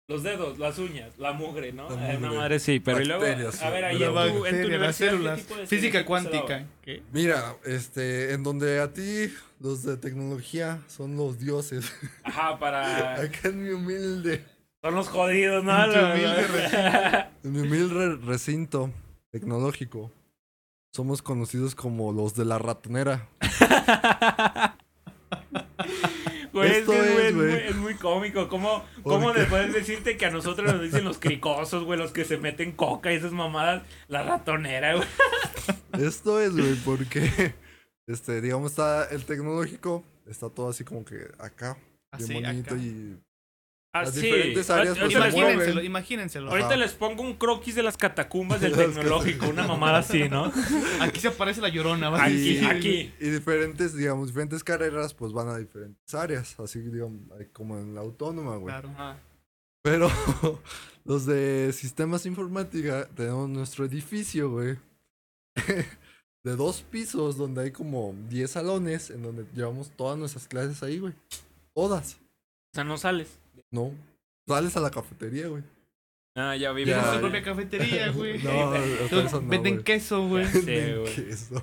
los 0.08 0.22
dedos, 0.22 0.58
las 0.58 0.78
uñas, 0.78 1.18
la 1.18 1.32
mugre, 1.34 1.72
¿no? 1.72 1.90
La 1.90 2.14
Eh, 2.14 2.16
Una 2.16 2.28
mugre. 2.28 2.38
madre 2.40 2.58
sí, 2.60 2.80
pero 2.80 3.02
y 3.02 3.04
luego, 3.04 3.24
a 3.24 3.70
ver, 3.70 3.84
ahí 3.84 4.02
en 4.02 4.14
tu, 4.14 4.46
en 4.46 4.62
tu 4.62 4.66
universidad, 4.68 5.10
¿qué 5.10 5.16
células. 5.16 5.38
tipo 5.40 5.56
de 5.56 5.66
Física 5.66 6.06
cuántica. 6.06 6.66
¿Qué? 6.82 7.02
Mira, 7.12 7.54
este, 7.66 8.32
en 8.32 8.42
donde 8.42 8.80
a 8.80 8.92
ti 8.94 9.30
los 9.60 9.82
de 9.82 9.98
tecnología 9.98 10.80
son 10.88 11.14
los 11.16 11.38
dioses. 11.38 11.92
Ajá, 12.22 12.58
para... 12.58 13.14
Acá 13.20 13.48
en 13.48 13.62
mi 13.62 13.68
humilde, 13.70 14.42
Son 14.82 14.94
los 14.94 15.08
jodidos, 15.08 15.64
¿no? 15.64 15.84
En 15.84 15.92
Los- 15.92 16.14
humilde 16.14 17.26
en 17.44 17.52
mi 17.52 17.60
humilde 17.60 18.16
recinto 18.24 18.90
tecnológico, 19.32 20.10
somos 20.94 21.22
conocidos 21.22 21.74
como 21.74 22.12
los 22.12 22.34
de 22.34 22.44
la 22.44 22.58
ratonera. 22.58 23.28
Güey, 26.52 26.70
es 26.70 26.76
es, 26.78 26.86
güey, 26.86 26.98
es, 27.26 27.34
muy, 27.34 27.44
güey. 27.44 27.66
es 27.68 27.76
muy 27.76 27.94
cómico. 27.96 28.48
¿Cómo, 28.48 28.82
¿Por 29.02 29.12
cómo 29.12 29.32
después 29.34 29.74
decirte 29.74 30.16
que 30.16 30.24
a 30.24 30.30
nosotros 30.30 30.72
nos 30.72 30.80
dicen 30.80 31.04
los 31.04 31.18
cricosos, 31.18 31.84
güey? 31.84 31.98
Los 31.98 32.12
que 32.12 32.24
se 32.24 32.38
meten 32.38 32.72
coca 32.72 33.12
y 33.12 33.16
esas 33.16 33.32
mamadas. 33.32 33.82
La 34.08 34.22
ratonera, 34.22 34.94
güey. 34.94 35.06
Esto 36.06 36.40
es, 36.40 36.52
güey, 36.52 36.74
porque, 36.76 37.54
este, 38.06 38.40
digamos, 38.40 38.70
está 38.70 39.04
el 39.10 39.26
tecnológico, 39.26 40.02
está 40.26 40.48
todo 40.48 40.70
así 40.70 40.82
como 40.82 41.04
que 41.04 41.26
acá, 41.38 41.76
Así, 42.10 42.32
bien 42.32 42.44
bonito 42.44 42.74
acá. 42.74 42.82
y 42.82 43.18
Así. 44.00 44.14
Las 44.16 44.22
diferentes 44.22 44.70
áreas, 44.70 44.98
Ahorita, 44.98 45.04
pues, 45.04 45.14
les, 45.14 45.22
se 45.24 45.30
pongo- 45.30 45.36
mueven. 45.36 45.54
Imagínenselo, 45.54 45.84
imagínenselo. 45.84 46.50
ahorita 46.50 46.68
Ajá. 46.68 46.76
les 46.76 46.92
pongo 46.92 47.22
un 47.22 47.34
croquis 47.34 47.74
de 47.74 47.82
las 47.82 47.96
catacumbas 47.96 48.60
del 48.60 48.72
tecnológico. 48.76 49.48
Una 49.48 49.66
mamada 49.66 49.98
así, 49.98 50.28
¿no? 50.28 50.52
Aquí 51.00 51.20
se 51.20 51.28
aparece 51.28 51.60
la 51.60 51.68
llorona. 51.68 52.08
¿vas 52.10 52.20
a 52.22 52.24
Aquí. 52.24 53.12
Y 53.20 53.28
diferentes, 53.30 53.94
digamos, 53.96 54.28
diferentes 54.28 54.62
carreras, 54.64 55.14
pues 55.14 55.32
van 55.32 55.48
a 55.48 55.56
diferentes 55.58 56.14
áreas, 56.14 56.58
así, 56.60 56.80
digamos, 56.80 57.20
hay 57.38 57.46
como 57.52 57.78
en 57.78 57.94
la 57.94 58.00
autónoma, 58.00 58.56
güey. 58.56 58.72
Claro. 58.74 58.90
Ajá. 58.90 59.18
Pero 59.82 60.10
los 61.04 61.26
de 61.26 61.72
sistemas 61.72 62.26
informática 62.26 63.06
tenemos 63.14 63.48
nuestro 63.48 63.84
edificio, 63.84 64.50
güey. 64.50 64.76
De 66.44 66.54
dos 66.54 66.82
pisos, 66.82 67.36
donde 67.36 67.62
hay 67.62 67.70
como 67.72 68.14
10 68.28 68.50
salones, 68.50 69.10
en 69.10 69.22
donde 69.22 69.44
llevamos 69.54 69.90
todas 69.96 70.16
nuestras 70.16 70.46
clases 70.46 70.82
ahí, 70.82 70.98
güey. 70.98 71.12
Todas. 71.74 72.14
O 72.14 72.74
sea, 72.74 72.84
no 72.84 72.96
sales. 72.98 73.38
No. 73.76 73.92
Sales 74.48 74.76
a 74.76 74.80
la 74.80 74.90
cafetería, 74.90 75.48
güey. 75.48 75.62
Ah, 76.36 76.54
ya 76.56 76.72
vi. 76.72 76.84
Tienen 76.84 77.02
Ya, 77.04 77.14
su 77.14 77.20
propia 77.20 77.42
cafetería, 77.42 78.10
güey. 78.12 78.42
No, 78.42 78.74
Entonces, 78.76 79.32
no, 79.32 79.40
Venden 79.48 79.82
queso, 79.82 80.26
güey. 80.28 80.46
Sí, 80.46 80.60
güey. 80.62 81.14
queso. 81.14 81.62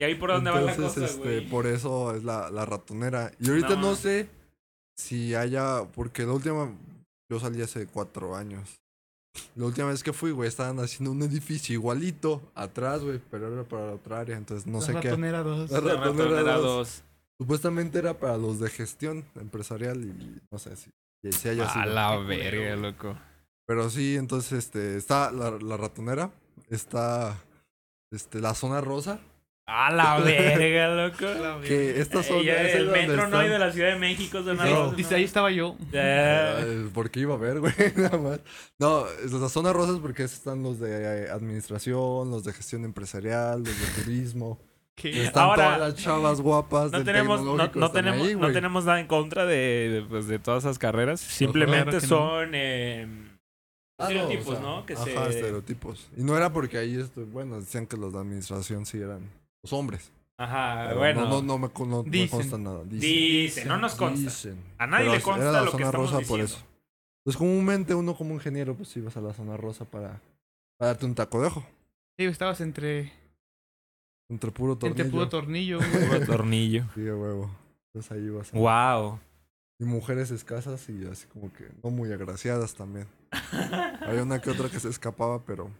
¿Y 0.00 0.04
ahí 0.04 0.14
por 0.14 0.30
dónde 0.30 0.50
va 0.50 0.60
la 0.60 0.72
Entonces, 0.72 1.12
cosa, 1.16 1.30
este, 1.30 1.42
por 1.48 1.66
eso 1.66 2.14
es 2.14 2.22
la, 2.24 2.50
la 2.50 2.64
ratonera. 2.64 3.32
Y 3.40 3.48
ahorita 3.48 3.70
No. 3.76 3.80
no. 3.82 3.96
sé 3.96 4.28
si 4.96 5.34
haya, 5.34 5.84
porque 5.94 6.24
la 6.24 6.32
última, 6.32 6.72
yo 7.30 7.40
salí 7.40 7.62
hace 7.62 7.86
cuatro 7.86 8.36
años. 8.36 8.76
La 9.56 9.66
última 9.66 9.88
vez 9.88 10.02
que 10.02 10.12
fui, 10.12 10.30
güey, 10.32 10.48
estaban 10.48 10.78
haciendo 10.80 11.10
un 11.12 11.22
edificio 11.22 11.72
igualito 11.72 12.42
atrás, 12.54 13.02
güey, 13.02 13.20
pero 13.30 13.52
era 13.52 13.64
para 13.64 13.86
la 13.86 13.92
otra 13.92 14.20
área, 14.20 14.36
entonces 14.36 14.66
no 14.66 14.80
La 14.80 14.84
sé 14.86 14.92
qué. 14.94 15.08
ratonera 15.08 15.42
dos. 15.42 15.70
La 15.70 15.80
La 15.80 15.94
ratonera 15.94 16.24
ratonera 16.30 16.56
dos. 16.58 16.64
2. 16.64 17.02
Supuestamente 17.40 17.98
era 18.00 18.14
para 18.18 18.36
los 18.36 18.58
de 18.58 18.68
gestión 18.68 19.24
empresarial 19.40 20.02
y 20.04 20.40
no 20.50 20.58
sé 20.58 20.74
si, 20.76 20.90
A 21.22 21.86
la 21.86 22.16
verga, 22.18 22.76
loco. 22.76 23.18
Pero 23.66 23.90
sí, 23.90 24.16
entonces 24.16 24.52
este 24.64 24.96
está 24.96 25.30
la, 25.30 25.50
la 25.50 25.76
ratonera, 25.76 26.30
está 26.70 27.36
este 28.10 28.40
la 28.40 28.54
zona 28.54 28.80
rosa, 28.80 29.20
A 29.66 29.92
la 29.92 30.18
verga, 30.24 30.88
loco. 30.94 31.26
La 31.26 31.60
que 31.60 32.00
esta 32.00 32.22
zona 32.22 32.40
Ella, 32.40 32.62
es 32.62 32.74
el 32.76 32.88
metro 32.88 33.28
no 33.28 33.38
hay 33.38 33.50
de 33.50 33.58
la 33.58 33.70
Ciudad 33.70 33.92
de 33.92 33.98
México. 33.98 34.42
son 34.42 34.56
Dice, 34.56 34.68
arroz, 34.68 34.96
dice, 34.96 35.10
¿no? 35.10 35.16
ahí 35.18 35.24
estaba 35.24 35.50
yo. 35.50 35.76
Ya. 35.92 36.60
Eh, 36.60 36.88
porque 36.94 37.20
iba 37.20 37.34
a 37.34 37.38
ver, 37.38 37.60
güey, 37.60 37.74
nada 37.96 38.16
más. 38.16 38.40
No, 38.78 39.06
es 39.06 39.32
la 39.32 39.48
zona 39.50 39.72
rosa 39.72 39.92
es 39.92 39.98
porque 39.98 40.22
están 40.22 40.62
los 40.62 40.80
de 40.80 41.24
eh, 41.24 41.30
administración, 41.30 42.30
los 42.30 42.44
de 42.44 42.52
gestión 42.54 42.84
empresarial, 42.84 43.62
los 43.62 43.78
de 43.80 44.02
turismo. 44.02 44.58
¿Qué? 45.00 45.24
Están 45.24 45.44
Ahora, 45.44 45.64
todas 45.64 45.78
las 45.80 45.94
chavas 46.02 46.40
guapas 46.40 46.90
No 46.92 46.98
del 46.98 47.04
tenemos, 47.06 47.40
no, 47.42 47.90
tenemos, 47.90 48.26
ahí, 48.26 48.34
no 48.34 48.40
güey. 48.40 48.52
tenemos 48.52 48.84
nada 48.84 49.00
en 49.00 49.06
contra 49.06 49.46
de, 49.46 49.88
de, 49.90 50.02
pues, 50.08 50.26
de 50.26 50.38
todas 50.38 50.64
esas 50.64 50.78
carreras. 50.78 51.20
Simplemente 51.20 51.98
Claro 51.98 52.00
que 52.00 52.06
no. 52.06 52.08
son 52.08 52.50
eh, 52.54 53.06
Ah, 54.00 54.04
no, 54.04 54.08
estereotipos, 54.10 54.48
o 54.48 54.52
sea, 54.52 54.60
¿no? 54.60 54.86
Que 54.86 54.92
ajá, 54.94 55.04
se... 55.04 55.28
estereotipos. 55.30 56.10
Y 56.16 56.22
no 56.22 56.36
era 56.36 56.52
porque 56.52 56.78
ahí, 56.78 56.96
estoy, 57.00 57.24
bueno, 57.24 57.58
decían 57.60 57.86
que 57.86 57.96
los 57.96 58.12
de 58.12 58.18
administración 58.20 58.86
sí 58.86 58.98
eran 58.98 59.28
los 59.62 59.72
hombres. 59.72 60.12
Ajá, 60.36 60.84
Pero 60.88 60.98
bueno. 61.00 61.20
No, 61.22 61.28
no, 61.28 61.42
no 61.42 61.58
me, 61.58 61.68
no 61.86 62.02
me 62.04 62.10
Dicen. 62.10 62.38
consta 62.38 62.58
nada. 62.58 62.84
Dicen. 62.84 63.00
Dice, 63.00 63.64
no 63.64 63.76
nos 63.76 63.96
consta. 63.96 64.20
Dicen. 64.30 64.56
A 64.78 64.86
nadie 64.86 65.06
Pero 65.06 65.16
le 65.16 65.22
consta 65.22 65.42
era 65.42 65.52
la 65.52 65.60
lo 65.62 65.64
que 65.66 65.72
zona 65.72 65.84
estamos 65.86 66.12
rosa 66.12 66.28
por 66.28 66.40
eso. 66.40 66.58
Pues 67.24 67.36
comúnmente 67.36 67.94
uno 67.94 68.14
como 68.16 68.34
ingeniero, 68.34 68.74
pues 68.76 68.96
ibas 68.96 69.16
a 69.16 69.20
la 69.20 69.32
zona 69.34 69.56
rosa 69.56 69.84
para, 69.84 70.20
para 70.76 70.92
darte 70.92 71.04
un 71.04 71.14
taco 71.16 71.40
de 71.40 71.48
ojo. 71.48 71.66
Sí, 72.16 72.24
estabas 72.26 72.60
entre, 72.60 73.12
Entre 74.30 74.50
puro 74.50 74.76
tornillo. 74.76 75.02
entre 75.02 75.10
puro 75.10 75.28
tornillo. 75.28 75.78
Puro 75.78 76.26
tornillo. 76.26 76.84
Sí, 76.94 77.00
de 77.00 77.14
huevo. 77.14 77.50
Entonces 77.86 78.12
ahí 78.12 78.24
ibas. 78.24 78.52
a- 78.52 78.58
Wow. 78.58 79.20
Y 79.80 79.84
mujeres 79.84 80.30
escasas 80.30 80.88
y 80.88 81.06
así 81.06 81.26
como 81.28 81.52
que 81.52 81.68
no 81.84 81.90
muy 81.90 82.12
agraciadas 82.12 82.74
también. 82.74 83.06
Había 84.02 84.22
una 84.24 84.40
que 84.40 84.50
otra 84.50 84.68
que 84.68 84.80
se 84.80 84.88
escapaba, 84.88 85.44
pero 85.44 85.70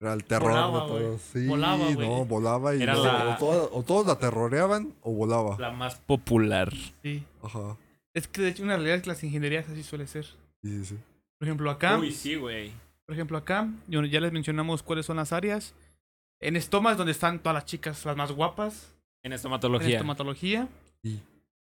era 0.00 0.12
el 0.12 0.24
terror 0.24 0.50
Volaba, 0.50 0.82
de 0.82 0.88
todos. 0.88 1.20
Sí, 1.32 1.46
Volaba, 1.46 1.90
güey. 1.94 2.08
no, 2.08 2.24
volaba 2.26 2.74
y 2.74 2.82
Era 2.82 2.94
no, 2.94 3.04
la- 3.04 3.38
o, 3.40 3.82
todos 3.82 4.06
la 4.06 4.18
terroreaban 4.18 4.92
o 5.00 5.12
volaba. 5.12 5.56
La 5.58 5.70
más 5.70 5.96
popular. 5.96 6.70
Sí. 7.02 7.24
Ajá. 7.42 7.76
Es 8.14 8.28
que 8.28 8.42
de 8.42 8.48
hecho 8.50 8.62
una 8.62 8.74
realidad 8.74 8.96
es 8.96 9.02
que 9.04 9.08
las 9.08 9.24
ingenierías 9.24 9.68
así 9.68 9.82
suele 9.82 10.06
ser. 10.06 10.26
Sí, 10.62 10.84
sí. 10.84 10.98
Por 11.38 11.48
ejemplo, 11.48 11.70
acá, 11.70 11.98
Uy, 11.98 12.12
sí, 12.12 12.34
güey. 12.36 12.72
por 13.06 13.14
ejemplo, 13.14 13.38
acá, 13.38 13.68
ya 13.88 14.00
les 14.20 14.32
mencionamos 14.32 14.82
cuáles 14.82 15.06
son 15.06 15.16
las 15.16 15.32
áreas. 15.32 15.74
En 16.42 16.56
estomas 16.56 16.96
donde 16.96 17.12
están 17.12 17.38
todas 17.38 17.54
las 17.54 17.64
chicas 17.64 18.04
las 18.04 18.16
más 18.16 18.32
guapas. 18.32 18.94
En 19.22 19.32
En 19.32 19.36
estomatología. 19.36 19.90
estomatología. 19.96 20.68
Sí. 21.02 21.20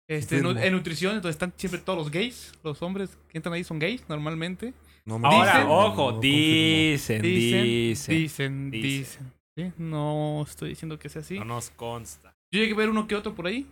Este, 0.08 0.38
en, 0.38 0.58
en 0.58 0.72
nutrición, 0.72 1.14
donde 1.14 1.30
están 1.30 1.52
siempre 1.56 1.80
todos 1.80 1.98
los 1.98 2.10
gays. 2.10 2.52
Los 2.64 2.82
hombres 2.82 3.16
que 3.28 3.38
entran 3.38 3.52
ahí 3.54 3.62
son 3.64 3.78
gays 3.78 4.02
normalmente. 4.08 4.74
No 5.04 5.18
me 5.18 5.28
Ahora, 5.28 5.54
Dicen- 5.60 5.66
ojo, 5.68 6.12
no 6.12 6.20
dicen, 6.20 7.22
Dicen, 7.22 7.62
dicen. 7.62 8.14
dicen, 8.14 8.70
dicen. 8.70 8.70
dicen. 8.70 9.32
¿Sí? 9.56 9.72
No 9.76 10.44
estoy 10.48 10.70
diciendo 10.70 10.98
que 10.98 11.08
sea 11.08 11.20
así. 11.22 11.38
No 11.38 11.44
nos 11.44 11.70
consta. 11.70 12.34
Yo 12.50 12.60
llegué 12.60 12.72
a 12.72 12.76
ver 12.76 12.88
uno 12.90 13.06
que 13.06 13.14
otro 13.16 13.34
por 13.34 13.46
ahí 13.46 13.66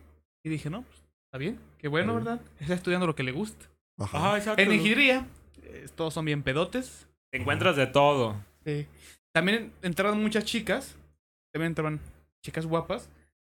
y 0.44 0.48
dije, 0.51 0.68
no, 0.70 0.82
pues, 0.82 0.98
está 1.26 1.38
bien, 1.38 1.59
qué 1.78 1.88
bueno, 1.88 2.12
bien. 2.14 2.24
¿verdad? 2.24 2.40
Está 2.59 2.74
estudiando 2.74 3.07
lo 3.07 3.14
que 3.14 3.22
le 3.22 3.32
gusta. 3.32 3.66
confirmo. 3.96 4.18
Ajá. 4.18 4.28
Ajá, 4.28 4.38
exacto. 4.38 4.62
En 4.62 4.72
ingeniería, 4.72 5.26
eh, 5.62 5.86
todos 5.94 6.12
son 6.14 6.24
bien 6.26 6.42
pedotes. 6.42 7.07
Te 7.30 7.38
encuentras 7.38 7.76
de 7.76 7.86
todo. 7.86 8.36
Sí. 8.64 8.86
También 9.33 9.72
entraron 9.83 10.20
muchas 10.22 10.45
chicas, 10.45 10.97
también 11.53 11.70
entraban 11.70 12.01
chicas 12.43 12.66
guapas, 12.66 13.09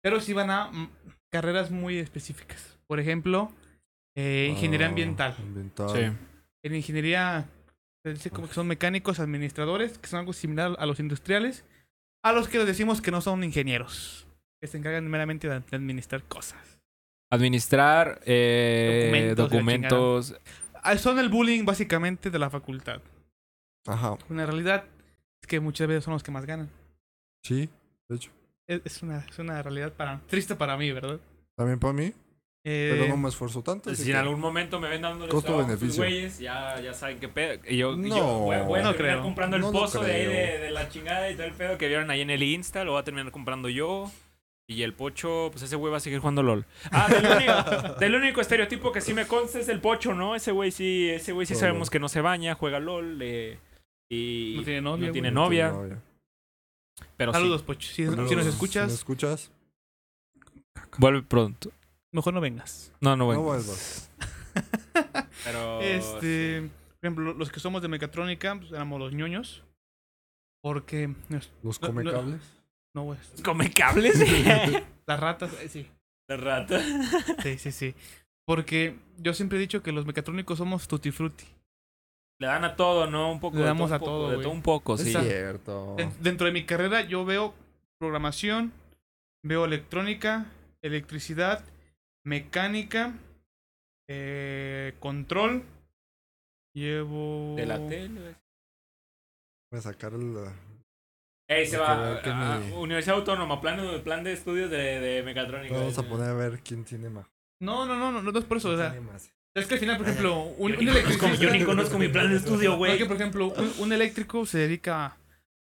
pero 0.01 0.19
sí 0.19 0.31
iban 0.31 0.49
a 0.49 0.71
mm, 0.71 0.89
carreras 1.29 1.71
muy 1.71 1.97
específicas. 1.97 2.77
Por 2.87 2.99
ejemplo, 2.99 3.51
eh, 4.15 4.47
ingeniería 4.51 4.87
Ah, 4.87 4.89
ambiental. 4.89 5.35
ambiental. 5.39 5.89
Sí. 5.89 6.17
En 6.63 6.75
ingeniería, 6.75 7.47
se 8.03 8.13
dice 8.13 8.29
como 8.31 8.47
que 8.47 8.53
son 8.53 8.67
mecánicos, 8.67 9.19
administradores, 9.19 9.97
que 9.97 10.07
son 10.07 10.19
algo 10.19 10.33
similar 10.33 10.75
a 10.77 10.85
los 10.85 10.99
industriales, 10.99 11.63
a 12.23 12.33
los 12.33 12.47
que 12.47 12.57
les 12.57 12.67
decimos 12.67 13.01
que 13.01 13.11
no 13.11 13.21
son 13.21 13.43
ingenieros, 13.43 14.27
que 14.61 14.67
se 14.67 14.77
encargan 14.77 15.07
meramente 15.09 15.47
de 15.47 15.55
administrar 15.71 16.23
cosas. 16.23 16.79
Administrar 17.31 18.19
eh, 18.25 19.33
Documentos, 19.35 19.49
documentos. 20.29 20.35
Ah, 20.83 20.97
Son 20.97 21.17
el 21.17 21.29
bullying 21.29 21.63
básicamente 21.63 22.29
de 22.29 22.37
la 22.39 22.49
facultad. 22.49 23.01
Ajá. 23.87 24.17
Una 24.29 24.45
realidad 24.45 24.83
es 25.41 25.47
que 25.47 25.59
muchas 25.59 25.87
veces 25.87 26.03
son 26.03 26.13
los 26.13 26.23
que 26.23 26.31
más 26.31 26.45
ganan. 26.45 26.69
Sí, 27.43 27.69
de 28.09 28.15
hecho. 28.15 28.31
Es, 28.67 28.81
es 28.85 29.01
una, 29.03 29.25
es 29.29 29.39
una 29.39 29.61
realidad 29.61 29.91
para, 29.93 30.21
triste 30.27 30.55
para 30.55 30.77
mí, 30.77 30.91
¿verdad? 30.91 31.19
También 31.55 31.79
para 31.79 31.93
mí, 31.93 32.13
Eh, 32.63 32.91
pero 32.93 33.07
no 33.09 33.17
me 33.17 33.29
esfuerzo 33.29 33.63
tanto. 33.63 33.93
Si 33.95 34.03
en 34.03 34.07
que- 34.09 34.15
algún 34.15 34.39
momento 34.39 34.79
me 34.79 34.87
ven 34.87 35.01
dando 35.01 35.27
Costo-beneficio. 35.27 36.03
güeyes, 36.03 36.37
ya, 36.39 36.79
ya 36.79 36.93
saben 36.93 37.19
qué 37.19 37.27
pedo. 37.27 37.59
Y 37.67 37.77
yo, 37.77 37.93
y 37.93 37.97
No, 37.97 38.15
yo 38.17 38.23
voy, 38.39 38.57
voy 38.67 38.79
a 38.79 38.83
no 38.83 38.91
terminar 38.93 39.15
creo. 39.17 39.23
comprando 39.23 39.55
el 39.57 39.63
No, 39.63 39.71
no 39.71 39.79
pozo 39.79 40.01
de 40.03 40.11
ahí 40.13 40.25
de, 40.25 40.69
la 40.71 40.87
chingada 40.87 41.29
y 41.31 41.33
todo 41.35 41.47
el 41.47 41.53
pedo 41.53 41.77
que 41.79 41.87
vieron 41.87 42.09
ahí 42.11 42.21
en 42.21 42.29
el 42.29 42.43
Insta. 42.43 42.83
Lo 42.83 42.91
voy 42.91 43.01
a 43.01 43.03
terminar 43.03 43.31
comprando 43.31 43.67
yo. 43.67 44.11
Y 44.67 44.83
el 44.83 44.93
pocho, 44.93 45.49
pues 45.51 45.63
ese 45.63 45.75
güey 45.75 45.91
va 45.91 45.97
a 45.97 45.99
seguir 45.99 46.19
jugando 46.19 46.43
LOL. 46.43 46.65
Ah, 46.91 47.09
del 47.09 47.25
único, 47.35 47.93
del 47.99 48.15
único 48.15 48.39
estereotipo 48.41 48.91
que 48.93 49.01
sí 49.01 49.13
me 49.15 49.25
consta 49.27 49.59
es 49.59 49.67
el 49.67 49.81
pocho, 49.81 50.13
¿no? 50.13 50.33
Ese 50.35 50.51
güey 50.51 50.71
sí, 50.71 51.09
ese 51.09 51.33
güey 51.33 51.45
sí 51.47 51.55
sabemos 51.55 51.89
que 51.89 51.99
no 51.99 52.07
se 52.07 52.21
baña, 52.21 52.53
juega 52.55 52.79
LOL. 52.79 53.19
eh, 53.21 53.57
y 54.13 54.55
No 54.57 54.63
tiene 54.63 54.81
novia, 54.81 55.07
No 55.07 55.13
tiene 55.13 55.31
novia. 55.31 55.71
No, 55.71 56.01
pero 57.17 57.31
sí, 57.33 57.37
Saludos, 57.39 57.63
Pocho. 57.63 57.87
Si, 57.87 57.95
si 57.95 58.03
nos 58.03 58.29
Saludos. 58.29 58.47
escuchas, 58.93 59.51
vuelve 60.97 61.23
pronto. 61.23 61.71
mejor 62.11 62.33
no 62.33 62.41
vengas. 62.41 62.91
No, 62.99 63.11
no, 63.11 63.17
No 63.17 63.25
bueno. 63.25 63.41
vuelvas. 63.41 64.09
Pero 65.45 65.81
Este, 65.81 66.61
por 66.61 66.97
ejemplo, 67.07 67.33
los 67.33 67.49
que 67.51 67.59
somos 67.59 67.81
de 67.81 67.87
mecatrónica, 67.87 68.55
pues 68.59 68.71
éramos 68.71 68.99
los 68.99 69.13
ñoños. 69.13 69.63
Porque. 70.61 71.15
Los 71.63 71.81
No, 71.81 71.87
no. 71.87 71.93
comecables. 71.93 72.41
No, 72.93 73.03
güey. 73.03 73.19
¿Come 73.43 73.71
cables? 73.71 74.19
Las 75.07 75.19
ratas, 75.19 75.53
eh, 75.61 75.69
sí. 75.69 75.87
La 76.29 76.37
rata. 76.37 76.79
Sí, 77.41 77.57
sí, 77.57 77.71
sí. 77.71 77.95
Porque 78.45 78.99
yo 79.17 79.33
siempre 79.33 79.57
he 79.57 79.61
dicho 79.61 79.81
que 79.81 79.91
los 79.93 80.05
mecatrónicos 80.05 80.57
somos 80.57 80.87
tutti 80.87 81.09
frutti. 81.11 81.45
Le 82.41 82.47
dan 82.47 82.63
a 82.63 82.75
todo, 82.75 83.05
¿no? 83.05 83.31
Un 83.31 83.39
poco 83.39 83.57
Le 83.57 83.61
de 83.61 83.67
damos 83.67 83.89
todo, 83.89 83.93
a 83.93 83.97
un 83.97 83.99
poco, 83.99 84.11
todo, 84.31 84.39
de 84.39 84.47
un 84.47 84.61
poco, 84.63 84.97
sí. 84.97 85.11
Cierto. 85.13 85.93
Den- 85.95 86.11
Dentro 86.21 86.47
de 86.47 86.51
mi 86.53 86.65
carrera 86.65 87.01
yo 87.01 87.23
veo 87.23 87.53
programación, 87.99 88.73
veo 89.43 89.65
electrónica, 89.65 90.47
electricidad, 90.81 91.63
mecánica, 92.25 93.13
eh, 94.09 94.95
control. 94.99 95.63
Llevo... 96.73 97.53
De 97.57 97.65
la 97.67 97.77
tele. 97.87 98.35
Voy 99.71 99.77
a 99.77 99.81
sacar 99.81 100.13
la. 100.13 100.51
Ey, 101.47 101.67
se 101.67 101.77
va. 101.77 101.95
que 101.95 102.01
ver 102.13 102.21
que 102.23 102.29
a- 102.31 102.55
a 102.55 102.59
mi- 102.59 102.71
Universidad 102.73 103.17
Autónoma, 103.17 103.61
plan 103.61 103.77
de, 103.77 103.99
plan 103.99 104.23
de 104.23 104.33
estudios 104.33 104.71
de, 104.71 104.99
de 104.99 105.21
mecatrónica. 105.21 105.75
Vamos 105.75 105.97
a 105.97 106.03
poner 106.09 106.29
a 106.29 106.33
ver 106.33 106.59
quién 106.63 106.85
tiene 106.85 107.09
más. 107.09 107.27
No, 107.59 107.85
no, 107.85 107.95
no, 107.95 108.11
no, 108.11 108.21
no 108.23 108.39
es 108.39 108.45
por 108.45 108.57
eso. 108.57 108.69
O 108.71 108.77
sea, 108.77 108.91
tiene 108.91 109.05
más. 109.05 109.31
Es 109.55 109.67
que 109.67 109.73
al 109.75 109.79
final, 109.79 109.97
por 109.97 110.07
ejemplo, 110.07 110.43
un, 110.43 110.71
Yo 110.71 110.79
un 110.79 110.85
ni, 110.85 110.91
conozco, 110.91 110.99
electricista... 111.09 111.45
yo 111.45 111.51
ni 111.51 111.63
conozco 111.65 111.97
mi 111.99 112.07
plan 112.07 112.29
de 112.29 112.37
estudio, 112.37 112.77
Porque, 112.77 112.95
güey. 112.95 113.07
por 113.07 113.15
ejemplo, 113.17 113.47
un, 113.53 113.73
un 113.79 113.93
eléctrico 113.93 114.45
se 114.45 114.59
dedica 114.59 115.05
a 115.07 115.17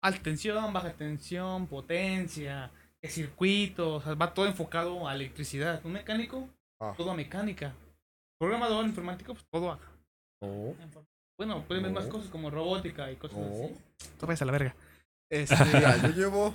alta 0.01 0.21
tensión, 0.23 0.71
baja 0.73 0.91
tensión, 0.93 1.67
potencia, 1.67 2.71
eh, 3.01 3.09
circuitos, 3.09 4.01
o 4.01 4.05
sea, 4.05 4.13
va 4.15 4.33
todo 4.33 4.45
enfocado 4.47 5.07
a 5.07 5.13
electricidad. 5.15 5.81
Un 5.85 5.93
mecánico, 5.93 6.49
Ah. 6.79 6.93
todo 6.97 7.11
a 7.11 7.15
mecánica. 7.15 7.73
Programador 8.39 8.85
informático, 8.85 9.33
pues 9.33 9.45
todo 9.49 9.71
a... 9.71 9.79
No. 10.41 10.75
Bueno, 11.37 11.63
pueden 11.65 11.83
ver 11.83 11.91
más 11.93 12.05
No. 12.05 12.09
cosas 12.11 12.29
como 12.29 12.49
robótica 12.49 13.09
y 13.11 13.15
cosas 13.15 13.37
No. 13.37 13.45
así. 13.65 13.75
Tú 14.19 14.25
vayas 14.25 14.41
a 14.41 14.45
la 14.45 14.51
verga. 14.51 14.75
Este, 15.29 15.55
mira, 15.73 15.97
yo 15.97 16.09
llevo 16.09 16.53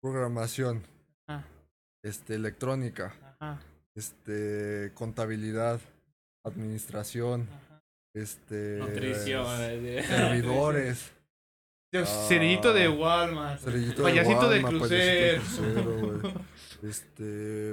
programación, 0.00 0.82
Ah, 1.28 1.42
este, 2.02 2.34
electrónica, 2.36 3.14
ajá, 3.40 3.60
este, 3.96 4.92
contabilidad, 4.94 5.80
administración, 6.44 7.48
ajá. 7.50 7.80
este, 8.14 8.76
Nutrición. 8.78 9.46
eh, 9.60 10.04
servidores, 10.06 11.10
Ah. 11.96 12.04
cerillito 12.26 12.72
de 12.72 12.88
Walmart. 12.88 13.60
cerillito 13.62 14.02
Payasito 14.02 14.48
de 14.50 14.56
Walmart, 14.64 14.76
crucero. 14.78 15.42
payasito 15.42 16.12
de. 16.32 16.44
Este, 16.88 17.72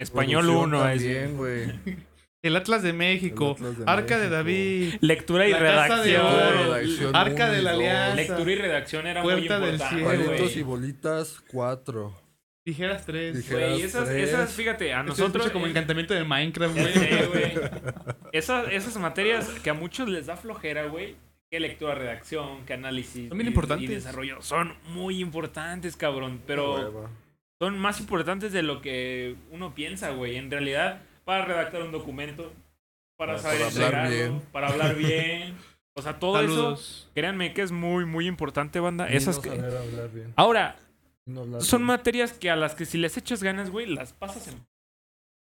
Español 0.00 0.44
producción 0.46 0.74
1. 0.74 0.82
también, 0.82 1.36
güey. 1.36 1.72
El 2.42 2.56
Atlas 2.56 2.82
de 2.82 2.92
México. 2.92 3.56
El 3.58 3.66
Atlas 3.66 3.78
de 3.78 3.84
Arca 3.86 4.18
de. 4.18 4.28
David. 4.30 4.94
Lectura 5.00 5.46
y 5.46 5.52
La 5.52 5.58
Casa 5.58 6.02
de 6.02 6.12
redacción. 6.12 6.26
Oro. 6.26 6.74
Redacción 6.74 7.16
Arca 7.16 7.50
de 7.50 7.62
la. 7.62 7.70
Alianza. 7.72 8.14
Lectura 8.16 8.52
y 8.52 8.54
redacción 8.56 9.06
era 9.06 9.22
Puerta 9.22 9.58
muy 9.58 9.66
del 9.66 9.74
importante, 9.74 10.04
cielo. 10.06 10.24
Palitos 10.26 10.40
güey. 10.48 10.58
y 10.58 10.62
bolitas, 10.62 11.40
cuatro. 11.50 12.14
Tijeras 12.68 13.06
3. 13.06 13.34
Tijeras. 13.34 13.70
Güey, 13.70 13.82
esas, 13.82 14.08
tres. 14.10 14.28
esas, 14.28 14.52
fíjate, 14.52 14.92
a 14.92 15.02
Nosotros 15.02 15.50
como 15.50 15.64
eh, 15.64 15.70
encantamiento 15.70 16.12
de 16.12 16.22
Minecraft, 16.22 16.74
güey. 16.78 16.92
sé, 16.92 17.26
güey. 17.26 17.52
Esas, 18.32 18.70
esas 18.70 18.94
materias 18.98 19.48
que 19.64 19.70
a 19.70 19.74
muchos 19.74 20.06
les 20.06 20.26
da 20.26 20.36
flojera, 20.36 20.84
güey. 20.84 21.16
Que 21.50 21.60
lectura, 21.60 21.94
redacción, 21.94 22.66
que 22.66 22.74
análisis. 22.74 23.30
Son 23.30 23.38
bien 23.38 23.46
y- 23.46 23.52
importantes. 23.52 23.88
Y 23.88 23.94
desarrollo. 23.94 24.42
Son 24.42 24.74
muy 24.88 25.18
importantes, 25.20 25.96
cabrón. 25.96 26.42
Pero 26.46 27.08
son 27.58 27.78
más 27.78 28.00
importantes 28.00 28.52
de 28.52 28.62
lo 28.62 28.82
que 28.82 29.36
uno 29.50 29.74
piensa, 29.74 30.10
güey. 30.10 30.36
En 30.36 30.50
realidad, 30.50 31.00
para 31.24 31.46
redactar 31.46 31.80
un 31.80 31.90
documento, 31.90 32.52
para, 33.16 33.36
Para- 33.36 33.42
saber 33.44 33.62
hablar 33.62 33.82
entregarlo, 33.94 34.10
bien. 34.10 34.42
para 34.52 34.68
hablar 34.68 34.94
bien. 34.94 35.54
O 35.94 36.02
sea, 36.02 36.18
todo 36.18 36.38
eso, 36.42 36.78
créanme 37.14 37.54
que 37.54 37.62
es 37.62 37.72
muy, 37.72 38.04
muy 38.04 38.26
importante, 38.26 38.78
banda. 38.78 39.08
Esas 39.08 39.36
no 39.36 39.42
que... 39.42 39.48
saber 39.56 39.74
hablar 39.74 40.10
bien. 40.12 40.34
Ahora, 40.36 40.76
No 41.28 41.60
son 41.60 41.82
materias 41.82 42.32
que 42.32 42.50
a 42.50 42.56
las 42.56 42.74
que 42.74 42.84
si 42.86 42.98
les 42.98 43.16
echas 43.16 43.42
ganas, 43.42 43.70
güey, 43.70 43.86
las 43.86 44.12
pasas 44.12 44.48
en... 44.48 44.54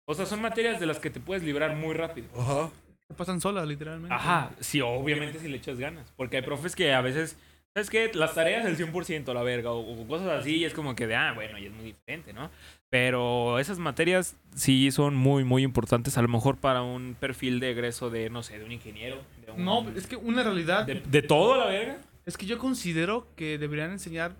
O 0.06 0.14
sea, 0.14 0.26
son 0.26 0.40
materias 0.42 0.80
de 0.80 0.86
las 0.86 0.98
que 0.98 1.10
te 1.10 1.20
puedes 1.20 1.44
librar 1.44 1.76
muy 1.76 1.94
rápido. 1.94 2.26
Ajá. 2.36 2.70
Se 3.06 3.14
pasan 3.14 3.40
solas, 3.40 3.66
literalmente. 3.66 4.12
Ajá, 4.14 4.50
sí, 4.60 4.80
obviamente 4.80 5.38
si 5.38 5.48
le 5.48 5.56
echas 5.58 5.78
ganas. 5.78 6.12
Porque 6.16 6.36
hay 6.38 6.42
profes 6.42 6.74
que 6.74 6.92
a 6.92 7.00
veces, 7.00 7.36
¿sabes 7.74 7.90
qué? 7.90 8.10
Las 8.14 8.34
tareas 8.34 8.66
el 8.66 8.76
100% 8.76 9.28
a 9.28 9.34
la 9.34 9.42
verga 9.42 9.70
o, 9.72 9.78
o 10.02 10.06
cosas 10.08 10.28
así 10.40 10.56
y 10.56 10.64
es 10.64 10.74
como 10.74 10.94
que 10.96 11.06
de, 11.06 11.14
ah, 11.14 11.32
bueno, 11.34 11.58
y 11.58 11.66
es 11.66 11.72
muy 11.72 11.84
diferente, 11.84 12.32
¿no? 12.32 12.50
Pero 12.88 13.60
esas 13.60 13.78
materias 13.78 14.34
sí 14.56 14.90
son 14.90 15.14
muy, 15.14 15.44
muy 15.44 15.62
importantes. 15.62 16.18
A 16.18 16.22
lo 16.22 16.28
mejor 16.28 16.56
para 16.56 16.82
un 16.82 17.14
perfil 17.18 17.60
de 17.60 17.70
egreso 17.70 18.10
de, 18.10 18.30
no 18.30 18.42
sé, 18.42 18.58
de 18.58 18.64
un 18.64 18.72
ingeniero. 18.72 19.16
De 19.46 19.52
un- 19.52 19.64
No, 19.64 19.88
es 19.96 20.08
que 20.08 20.16
una 20.16 20.42
realidad 20.42 20.84
de, 20.86 20.94
de 21.00 21.22
todo 21.22 21.54
a 21.54 21.58
la 21.58 21.66
verga. 21.66 21.98
es 22.26 22.36
que 22.36 22.46
yo 22.46 22.58
considero 22.58 23.28
que 23.36 23.58
deberían 23.58 23.92
enseñar 23.92 24.32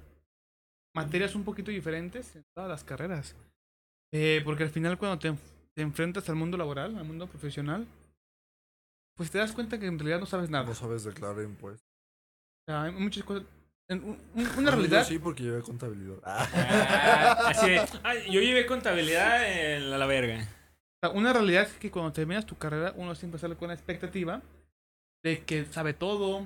materias 0.95 1.35
un 1.35 1.45
poquito 1.45 1.71
diferentes 1.71 2.35
en 2.37 2.45
todas 2.55 2.69
las 2.71 2.85
carreras. 2.85 3.35
Eh, 4.13 4.41
porque 4.45 4.65
al 4.65 4.71
final 4.71 4.99
cuando 4.99 5.19
te, 5.19 5.29
en- 5.29 5.39
te 5.75 5.83
enfrentas 5.83 6.29
al 6.29 6.37
mundo 6.37 6.57
laboral, 6.57 6.97
al 6.97 7.05
mundo 7.05 7.27
profesional, 7.29 7.87
pues 9.17 9.31
te 9.31 9.39
das 9.39 9.53
cuenta 9.53 9.79
que 9.79 9.87
en 9.87 9.99
realidad 9.99 10.21
no 10.21 10.27
sabes 10.27 10.51
nada. 10.51 10.65
No 10.65 10.75
sabes 10.75 11.05
declarar 11.05 11.43
impuestos. 11.45 11.87
O 12.69 12.73
sea, 12.73 12.83
hay 12.85 12.93
muchas 12.93 13.25
cosas. 13.25 13.45
en 13.89 14.05
un- 14.05 14.19
un- 14.35 14.47
Ah, 14.47 14.55
una 14.59 14.71
yo 14.71 14.77
realidad. 14.77 15.05
Sí, 15.05 15.19
porque 15.19 15.43
llevé 15.45 15.63
contabilidad. 15.63 16.19
Ah. 16.25 16.49
Ah, 16.55 17.49
así 17.49 17.69
de, 17.71 17.79
ah, 18.05 18.15
yo 18.31 18.41
llevé 18.41 18.67
contabilidad 18.67 19.49
en 19.77 19.91
la, 19.91 19.99
la 19.99 20.07
verga. 20.07 20.47
Una 21.15 21.33
realidad 21.33 21.63
es 21.65 21.73
que 21.75 21.91
cuando 21.91 22.13
terminas 22.13 22.45
tu 22.47 22.57
carrera, 22.59 22.93
uno 22.97 23.15
siempre 23.15 23.41
sale 23.41 23.57
con 23.57 23.69
la 23.69 23.75
expectativa 23.75 24.43
de 25.25 25.43
que 25.45 25.65
sabe 25.67 25.95
todo, 25.95 26.45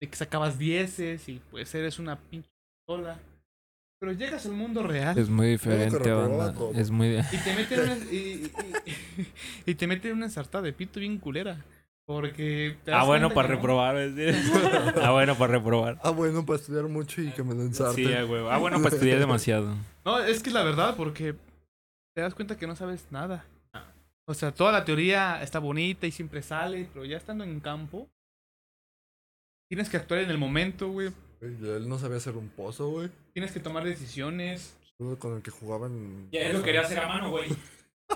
de 0.00 0.08
que 0.10 0.16
sacabas 0.16 0.58
dieces 0.58 1.26
y 1.28 1.40
pues 1.50 1.74
eres 1.74 1.98
una 1.98 2.18
pinche 2.18 2.50
sola. 2.88 3.18
Pero 4.02 4.14
llegas 4.14 4.44
al 4.46 4.52
mundo 4.52 4.82
real 4.82 5.16
Es 5.16 5.28
muy 5.28 5.46
diferente, 5.46 6.10
banda. 6.10 6.52
Es 6.74 6.90
muy... 6.90 7.16
y 7.20 7.36
te 7.36 7.54
meten 7.54 7.80
una, 7.82 7.96
y, 8.10 8.16
y- 8.16 8.52
y- 9.20 9.26
y 9.70 9.74
te 9.76 9.86
meten 9.86 10.14
una 10.14 10.24
ensartada 10.24 10.64
de 10.64 10.72
pito 10.72 10.98
bien 10.98 11.18
culera. 11.18 11.64
Porque. 12.04 12.78
Ah, 12.88 13.04
bueno, 13.04 13.30
para 13.30 13.46
que 13.46 13.54
reprobar. 13.54 13.96
es 13.98 14.16
decir. 14.16 14.42
Ah, 15.00 15.12
bueno, 15.12 15.38
para 15.38 15.52
reprobar. 15.52 16.00
Ah, 16.02 16.10
bueno, 16.10 16.44
para 16.44 16.58
estudiar 16.58 16.88
mucho 16.88 17.22
y 17.22 17.30
que 17.30 17.44
me 17.44 17.54
lo 17.54 17.62
ensarten. 17.62 18.04
Sí, 18.04 18.12
ah, 18.12 18.24
güey. 18.24 18.44
Ah, 18.50 18.58
bueno, 18.58 18.82
para 18.82 18.92
estudiar 18.96 19.18
demasiado. 19.20 19.76
No, 20.04 20.18
es 20.18 20.42
que 20.42 20.50
es 20.50 20.54
la 20.54 20.64
verdad, 20.64 20.96
porque 20.96 21.36
te 22.16 22.22
das 22.22 22.34
cuenta 22.34 22.58
que 22.58 22.66
no 22.66 22.74
sabes 22.74 23.06
nada. 23.12 23.44
O 24.26 24.34
sea, 24.34 24.50
toda 24.52 24.72
la 24.72 24.84
teoría 24.84 25.40
está 25.44 25.60
bonita 25.60 26.08
y 26.08 26.10
siempre 26.10 26.42
sale, 26.42 26.88
pero 26.92 27.04
ya 27.04 27.18
estando 27.18 27.44
en 27.44 27.60
campo, 27.60 28.08
tienes 29.70 29.88
que 29.88 29.96
actuar 29.96 30.22
en 30.22 30.30
el 30.30 30.38
momento, 30.38 30.88
güey. 30.90 31.12
Él 31.42 31.88
no 31.88 31.98
sabía 31.98 32.16
hacer 32.18 32.36
un 32.36 32.48
pozo, 32.48 32.88
güey. 32.88 33.10
Tienes 33.34 33.52
que 33.52 33.60
tomar 33.60 33.84
decisiones. 33.84 34.76
Solo 34.96 35.18
con 35.18 35.36
el 35.36 35.42
que 35.42 35.50
jugaban. 35.50 36.28
Ya 36.30 36.40
él 36.42 36.56
lo 36.56 36.62
quería 36.62 36.82
hacer 36.82 36.98
a 37.00 37.08
mano, 37.08 37.30
güey. 37.30 37.48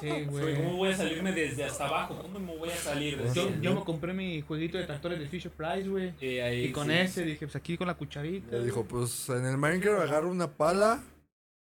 Sí, 0.01 0.09
Güey. 0.31 0.55
¿Cómo 0.57 0.77
voy 0.77 0.91
a 0.91 0.97
salirme 0.97 1.33
desde 1.33 1.65
hasta 1.65 1.87
abajo? 1.89 2.19
¿Cómo 2.21 2.39
me 2.39 2.57
voy 2.57 2.69
a 2.69 2.77
salir? 2.77 3.17
Yo- 3.19 3.35
Yo, 3.35 3.45
Decía. 3.47 3.61
yo 3.63 3.75
me 3.75 3.85
compré 3.85 4.13
mi 4.13 4.43
jueguito 4.43 4.79
de 4.79 4.85
tractores 4.85 5.19
de 5.19 5.27
Fisher 5.27 5.51
Price, 5.51 5.89
güey. 5.89 6.13
Y, 6.21 6.39
Y 6.67 6.73
con 6.73 6.87
sí. 6.89 6.93
ese 6.93 7.25
dije, 7.25 7.47
pues 7.47 7.57
aquí 7.57 7.77
con 7.77 7.87
la 7.89 7.95
cucharita. 7.95 8.57
Le 8.59 8.65
dijo, 8.67 8.85
pues 8.85 9.29
en 9.31 9.45
el 9.47 9.57
Minecraft 9.57 10.03
agarra 10.03 10.27
una 10.27 10.49
pala 10.53 11.03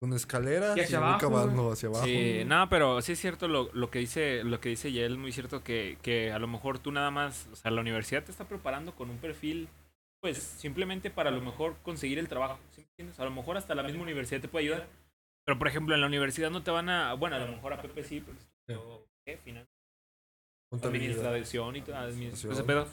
con 0.01 0.12
escaleras 0.12 0.77
Y 0.77 0.81
y, 0.81 0.83
hacia 0.83 0.99
voy 0.99 1.09
abajo, 1.09 1.21
cavando 1.31 1.73
hacia 1.73 1.89
abajo. 1.89 2.05
Sí, 2.05 2.43
no, 2.45 2.69
pero 2.69 3.01
sí 3.01 3.12
es 3.12 3.21
cierto 3.21 3.47
lo, 3.49 3.71
lo 3.73 3.89
que 3.91 4.01
dice 4.01 4.43
lo 4.45 4.61
que 4.61 4.69
dice 4.71 4.93
Yael, 4.93 5.17
muy 5.17 5.33
cierto 5.33 5.62
que, 5.62 5.97
que 6.03 6.31
a 6.33 6.39
lo 6.39 6.47
mejor 6.49 6.79
tú 6.81 6.91
nada 6.93 7.11
más, 7.11 7.47
o 7.53 7.57
sea, 7.57 7.71
la 7.71 7.81
universidad 7.81 8.23
te 8.25 8.33
está 8.33 8.47
preparando 8.47 8.95
con 8.97 9.09
un 9.09 9.17
perfil, 9.19 9.69
pues 10.25 10.39
simplemente 10.39 11.11
para 11.11 11.29
a 11.29 11.33
lo 11.35 11.43
mejor 11.43 11.77
conseguir 11.83 12.18
el 12.18 12.29
trabajo, 12.29 12.59
¿sí 12.70 12.81
me 12.81 12.87
entiendes? 12.93 13.20
A 13.20 13.25
lo 13.25 13.31
mejor 13.31 13.59
hasta 13.59 13.75
la 13.75 13.83
misma 13.83 14.05
universidad 14.05 14.41
te 14.41 14.49
puede 14.49 14.64
ayudar, 14.64 14.89
pero 15.45 15.59
por 15.59 15.68
ejemplo 15.68 15.95
en 15.95 16.01
la 16.01 16.07
universidad 16.07 16.51
no 16.51 16.62
te 16.62 16.70
van 16.70 16.89
a, 16.89 17.12
bueno, 17.12 17.37
a 17.37 17.41
lo 17.41 17.49
mejor 17.49 17.75
a 17.75 17.83
Pepe 17.83 18.03
sí, 18.05 18.22
pero 18.25 18.39
estudió, 18.39 19.07
¿qué? 19.27 19.37
Final, 19.37 19.66
administración 20.83 21.77
y 21.77 21.83
todo, 21.83 21.95
admi- 21.97 22.05
Administración. 22.09 22.66
pedo. 22.66 22.89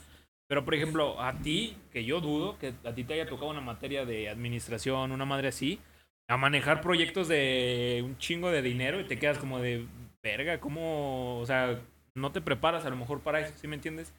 Pero 0.46 0.62
por 0.66 0.74
ejemplo, 0.74 1.22
a 1.22 1.32
ti, 1.38 1.74
que 1.90 2.04
yo 2.04 2.20
dudo 2.20 2.58
que 2.58 2.74
a 2.84 2.94
ti 2.94 3.04
te 3.04 3.14
haya 3.14 3.26
tocado 3.26 3.48
una 3.50 3.62
materia 3.62 4.04
de 4.04 4.28
administración, 4.28 5.10
una 5.10 5.24
madre 5.24 5.48
así, 5.48 5.80
a 6.28 6.36
manejar 6.36 6.82
proyectos 6.82 7.28
de 7.28 8.02
un 8.04 8.18
chingo 8.18 8.50
de 8.50 8.60
dinero 8.60 9.00
y 9.00 9.04
te 9.06 9.18
quedas 9.18 9.38
como 9.38 9.58
de 9.58 9.86
verga, 10.22 10.60
¿cómo? 10.60 11.40
O 11.40 11.46
sea, 11.46 11.80
no 12.14 12.30
te 12.30 12.42
preparas 12.42 12.84
a 12.84 12.90
lo 12.90 12.96
mejor 12.96 13.20
para 13.20 13.40
eso, 13.40 13.54
¿sí 13.56 13.66
me 13.68 13.76
entiendes? 13.76 14.12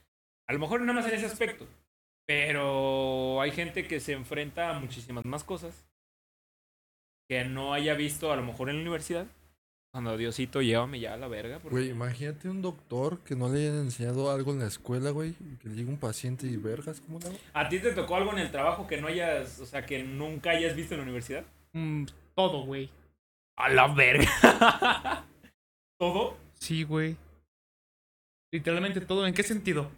A 0.50 0.54
lo 0.54 0.58
mejor 0.58 0.82
nada 0.82 0.94
más 0.94 1.06
en 1.08 1.14
ese 1.14 1.28
aspecto. 1.28 1.68
Pero 2.26 3.42
hay 3.42 3.52
gente 3.52 3.88
que 3.88 4.00
se 4.00 4.14
enfrenta 4.14 4.70
a 4.76 4.80
muchísimas 4.80 5.26
más 5.26 5.44
cosas 5.44 5.86
que 7.30 7.44
no 7.46 7.74
haya 7.74 7.94
visto 7.96 8.32
a 8.32 8.36
lo 8.36 8.44
mejor 8.44 8.70
en 8.70 8.78
la 8.78 8.82
universidad. 8.82 9.28
Cuando 9.92 10.18
Diosito, 10.18 10.62
llévame 10.62 11.00
ya 11.00 11.14
a 11.14 11.18
la 11.18 11.28
verga. 11.28 11.60
porque- 11.60 11.76
Güey, 11.76 11.90
imagínate 11.90 12.50
un 12.50 12.62
doctor 12.64 13.20
que 13.20 13.36
no 13.36 13.48
le 13.50 13.60
hayan 13.68 13.80
enseñado 13.82 14.32
algo 14.32 14.52
en 14.52 14.60
la 14.60 14.68
escuela, 14.68 15.12
güey. 15.12 15.34
Que 15.62 15.70
llegue 15.70 15.90
un 15.90 16.00
paciente 16.00 16.48
y 16.48 16.58
vergas, 16.58 17.00
¿cómo 17.02 17.20
le 17.20 17.28
hago? 17.28 17.38
¿A 17.54 17.70
ti 17.70 17.80
te 17.80 17.92
tocó 17.92 18.16
algo 18.16 18.32
en 18.32 18.40
el 18.40 18.52
trabajo 18.52 18.88
que 18.88 19.00
no 19.00 19.08
hayas, 19.08 19.60
o 19.60 19.66
sea, 19.68 19.86
que 19.86 20.04
nunca 20.04 20.50
hayas 20.52 20.76
visto 20.76 20.96
en 20.96 21.02
la 21.02 21.04
universidad? 21.04 21.46
Mm, 21.74 22.06
todo, 22.36 22.64
güey. 22.66 22.90
A 23.56 23.70
la 23.70 23.88
verga. 23.94 24.28
¿Todo? 26.00 26.38
Sí, 26.56 26.84
güey. 26.84 27.16
Literalmente 28.52 29.02
todo. 29.02 29.28
¿En 29.28 29.34
qué 29.36 29.44
sentido? 29.44 29.92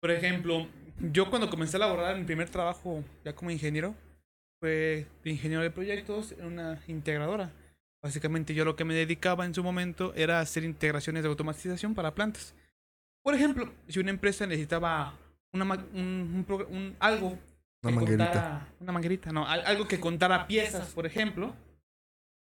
Por 0.00 0.10
ejemplo, 0.10 0.66
yo 1.00 1.30
cuando 1.30 1.48
comencé 1.50 1.76
a 1.76 1.80
laborar 1.80 2.14
en 2.14 2.20
mi 2.20 2.26
primer 2.26 2.48
trabajo 2.50 3.02
ya 3.24 3.34
como 3.34 3.50
ingeniero, 3.50 3.94
fue 4.60 5.06
de 5.24 5.30
ingeniero 5.30 5.62
de 5.62 5.70
proyectos 5.70 6.32
en 6.32 6.46
una 6.46 6.80
integradora. 6.88 7.50
Básicamente 8.02 8.54
yo 8.54 8.64
lo 8.64 8.76
que 8.76 8.84
me 8.84 8.94
dedicaba 8.94 9.44
en 9.44 9.54
su 9.54 9.62
momento 9.62 10.12
era 10.14 10.40
hacer 10.40 10.64
integraciones 10.64 11.22
de 11.22 11.28
automatización 11.28 11.94
para 11.94 12.14
plantas. 12.14 12.54
Por 13.22 13.34
ejemplo, 13.34 13.72
si 13.88 13.98
una 14.00 14.10
empresa 14.10 14.46
necesitaba 14.46 15.14
una, 15.52 15.64
ma- 15.64 15.84
un, 15.94 16.44
un 16.48 16.66
un- 16.70 16.96
algo 17.00 17.28
Una 17.82 17.90
que 17.90 17.90
manguerita. 17.96 18.24
contara- 18.26 18.68
una 18.80 18.92
manguerita, 18.92 19.32
no, 19.32 19.46
al- 19.46 19.66
algo 19.66 19.86
que 19.88 19.98
contara 20.00 20.46
piezas, 20.46 20.88
por 20.90 21.06
ejemplo, 21.06 21.54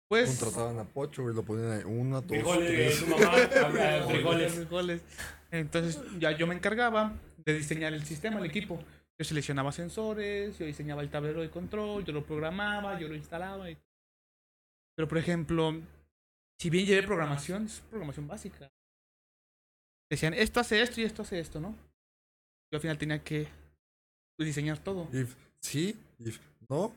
pues 0.08 0.38
Contrataban 0.38 0.78
a 0.78 0.84
Pocho 0.84 1.30
y 1.30 1.34
lo 1.34 1.42
ponían 1.42 1.70
ahí. 1.72 1.82
Una, 1.84 2.20
dos, 2.20 2.28
Frijoles 2.28 2.66
tres. 2.68 2.96
su 2.96 3.06
mamá, 3.06 3.32
frijoles. 4.08 4.52
frijoles. 4.54 5.02
Entonces 5.50 6.00
ya 6.18 6.32
yo 6.32 6.46
me 6.46 6.54
encargaba 6.54 7.12
de 7.44 7.54
diseñar 7.54 7.92
el 7.94 8.04
sistema, 8.04 8.38
el 8.38 8.46
equipo. 8.46 8.78
Yo 9.18 9.24
seleccionaba 9.24 9.72
sensores, 9.72 10.58
yo 10.58 10.66
diseñaba 10.66 11.02
el 11.02 11.10
tablero 11.10 11.40
de 11.40 11.50
control, 11.50 12.04
yo 12.04 12.12
lo 12.12 12.24
programaba, 12.24 12.98
yo 13.00 13.08
lo 13.08 13.14
instalaba. 13.16 13.70
y- 13.70 13.76
Pero 14.96 15.08
por 15.08 15.18
ejemplo, 15.18 15.80
si 16.60 16.70
bien 16.70 16.86
llevé 16.86 17.06
programación, 17.06 17.66
es 17.66 17.80
programación 17.90 18.26
básica. 18.28 18.70
Decían, 20.10 20.34
esto 20.34 20.60
hace 20.60 20.80
esto 20.80 21.00
y 21.00 21.04
esto 21.04 21.22
hace 21.22 21.38
esto, 21.38 21.60
¿no? 21.60 21.70
Yo 22.70 22.76
al 22.76 22.80
final 22.80 22.98
tenía 22.98 23.22
que 23.22 23.48
diseñar 24.38 24.78
todo. 24.78 25.08
If 25.12 25.34
sí, 25.60 25.96
if 26.18 26.38
no. 26.68 26.92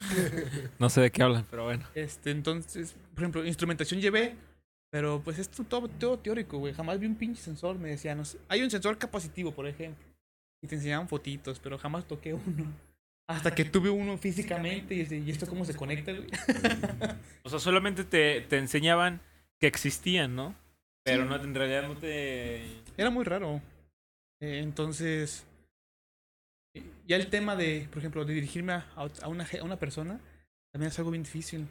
No 0.78 0.90
sé 0.90 1.00
de 1.00 1.10
qué 1.10 1.22
hablan, 1.22 1.46
pero 1.50 1.64
bueno. 1.64 1.84
Este, 1.94 2.30
entonces, 2.30 2.94
por 3.14 3.22
ejemplo, 3.22 3.44
instrumentación 3.44 4.00
llevé, 4.00 4.34
pero 4.92 5.22
pues 5.24 5.38
es 5.38 5.48
todo, 5.48 5.88
todo 5.88 6.18
teórico, 6.18 6.58
güey. 6.58 6.74
Jamás 6.74 7.00
vi 7.00 7.06
un 7.06 7.14
pinche 7.14 7.40
sensor, 7.40 7.78
me 7.78 7.88
decían. 7.88 8.18
no 8.18 8.26
sé, 8.26 8.38
Hay 8.48 8.62
un 8.62 8.70
sensor 8.70 8.98
capacitivo, 8.98 9.50
por 9.50 9.66
ejemplo. 9.66 10.04
Y 10.62 10.68
te 10.68 10.74
enseñaban 10.74 11.08
fotitos, 11.08 11.58
pero 11.60 11.78
jamás 11.78 12.06
toqué 12.06 12.34
uno. 12.34 12.70
Hasta 13.26 13.54
que 13.54 13.64
tuve 13.64 13.88
uno 13.88 14.18
físicamente 14.18 14.94
y, 14.94 15.14
¿y 15.14 15.30
esto 15.30 15.46
cómo 15.46 15.64
se 15.64 15.74
conecta, 15.74 16.12
güey? 16.12 16.26
O 17.42 17.48
sea, 17.48 17.58
solamente 17.58 18.04
te, 18.04 18.42
te 18.42 18.58
enseñaban 18.58 19.22
que 19.58 19.66
existían, 19.66 20.36
¿no? 20.36 20.54
Pero 21.04 21.24
no, 21.24 21.36
en 21.36 21.54
realidad 21.54 21.88
no 21.88 21.96
te... 21.96 22.62
Era 22.98 23.08
muy 23.08 23.24
raro. 23.24 23.62
Eh, 24.40 24.58
entonces, 24.58 25.46
ya 27.08 27.16
el 27.16 27.30
tema 27.30 27.56
de, 27.56 27.88
por 27.90 28.00
ejemplo, 28.00 28.24
de 28.26 28.34
dirigirme 28.34 28.74
a, 28.74 28.86
a 29.22 29.28
una, 29.28 29.46
a 29.58 29.64
una 29.64 29.78
persona, 29.78 30.20
también 30.70 30.90
es 30.92 30.98
algo 30.98 31.10
bien 31.10 31.22
difícil. 31.22 31.60
En 31.60 31.68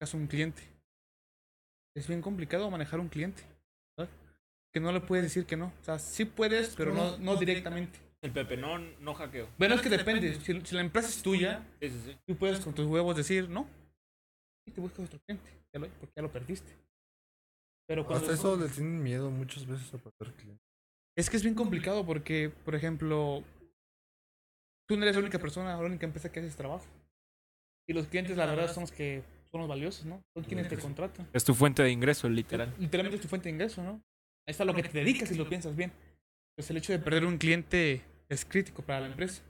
caso 0.00 0.16
un 0.16 0.26
cliente. 0.26 0.71
Es 1.94 2.08
bien 2.08 2.22
complicado 2.22 2.70
manejar 2.70 3.00
un 3.00 3.08
cliente. 3.08 3.42
¿verdad? 3.96 4.12
Que 4.72 4.80
no 4.80 4.92
le 4.92 5.00
puedes 5.00 5.24
decir 5.24 5.44
que 5.46 5.56
no. 5.56 5.72
O 5.80 5.84
sea, 5.84 5.98
sí 5.98 6.24
puedes, 6.24 6.74
pero 6.76 6.94
no, 6.94 7.16
no 7.18 7.36
directamente. 7.36 7.98
El 8.22 8.30
Pepe, 8.32 8.56
no, 8.56 8.78
no 8.78 9.14
hackeo. 9.14 9.48
Bueno, 9.58 9.74
es 9.74 9.82
que 9.82 9.88
depende. 9.88 10.34
Si, 10.40 10.60
si 10.60 10.74
la 10.74 10.80
empresa 10.80 11.08
es 11.08 11.22
tuya, 11.22 11.66
Sí, 11.80 11.88
sí, 11.90 12.00
sí. 12.06 12.16
tú 12.26 12.36
puedes 12.36 12.60
con 12.60 12.72
tus 12.74 12.86
huevos 12.86 13.16
decir 13.16 13.48
no. 13.48 13.66
Y 14.66 14.70
te 14.70 14.80
buscas 14.80 15.06
otro 15.06 15.18
cliente. 15.26 15.50
ya 15.74 15.80
lo- 15.80 15.88
porque 15.88 16.12
ya 16.16 16.22
lo 16.22 16.30
perdiste. 16.30 16.72
Pero 17.88 18.06
cuando 18.06 18.24
Hasta 18.26 18.34
eso 18.38 18.56
le 18.56 18.68
tienen 18.68 19.02
miedo 19.02 19.30
muchas 19.30 19.66
veces 19.66 19.92
a 19.92 19.98
perder 19.98 20.34
clientes. 20.34 20.64
Es 21.16 21.28
que 21.28 21.36
es 21.36 21.42
bien 21.42 21.54
complicado 21.56 22.06
porque, 22.06 22.50
por 22.64 22.74
ejemplo, 22.74 23.42
tú 24.88 24.96
no 24.96 25.02
eres 25.02 25.16
la 25.16 25.20
única 25.20 25.38
persona, 25.38 25.76
la 25.76 25.82
única 25.84 26.06
empresa 26.06 26.30
que 26.30 26.38
hace 26.40 26.46
ese 26.48 26.56
trabajo. 26.56 26.86
Y 27.88 27.92
los 27.92 28.06
clientes, 28.06 28.36
la 28.36 28.46
verdad, 28.46 28.72
son 28.72 28.82
los 28.82 28.92
que 28.92 29.22
son 29.52 29.60
los 29.60 29.68
valiosos, 29.68 30.06
¿no? 30.06 30.24
Son 30.34 30.44
quienes 30.44 30.68
te 30.68 30.78
contratan. 30.78 31.28
Es 31.32 31.44
tu 31.44 31.54
fuente 31.54 31.82
de 31.82 31.90
ingreso, 31.90 32.28
literal. 32.28 32.74
Literalmente 32.78 33.16
es 33.16 33.22
tu 33.22 33.28
fuente 33.28 33.48
de 33.48 33.54
ingreso, 33.54 33.82
¿no? 33.82 34.02
Ahí 34.46 34.52
está 34.52 34.64
lo 34.64 34.74
que 34.74 34.82
te 34.82 34.90
dedicas 34.90 35.28
si 35.28 35.34
lo 35.36 35.48
piensas 35.48 35.76
bien. 35.76 35.92
Pues 36.56 36.70
el 36.70 36.78
hecho 36.78 36.92
de 36.92 36.98
perder 36.98 37.26
un 37.26 37.38
cliente 37.38 38.02
es 38.28 38.44
crítico 38.44 38.82
para 38.82 39.00
la 39.00 39.06
empresa. 39.08 39.42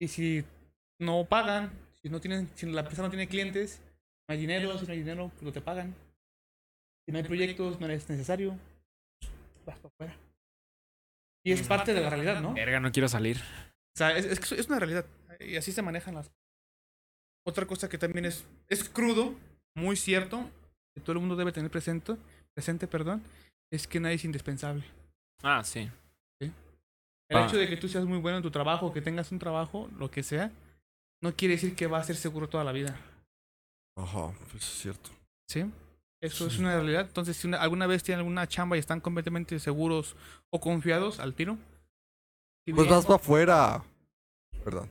Y 0.00 0.08
si 0.08 0.44
no 1.00 1.24
pagan, 1.24 1.70
si 2.02 2.10
no 2.10 2.20
tienen, 2.20 2.50
si 2.56 2.66
la 2.66 2.80
empresa 2.80 3.02
no 3.02 3.10
tiene 3.10 3.28
clientes, 3.28 3.80
no 4.28 4.34
hay 4.34 4.40
dinero, 4.40 4.76
si 4.76 4.86
no 4.86 4.92
hay 4.92 4.98
dinero, 4.98 5.30
pues 5.30 5.42
no 5.42 5.52
te 5.52 5.60
pagan. 5.60 5.94
Si 7.06 7.12
no 7.12 7.18
hay 7.18 7.24
proyectos, 7.24 7.80
no 7.80 7.86
eres 7.86 8.08
necesario, 8.08 8.58
vas 9.64 9.78
para 9.78 9.88
afuera. 9.94 10.16
Y 11.44 11.52
es 11.52 11.66
parte 11.66 11.94
de 11.94 12.00
la 12.00 12.10
realidad, 12.10 12.40
¿no? 12.40 12.54
Verga, 12.54 12.80
no 12.80 12.90
quiero 12.90 13.08
salir. 13.08 13.38
O 13.94 13.98
sea, 13.98 14.16
es, 14.16 14.24
es, 14.24 14.40
que 14.40 14.54
es 14.54 14.66
una 14.66 14.78
realidad. 14.78 15.06
Y 15.40 15.56
así 15.56 15.72
se 15.72 15.82
manejan 15.82 16.14
las. 16.14 16.30
Otra 17.44 17.66
cosa 17.66 17.88
que 17.88 17.98
también 17.98 18.24
es, 18.24 18.44
es 18.68 18.88
crudo, 18.88 19.34
muy 19.74 19.96
cierto, 19.96 20.48
que 20.94 21.00
todo 21.00 21.12
el 21.14 21.18
mundo 21.20 21.36
debe 21.36 21.52
tener 21.52 21.70
presente, 21.70 22.16
presente, 22.54 22.86
perdón, 22.86 23.22
es 23.70 23.86
que 23.86 23.98
nadie 24.00 24.16
es 24.16 24.24
indispensable. 24.24 24.84
Ah, 25.42 25.62
sí. 25.64 25.90
El 26.40 27.38
Ah. 27.38 27.46
hecho 27.46 27.56
de 27.56 27.66
que 27.66 27.78
tú 27.78 27.88
seas 27.88 28.04
muy 28.04 28.18
bueno 28.18 28.36
en 28.36 28.42
tu 28.42 28.50
trabajo, 28.50 28.92
que 28.92 29.00
tengas 29.00 29.32
un 29.32 29.38
trabajo, 29.38 29.88
lo 29.98 30.10
que 30.10 30.22
sea, 30.22 30.52
no 31.22 31.34
quiere 31.34 31.54
decir 31.54 31.74
que 31.74 31.86
va 31.86 31.98
a 31.98 32.04
ser 32.04 32.16
seguro 32.16 32.46
toda 32.48 32.62
la 32.62 32.72
vida. 32.72 32.94
Ajá, 33.96 34.32
pues 34.50 34.62
es 34.62 34.80
cierto. 34.82 35.10
¿Sí? 35.48 35.64
Eso 36.20 36.46
es 36.46 36.58
una 36.58 36.74
realidad. 36.74 37.06
Entonces, 37.06 37.36
si 37.36 37.46
una- 37.48 37.60
alguna 37.62 37.86
vez 37.86 38.02
tienen 38.02 38.18
alguna 38.20 38.46
chamba 38.46 38.76
y 38.76 38.80
están 38.80 39.00
completamente 39.00 39.58
seguros 39.58 40.14
o 40.50 40.60
confiados 40.60 41.20
al 41.20 41.34
tiro, 41.34 41.56
si 42.66 42.72
Pues 42.74 42.86
bien- 42.86 42.96
vas 42.96 43.06
para 43.06 43.16
afuera. 43.16 43.82
Perdón. 44.62 44.88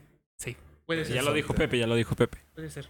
Puede 0.86 1.04
ser. 1.04 1.14
Ya 1.16 1.22
lo 1.22 1.32
dijo 1.32 1.54
Pepe, 1.54 1.78
ya 1.78 1.86
lo 1.86 1.94
dijo 1.94 2.14
Pepe. 2.14 2.38
Puede 2.54 2.70
ser. 2.70 2.88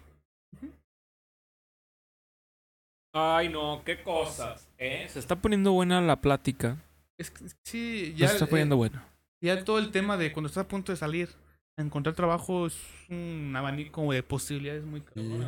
Ay, 3.14 3.49
no, 3.51 3.82
qué 3.84 4.03
cosas. 4.03 4.68
¿Eh? 4.78 5.07
Se 5.09 5.18
está 5.18 5.36
poniendo 5.36 5.72
buena 5.72 6.01
la 6.01 6.20
plática. 6.20 6.78
Es 7.18 7.30
que, 7.30 7.45
sí, 7.62 8.14
Ya 8.16 8.28
se 8.28 8.34
está 8.34 8.47
eh, 8.47 8.49
poniendo 8.49 8.76
buena. 8.76 9.07
Ya 9.43 9.64
todo 9.64 9.78
el 9.78 9.90
tema 9.90 10.16
de 10.16 10.32
cuando 10.32 10.47
estás 10.49 10.64
a 10.64 10.68
punto 10.68 10.93
de 10.93 10.97
salir 10.97 11.28
a 11.76 11.82
encontrar 11.82 12.14
trabajo 12.14 12.66
es 12.66 12.78
un 13.11 13.53
abanico 13.55 14.11
de 14.12 14.22
posibilidades 14.22 14.84
muy 14.84 15.01
Sí. 15.14 15.28
güey. 15.28 15.43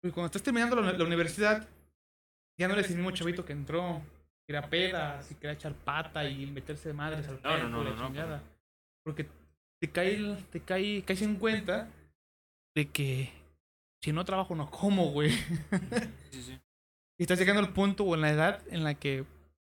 Porque 0.00 0.14
cuando 0.14 0.26
estás 0.26 0.42
terminando 0.42 0.80
la, 0.80 0.92
la 0.92 1.04
universidad, 1.04 1.68
ya 2.58 2.66
no 2.66 2.74
eres 2.74 2.90
el 2.90 2.96
mismo 2.96 3.10
chavito 3.12 3.44
que 3.44 3.52
entró, 3.52 4.02
que 4.46 4.52
era 4.52 4.68
pedas 4.68 5.30
y 5.30 5.34
quería 5.36 5.52
echar 5.52 5.74
pata 5.74 6.28
y 6.28 6.46
meterse 6.46 6.88
de 6.88 6.94
madres 6.94 7.28
al 7.28 7.40
No, 7.42 7.50
no, 7.50 7.58
cuerpo 7.58 7.68
no, 7.68 7.82
y 7.82 7.84
la 7.84 7.90
no, 7.90 7.96
no, 7.96 8.06
chingada. 8.08 8.42
Porque 9.04 9.28
te 9.80 9.90
cae, 9.90 10.14
el- 10.14 10.44
te 10.50 10.60
cae, 10.60 11.02
caes 11.02 11.22
en 11.22 11.36
cuenta 11.36 11.88
de 12.74 12.86
que 12.88 13.30
si 14.02 14.12
no 14.12 14.24
trabajo 14.24 14.54
no 14.54 14.70
como, 14.70 15.10
güey. 15.12 15.30
Sí, 16.30 16.42
sí. 16.42 16.58
Y 17.18 17.22
estás 17.22 17.38
llegando 17.38 17.60
al 17.62 17.72
punto 17.72 18.04
o 18.04 18.14
en 18.14 18.20
la 18.20 18.30
edad 18.30 18.62
en 18.68 18.84
la 18.84 18.94
que 18.94 19.24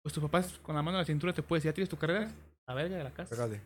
pues 0.04 0.14
tus 0.14 0.22
papás 0.24 0.60
con 0.60 0.76
la 0.76 0.82
mano 0.82 0.98
en 0.98 1.02
la 1.02 1.06
cintura 1.06 1.32
te 1.34 1.42
puedes 1.44 1.64
decir, 1.64 1.72
ya 1.72 1.76
tienes 1.76 1.90
tu 1.90 1.98
carrera, 1.98 2.32
a 2.68 2.74
verga 2.74 2.98
de 2.98 3.04
la 3.04 3.12
casa. 3.12 3.30
Pégale. 3.30 3.62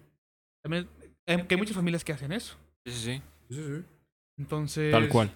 También 0.64 0.88
hay, 1.28 1.44
que 1.48 1.56
hay 1.56 1.60
muchas 1.60 1.76
familias 1.76 2.04
que 2.04 2.14
hacen 2.14 2.32
eso. 2.32 2.56
Sí, 2.86 2.92
sí, 2.94 3.00
sí. 3.00 3.22
Sí, 3.50 3.56
sí, 3.56 3.64
sí. 3.78 3.84
Entonces. 4.38 4.92
Tal 4.92 5.10
cual. 5.10 5.32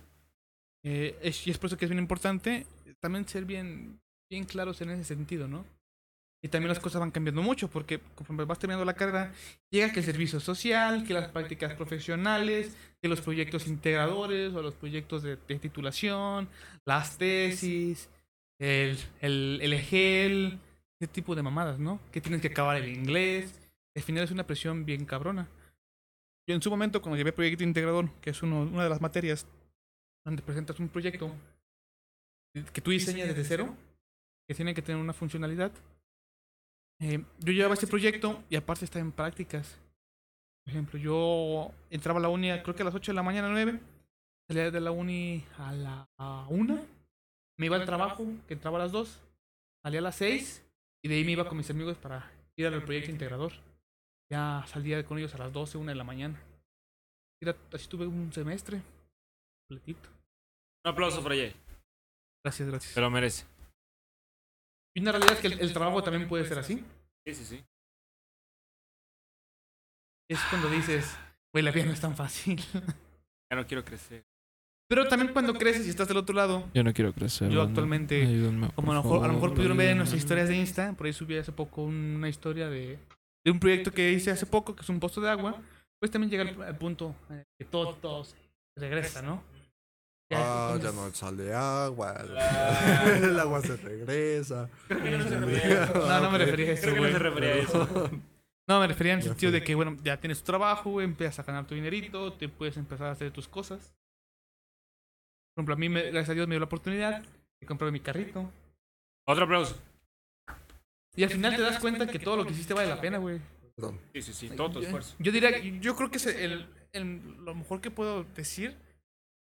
eh, 0.84 1.18
es, 1.22 1.46
y 1.48 1.52
es 1.52 1.58
por 1.58 1.68
eso 1.68 1.78
que 1.78 1.86
es 1.86 1.90
bien 1.92 2.02
importante 2.02 2.66
también 3.00 3.28
ser 3.28 3.46
bien, 3.46 4.00
bien 4.30 4.46
claros 4.46 4.82
en 4.82 4.90
ese 4.92 5.04
sentido, 5.04 5.48
¿no? 5.48 5.66
Y 6.48 6.50
también 6.50 6.70
las 6.70 6.80
cosas 6.80 7.02
van 7.02 7.12
cambiando 7.12 7.42
mucho 7.42 7.70
porque 7.70 8.00
conforme 8.16 8.46
vas 8.46 8.58
terminando 8.58 8.86
la 8.86 8.94
carrera, 8.94 9.34
llega 9.70 9.92
que 9.92 10.00
el 10.00 10.06
servicio 10.06 10.40
social, 10.40 11.04
que 11.06 11.14
las 11.14 11.28
prácticas 11.28 11.74
profesionales, 11.74 12.74
que 13.02 13.10
los 13.10 13.20
proyectos 13.20 13.68
integradores 13.68 14.54
o 14.54 14.62
los 14.62 14.74
proyectos 14.74 15.24
de, 15.24 15.36
de 15.36 15.60
titulación, 15.60 16.48
las 16.86 17.18
tesis, 17.18 18.10
el, 18.60 18.98
el, 19.20 19.60
el 19.62 19.74
EGEL, 19.74 20.58
ese 21.02 21.12
tipo 21.12 21.36
de 21.36 21.44
mamadas, 21.44 21.80
¿no? 21.80 22.00
Que 22.14 22.22
tienes 22.22 22.40
que 22.40 22.48
acabar 22.48 22.78
el 22.78 22.88
inglés. 22.88 23.60
Al 23.94 24.04
final 24.04 24.24
es 24.24 24.32
una 24.32 24.48
presión 24.48 24.86
bien 24.86 25.04
cabrona. 25.04 25.50
Yo 26.48 26.56
en 26.56 26.62
su 26.62 26.70
momento, 26.70 27.02
cuando 27.02 27.18
llevé 27.18 27.34
proyecto 27.34 27.66
integrador, 27.66 28.10
que 28.22 28.30
es 28.30 28.42
uno, 28.42 28.62
una 28.62 28.86
de 28.86 28.90
las 28.90 29.02
materias 29.02 29.46
donde 30.24 30.42
presentas 30.42 30.80
un 30.80 30.88
proyecto 30.88 31.30
que 32.72 32.80
tú 32.80 32.92
diseñas 32.92 33.28
desde 33.28 33.44
cero, 33.44 33.76
que 34.48 34.56
tiene 34.56 34.74
que 34.74 34.82
tener 34.82 35.02
una 35.02 35.12
funcionalidad, 35.12 35.74
eh, 37.00 37.24
yo 37.40 37.54
llevaba 37.54 37.74
este 37.74 37.88
proyecto 37.88 38.44
y 38.50 38.56
aparte 38.56 38.86
estaba 38.86 39.04
en 39.06 39.12
prácticas. 39.12 39.78
Por 40.66 40.72
ejemplo, 40.74 41.00
yo 41.00 41.72
entraba 41.90 42.20
a 42.20 42.22
la 42.24 42.30
uni, 42.30 42.50
creo 42.62 42.76
que 42.76 42.82
a 42.82 42.86
las 42.86 42.96
8 42.96 43.12
de 43.12 43.16
la 43.16 43.24
mañana, 43.24 43.50
9, 43.50 43.80
salía 44.50 44.70
de 44.72 44.80
la 44.82 44.92
uni 44.92 45.46
a 45.58 45.72
la 45.72 46.08
1, 46.50 46.86
me 47.58 47.66
iba 47.66 47.76
al 47.78 47.86
trabajo, 47.86 48.26
que 48.48 48.54
entraba 48.54 48.78
a 48.78 48.82
las 48.84 48.92
2, 48.92 49.20
salía 49.84 50.00
a 50.00 50.04
las 50.04 50.16
6 50.16 50.66
y 51.04 51.08
de 51.08 51.16
ahí 51.16 51.24
me 51.24 51.32
iba 51.32 51.48
con 51.48 51.58
mis 51.58 51.70
amigos 51.70 51.98
para 51.98 52.30
ir 52.58 52.68
al 52.68 52.84
proyecto 52.84 53.12
integrador. 53.12 53.54
Ya 54.30 54.66
salía 54.68 55.06
con 55.06 55.18
ellos 55.20 55.34
a 55.36 55.38
las 55.38 55.54
12, 55.54 55.78
1 55.78 55.90
de 55.92 55.96
la 55.96 56.04
mañana. 56.04 56.38
Era- 57.42 57.56
así 57.72 57.88
tuve 57.88 58.06
un 58.08 58.34
semestre 58.34 58.82
completito. 59.70 60.10
Un 60.86 60.92
aplauso 60.92 61.24
para 61.24 61.36
Jay. 61.36 61.56
Gracias, 62.44 62.68
gracias. 62.68 62.94
Se 62.94 63.00
lo 63.02 63.10
merece. 63.10 63.46
Y 64.98 65.00
una 65.00 65.12
realidad 65.12 65.34
es 65.36 65.40
que 65.42 65.48
el, 65.48 65.60
el 65.60 65.74
trabajo 65.74 66.02
también 66.02 66.28
puede 66.28 66.44
ser 66.46 66.58
así. 66.58 66.84
Sí, 67.24 67.36
sí, 67.36 67.46
sí. 67.46 67.66
Es 70.28 70.40
cuando 70.50 70.72
dices, 70.72 71.16
güey, 71.54 71.64
la 71.64 71.70
vida 71.70 71.86
no 71.86 71.92
es 71.92 72.02
tan 72.02 72.16
fácil. 72.16 72.60
Ya 73.50 73.56
no 73.56 73.66
quiero 73.66 73.86
crecer. 73.86 74.26
Pero 74.90 75.08
también 75.08 75.32
cuando 75.32 75.54
creces 75.54 75.88
y 75.88 75.90
estás 75.90 76.10
del 76.10 76.18
otro 76.18 76.36
lado, 76.36 76.70
Yo 76.74 76.84
no 76.84 76.92
quiero 76.92 77.14
crecer. 77.14 77.50
Yo 77.50 77.62
actualmente, 77.62 78.22
Ayúdenme, 78.24 78.70
como 78.72 78.92
a 78.92 78.96
lo 78.96 79.04
mejor, 79.04 79.24
a 79.24 79.28
lo 79.28 79.34
mejor 79.36 79.50
favor, 79.50 79.56
pudieron 79.56 79.78
ver 79.78 79.92
en 79.92 80.00
nuestras 80.00 80.22
historias 80.22 80.50
de 80.50 80.58
Insta, 80.58 80.92
por 80.98 81.08
ahí 81.08 81.14
subí 81.14 81.38
hace 81.38 81.54
poco 81.54 81.84
una 81.84 82.28
historia 82.28 82.68
de, 82.68 83.00
de 83.46 83.52
un 83.52 83.62
proyecto 83.62 83.94
que 83.94 84.12
hice 84.12 84.32
hace 84.32 84.46
poco, 84.46 84.76
que 84.76 84.82
es 84.82 84.90
un 84.90 85.00
pozo 85.00 85.22
de 85.22 85.30
agua, 85.30 85.62
Pues 86.02 86.12
también 86.12 86.30
llega 86.30 86.44
el, 86.44 86.62
el 86.62 86.76
punto 86.76 87.16
en 87.30 87.38
el 87.38 87.46
que 87.58 87.64
todo, 87.64 87.96
todo 87.96 88.26
se 88.26 88.36
regresa, 88.76 89.22
¿no? 89.22 89.42
Ah, 90.32 90.78
ya 90.82 90.92
no 90.92 91.14
sale 91.14 91.54
agua. 91.54 92.16
Ah. 92.38 93.04
El 93.24 93.40
agua 93.40 93.62
se 93.62 93.78
regresa. 93.78 94.70
Creo 94.88 95.02
que 95.04 95.12
no 95.18 95.24
se 95.24 95.30
refería 95.40 95.82
a 95.82 95.86
eso. 95.86 95.94
No, 96.08 96.20
no 96.22 96.32
me 96.32 96.38
refería 96.40 96.70
a 96.70 96.74
eso, 96.74 96.82
Creo 96.84 96.96
que 96.96 97.02
no 97.02 97.08
se 97.12 97.20
refería 97.20 97.50
a 97.50 97.56
eso. 97.56 98.10
No, 98.68 98.80
me 98.82 98.88
refería 98.88 99.14
en 99.14 99.20
el 99.20 99.24
sentido 99.26 99.52
de 99.54 99.64
que, 99.64 99.76
bueno, 99.76 99.96
ya 100.04 100.20
tienes 100.20 100.40
tu 100.40 100.46
trabajo, 100.46 100.90
güey, 100.92 101.06
empiezas 101.06 101.40
a 101.40 101.44
ganar 101.44 101.66
tu 101.66 101.76
dinerito, 101.76 102.34
te 102.34 102.50
puedes 102.50 102.76
empezar 102.76 103.08
a 103.08 103.12
hacer 103.12 103.32
tus 103.32 103.48
cosas. 103.48 103.94
Por 105.56 105.62
ejemplo, 105.62 105.74
a 105.76 105.78
mí, 105.78 105.88
me- 105.88 106.04
gracias 106.12 106.30
a 106.30 106.34
Dios, 106.34 106.48
me 106.48 106.56
dio 106.56 106.60
la 106.60 106.66
oportunidad 106.66 107.24
de 107.62 107.66
comprar 107.68 107.92
mi 107.94 108.02
carrito. 108.02 108.52
Otro 109.26 109.46
aplauso. 109.46 109.78
Y 111.16 111.24
al 111.24 111.30
final 111.30 111.56
te 111.56 111.62
das 111.62 111.80
cuenta 111.80 112.06
que 112.06 112.20
todo 112.20 112.36
lo 112.38 112.46
que 112.46 112.52
hiciste 112.52 112.74
vale 112.74 112.90
la 112.90 113.00
pena, 113.02 113.18
güey. 113.18 113.40
Perdón. 113.76 114.00
Sí, 114.14 114.22
sí, 114.22 114.34
sí. 114.34 114.50
Todo 114.50 114.72
tu 114.72 114.80
esfuerzo. 114.82 115.16
Yo 115.20 115.32
diría, 115.32 115.58
yo 115.60 115.96
creo 115.96 116.12
que 116.12 116.18
es 116.18 116.26
el, 116.28 116.68
el- 116.92 117.38
lo 117.46 117.56
mejor 117.56 117.80
que 117.82 117.90
puedo 117.90 118.26
decir 118.36 118.76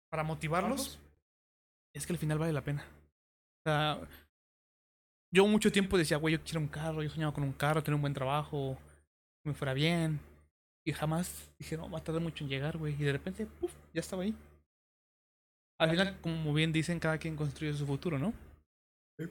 para 0.09 0.23
motivarlos 0.23 0.99
es 1.93 2.05
que 2.05 2.13
al 2.13 2.19
final 2.19 2.37
vale 2.37 2.53
la 2.53 2.63
pena. 2.63 2.83
O 2.83 3.69
sea, 3.69 3.99
yo 5.31 5.45
mucho 5.47 5.71
tiempo 5.71 5.97
decía, 5.97 6.17
güey, 6.17 6.35
yo 6.35 6.43
quiero 6.43 6.59
un 6.59 6.67
carro, 6.67 7.03
yo 7.03 7.09
soñaba 7.09 7.33
con 7.33 7.43
un 7.43 7.53
carro, 7.53 7.83
tener 7.83 7.95
un 7.95 8.01
buen 8.01 8.13
trabajo, 8.13 8.77
que 9.43 9.49
me 9.49 9.55
fuera 9.55 9.73
bien. 9.73 10.19
Y 10.85 10.93
jamás 10.93 11.49
dije, 11.59 11.75
no, 11.75 11.89
va 11.89 11.99
a 11.99 12.03
tardar 12.03 12.21
mucho 12.21 12.43
en 12.43 12.49
llegar, 12.49 12.77
güey. 12.77 12.93
Y 12.93 13.03
de 13.03 13.11
repente, 13.11 13.45
puf, 13.45 13.73
ya 13.93 13.99
estaba 13.99 14.23
ahí. 14.23 14.33
Al 15.79 15.89
final, 15.91 16.17
como 16.21 16.53
bien 16.53 16.71
dicen, 16.71 16.99
cada 16.99 17.17
quien 17.17 17.35
construye 17.35 17.73
su 17.73 17.85
futuro, 17.85 18.17
¿no? 18.17 18.33
Sí. 19.19 19.25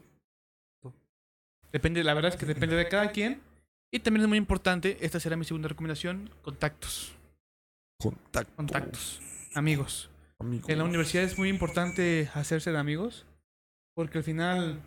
Depende, 1.72 2.04
la 2.04 2.14
verdad 2.14 2.32
es 2.32 2.38
que 2.38 2.46
depende 2.46 2.76
de 2.76 2.88
cada 2.88 3.10
quien. 3.10 3.40
Y 3.90 4.00
también 4.00 4.22
es 4.22 4.28
muy 4.28 4.38
importante, 4.38 4.98
esta 5.00 5.18
será 5.18 5.36
mi 5.36 5.44
segunda 5.44 5.68
recomendación, 5.68 6.30
contactos. 6.42 7.16
Contacto. 7.98 8.54
Contactos. 8.54 9.20
Amigos. 9.54 10.10
Amigos. 10.38 10.68
En 10.68 10.78
la 10.78 10.84
universidad 10.84 11.24
es 11.24 11.38
muy 11.38 11.48
importante 11.48 12.30
hacerse 12.34 12.72
de 12.72 12.78
amigos. 12.78 13.24
Porque 13.94 14.18
al 14.18 14.24
final, 14.24 14.82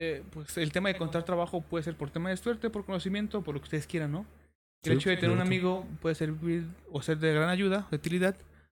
eh, 0.00 0.22
pues 0.30 0.56
el 0.56 0.70
tema 0.70 0.88
de 0.88 0.94
encontrar 0.94 1.24
trabajo 1.24 1.60
puede 1.62 1.82
ser 1.82 1.96
por 1.96 2.10
tema 2.10 2.30
de 2.30 2.36
suerte, 2.36 2.70
por 2.70 2.84
conocimiento, 2.84 3.42
por 3.42 3.54
lo 3.54 3.60
que 3.60 3.64
ustedes 3.64 3.86
quieran, 3.88 4.12
¿no? 4.12 4.24
El 4.84 4.92
Sí, 4.92 4.98
hecho 4.98 5.10
de 5.10 5.16
tener 5.16 5.34
un 5.34 5.40
amigo 5.42 5.86
puede 6.00 6.14
servir 6.14 6.66
o 6.92 7.02
ser 7.02 7.18
de 7.18 7.32
gran 7.34 7.48
ayuda, 7.48 7.86
de 7.90 7.96
utilidad, 7.96 8.36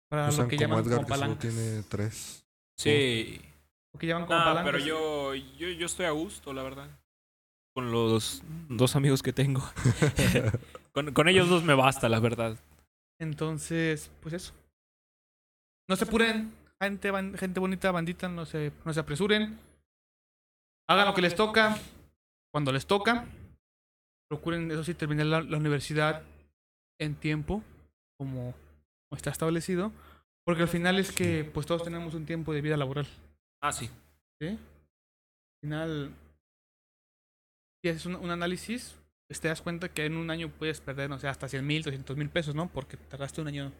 para 0.09 0.31
lo 0.31 0.47
que 0.47 0.55
como 0.57 0.61
llaman 0.61 0.79
Edgar, 0.85 0.95
como 0.97 1.07
que 1.07 1.13
solo 1.13 1.19
palancas. 1.35 1.39
tiene 1.39 1.83
tres. 1.89 2.45
Sí. 2.77 3.41
Lo 3.93 3.99
que 3.99 4.07
llaman 4.07 4.25
como 4.25 4.39
Ah, 4.39 4.43
palancas. 4.45 4.71
pero 4.71 4.85
yo, 4.85 5.35
yo, 5.35 5.67
yo 5.69 5.85
estoy 5.85 6.05
a 6.05 6.11
gusto, 6.11 6.53
la 6.53 6.63
verdad. 6.63 6.87
Con 7.75 7.91
los 7.91 8.41
dos 8.69 8.95
amigos 8.95 9.21
que 9.21 9.33
tengo. 9.33 9.61
con, 10.93 11.11
con 11.13 11.27
ellos 11.27 11.49
dos 11.49 11.63
me 11.63 11.73
basta, 11.73 12.07
la 12.07 12.19
verdad. 12.19 12.57
Entonces, 13.19 14.11
pues 14.21 14.33
eso. 14.33 14.53
No 15.89 15.95
se 15.95 16.05
apuren, 16.05 16.53
gente, 16.79 17.59
bonita, 17.59 17.91
bandita, 17.91 18.29
no 18.29 18.45
se, 18.45 18.71
no 18.85 18.93
se 18.93 18.99
apresuren. 18.99 19.59
Hagan 20.87 21.07
lo 21.07 21.13
que 21.13 21.21
les 21.21 21.35
toca, 21.35 21.77
cuando 22.51 22.71
les 22.71 22.85
toca. 22.85 23.25
Procuren, 24.29 24.71
eso 24.71 24.83
sí, 24.83 24.93
terminar 24.93 25.25
la, 25.25 25.41
la 25.41 25.57
universidad 25.57 26.23
en 26.99 27.15
tiempo, 27.15 27.63
como, 28.17 28.53
como 28.53 29.17
está 29.17 29.29
establecido. 29.29 29.91
Porque 30.45 30.63
al 30.63 30.67
final 30.67 30.99
es 30.99 31.11
que 31.11 31.49
pues 31.53 31.65
todos 31.65 31.83
tenemos 31.83 32.13
un 32.13 32.25
tiempo 32.25 32.53
de 32.53 32.61
vida 32.61 32.77
laboral. 32.77 33.07
Ah, 33.61 33.71
sí. 33.71 33.89
¿sí? 34.41 34.47
Al 34.47 35.59
final, 35.61 36.11
si 37.81 37.89
haces 37.89 38.05
un, 38.05 38.15
un 38.15 38.31
análisis, 38.31 38.95
pues 39.27 39.39
te 39.39 39.47
das 39.47 39.61
cuenta 39.61 39.89
que 39.89 40.05
en 40.05 40.17
un 40.17 40.29
año 40.29 40.49
puedes 40.49 40.81
perder, 40.81 41.09
no 41.09 41.19
sé, 41.19 41.27
hasta 41.27 41.47
100 41.47 41.65
mil, 41.65 41.83
200 41.83 42.17
mil 42.17 42.29
pesos, 42.29 42.55
¿no? 42.55 42.67
Porque 42.67 42.97
tardaste 42.97 43.41
un 43.41 43.47
año 43.47 43.71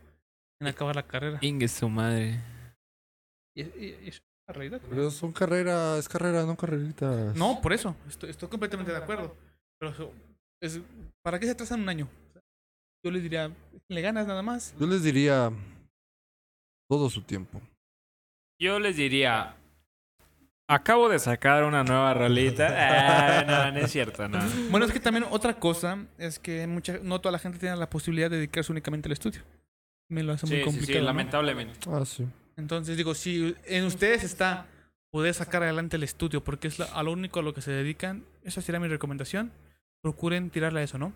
en 0.64 0.68
acabar 0.74 0.96
la 0.96 1.04
carrera. 1.04 1.38
Ingue 1.42 1.68
su 1.68 1.88
madre. 1.90 2.40
Y, 3.56 3.62
y- 3.62 4.00
y 4.04 4.08
es 4.10 4.22
una 4.48 4.54
realidad. 4.56 4.82
Pero 4.90 5.12
son 5.12 5.32
carreras, 5.32 6.00
es 6.00 6.10
carrera, 6.10 6.44
no 6.44 6.56
carreritas. 6.58 7.36
No, 7.36 7.62
por 7.62 7.74
eso, 7.74 7.96
estoy, 8.10 8.30
estoy 8.32 8.50
completamente 8.50 8.92
de 8.92 8.98
acuerdo. 8.98 9.36
Pero 9.80 9.92
eso, 9.92 10.12
es, 10.62 10.80
¿para 11.24 11.40
qué 11.40 11.46
se 11.46 11.52
atrasan 11.52 11.82
un 11.82 11.90
año? 11.90 12.08
Yo 13.06 13.12
les 13.12 13.22
diría, 13.22 13.52
le 13.90 14.02
ganas 14.02 14.26
nada 14.28 14.42
más. 14.42 14.74
Yo 14.80 14.88
les 14.88 15.04
diría 15.04 15.52
todo 16.90 17.10
su 17.10 17.22
tiempo. 17.22 17.62
Yo 18.60 18.80
les 18.80 18.96
diría. 18.96 19.56
Acabo 20.70 21.10
de 21.10 21.20
sacar 21.20 21.66
una 21.66 21.84
nueva 21.84 22.14
rolita. 22.14 22.68
Ah, 22.76 23.44
no, 23.46 23.72
no 23.80 23.86
es 23.86 23.92
cierto, 23.92 24.28
no. 24.30 24.40
Bueno, 24.72 24.86
es 24.86 24.94
que 24.94 25.00
también 25.00 25.26
otra 25.30 25.54
cosa 25.60 26.06
es 26.18 26.40
que 26.40 26.66
mucha, 26.68 26.98
no 27.04 27.20
toda 27.20 27.34
la 27.34 27.40
gente 27.40 27.60
tiene 27.60 27.76
la 27.76 27.90
posibilidad 27.90 28.30
de 28.30 28.38
dedicarse 28.38 28.72
únicamente 28.72 29.08
al 29.10 29.14
estudio. 29.14 29.42
Me 30.14 30.24
lo 30.24 30.34
hace 30.34 30.46
Sí, 30.48 30.54
muy 30.54 30.60
sí, 30.62 30.66
complicado. 30.66 30.94
sí, 30.94 31.00
¿no? 31.00 31.06
lamentablemente. 31.06 31.80
Ah, 31.90 32.04
sí. 32.06 32.26
Entonces 32.56 32.96
digo, 32.98 33.16
si 33.16 33.56
en 33.66 33.86
ustedes 33.86 34.24
está 34.24 34.68
poder 35.12 35.34
sacar 35.34 35.64
adelante 35.64 35.96
el 35.98 36.04
estudio, 36.04 36.44
porque 36.44 36.68
es 36.68 36.80
a 36.80 37.04
lo 37.04 37.12
único 37.12 37.40
a 37.40 37.44
lo 37.44 37.54
que 37.54 37.62
se 37.62 37.72
dedican, 37.72 38.24
esa 38.44 38.62
sería 38.62 38.80
mi 38.80 38.88
recomendación. 38.88 39.52
Procuren 40.02 40.50
tirarle 40.50 40.82
a 40.82 40.84
eso, 40.84 40.98
¿no? 40.98 41.14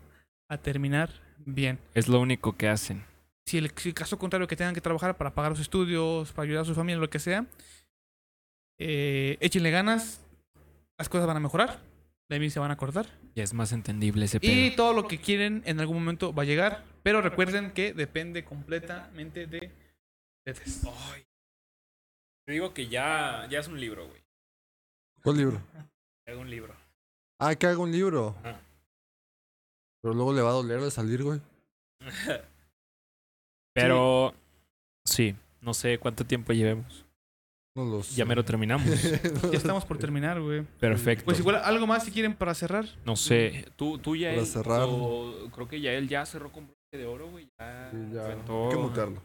A 0.50 0.58
terminar 0.58 1.10
bien. 1.46 1.78
Es 1.94 2.08
lo 2.08 2.20
único 2.20 2.56
que 2.58 2.70
hacen. 2.70 3.04
Si 3.46 3.58
el, 3.58 3.72
si 3.76 3.90
el 3.90 3.96
caso 3.96 4.18
contrario 4.18 4.48
que 4.48 4.56
tengan 4.56 4.74
que 4.74 4.82
trabajar 4.82 5.16
para 5.18 5.34
pagar 5.34 5.52
los 5.52 5.60
estudios, 5.60 6.32
para 6.34 6.46
ayudar 6.46 6.62
a 6.64 6.66
su 6.66 6.74
familia, 6.76 7.00
lo 7.00 7.10
que 7.10 7.20
sea, 7.20 7.46
eh, 8.78 9.38
échenle 9.40 9.72
ganas, 9.72 10.22
las 10.98 11.10
cosas 11.10 11.28
van 11.28 11.38
a 11.38 11.42
mejorar, 11.42 11.80
de 12.30 12.40
mí 12.40 12.50
se 12.50 12.60
van 12.60 12.72
a 12.72 12.76
acordar. 12.76 13.08
Ya 13.38 13.44
es 13.44 13.54
más 13.54 13.72
entendible 13.72 14.26
ese 14.26 14.40
pedo. 14.40 14.52
Y 14.52 14.76
todo 14.76 14.94
lo 14.94 15.08
que 15.08 15.22
quieren 15.22 15.62
en 15.68 15.80
algún 15.80 15.98
momento 15.98 16.34
va 16.34 16.42
a 16.42 16.46
llegar, 16.48 16.84
pero 17.04 17.22
recuerden 17.22 17.70
que 17.70 17.94
depende 17.94 18.44
completamente 18.44 19.46
de 19.46 19.72
ustedes. 20.44 20.84
Ay. 21.12 21.24
Te 22.48 22.54
digo 22.54 22.74
que 22.74 22.88
ya, 22.88 23.48
ya 23.48 23.60
es 23.60 23.68
un 23.68 23.80
libro, 23.80 24.08
güey. 24.08 24.24
¿Cuál 25.22 25.38
libro? 25.38 25.62
Es 26.26 26.36
un 26.36 26.50
libro. 26.50 26.74
Ah, 27.38 27.54
que 27.54 27.68
haga 27.68 27.78
un 27.78 27.92
libro. 27.92 28.36
Ajá. 28.40 28.60
Pero 30.02 30.16
luego 30.16 30.34
le 30.34 30.42
va 30.42 30.50
a 30.50 30.54
doler 30.54 30.80
al 30.80 30.92
salir, 30.92 31.22
güey. 31.22 31.40
Pero 33.76 34.34
sí, 35.06 35.36
no 35.62 35.76
sé 35.76 36.00
cuánto 36.00 36.26
tiempo 36.26 36.54
llevemos. 36.54 37.06
No 37.78 37.86
los. 37.86 38.16
Ya 38.16 38.26
mero 38.26 38.44
terminamos. 38.44 38.88
Ya 39.52 39.58
estamos 39.58 39.86
por 39.86 39.98
terminar, 40.00 40.42
güey. 40.42 40.64
Perfecto. 40.80 41.26
Pues 41.26 41.40
igual, 41.40 41.58
algo 41.64 41.86
más 41.88 42.04
si 42.04 42.12
quieren 42.12 42.34
para 42.34 42.54
cerrar. 42.56 42.86
No 43.06 43.16
sé, 43.16 43.66
tú, 43.76 44.00
tú 44.00 44.16
ya 44.16 44.32
Para 44.32 44.46
cerrar. 44.46 44.88
creo 45.54 45.68
que 45.70 45.80
ya 45.80 45.94
él 45.94 46.08
ya 46.10 46.26
cerró 46.26 46.52
con 46.52 46.66
broche 46.66 46.98
de 46.98 47.06
oro, 47.06 47.30
güey. 47.30 47.48
Ya, 47.60 47.90
Sí, 47.92 47.98
ya. 48.14 48.22
aventó- 48.26 48.66
Hay 48.66 48.70
que 48.72 48.78
mutearlo. 48.82 49.22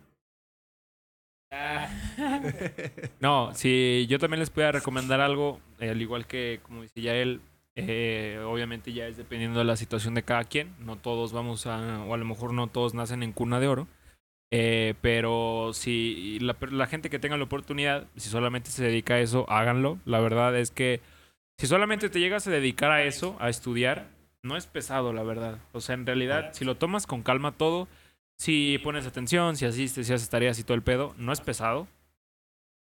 Ah. 1.50 1.88
No, 3.20 3.55
si 3.55 4.07
yo 4.09 4.18
también 4.18 4.40
les 4.40 4.50
pudiera 4.50 4.72
recomendar 4.72 5.20
algo, 5.20 5.61
eh, 5.78 5.90
al 5.90 6.00
igual 6.03 6.26
que, 6.26 6.61
como 6.62 6.82
dice 6.82 7.00
ya 7.00 7.14
él, 7.14 7.40
eh, 7.76 8.38
obviamente 8.46 8.92
ya 8.92 9.07
es 9.07 9.16
dependiendo 9.16 9.59
de 9.61 9.64
la 9.64 9.76
situación 9.76 10.14
de 10.14 10.22
cada 10.24 10.44
quien. 10.44 10.74
No 10.80 10.96
todos 10.96 11.32
vamos 11.32 11.66
a, 11.66 12.05
o 12.05 12.12
a 12.14 12.16
lo 12.18 12.24
mejor 12.24 12.53
no 12.53 12.66
todos 12.66 12.94
nacen 12.94 13.22
en 13.22 13.32
cuna 13.32 13.61
de 13.61 13.68
oro. 13.68 13.86
Eh, 14.55 14.94
pero 15.00 15.70
si 15.72 16.38
la, 16.40 16.55
la 16.70 16.86
gente 16.86 17.09
que 17.09 17.18
tenga 17.18 17.38
la 17.38 17.44
oportunidad, 17.44 18.07
si 18.16 18.28
solamente 18.28 18.70
se 18.70 18.84
dedica 18.84 19.14
a 19.14 19.20
eso, 19.20 19.46
háganlo. 19.50 19.98
La 20.05 20.20
verdad 20.20 20.55
es 20.59 20.70
que 20.70 21.00
si 21.59 21.66
solamente 21.66 22.11
te 22.11 22.20
llegas 22.20 22.46
a 22.46 22.50
dedicar 22.50 22.90
a 22.90 23.03
eso, 23.03 23.34
a 23.40 23.48
estudiar, 23.48 24.09
no 24.42 24.57
es 24.59 24.66
pesado, 24.66 25.12
la 25.14 25.22
verdad. 25.22 25.59
O 25.72 25.80
sea, 25.80 25.94
en 25.94 26.05
realidad, 26.05 26.50
si 26.53 26.64
lo 26.66 26.76
tomas 26.76 27.07
con 27.07 27.22
calma 27.22 27.53
todo, 27.53 27.88
si 28.38 28.78
pones 28.82 29.07
atención, 29.07 29.57
si 29.57 29.64
asistes, 29.64 30.07
si 30.07 30.12
haces 30.12 30.28
tareas 30.28 30.59
y 30.59 30.64
todo 30.64 30.74
el 30.74 30.82
pedo, 30.82 31.14
no 31.16 31.32
es 31.32 31.40
pesado. 31.40 31.88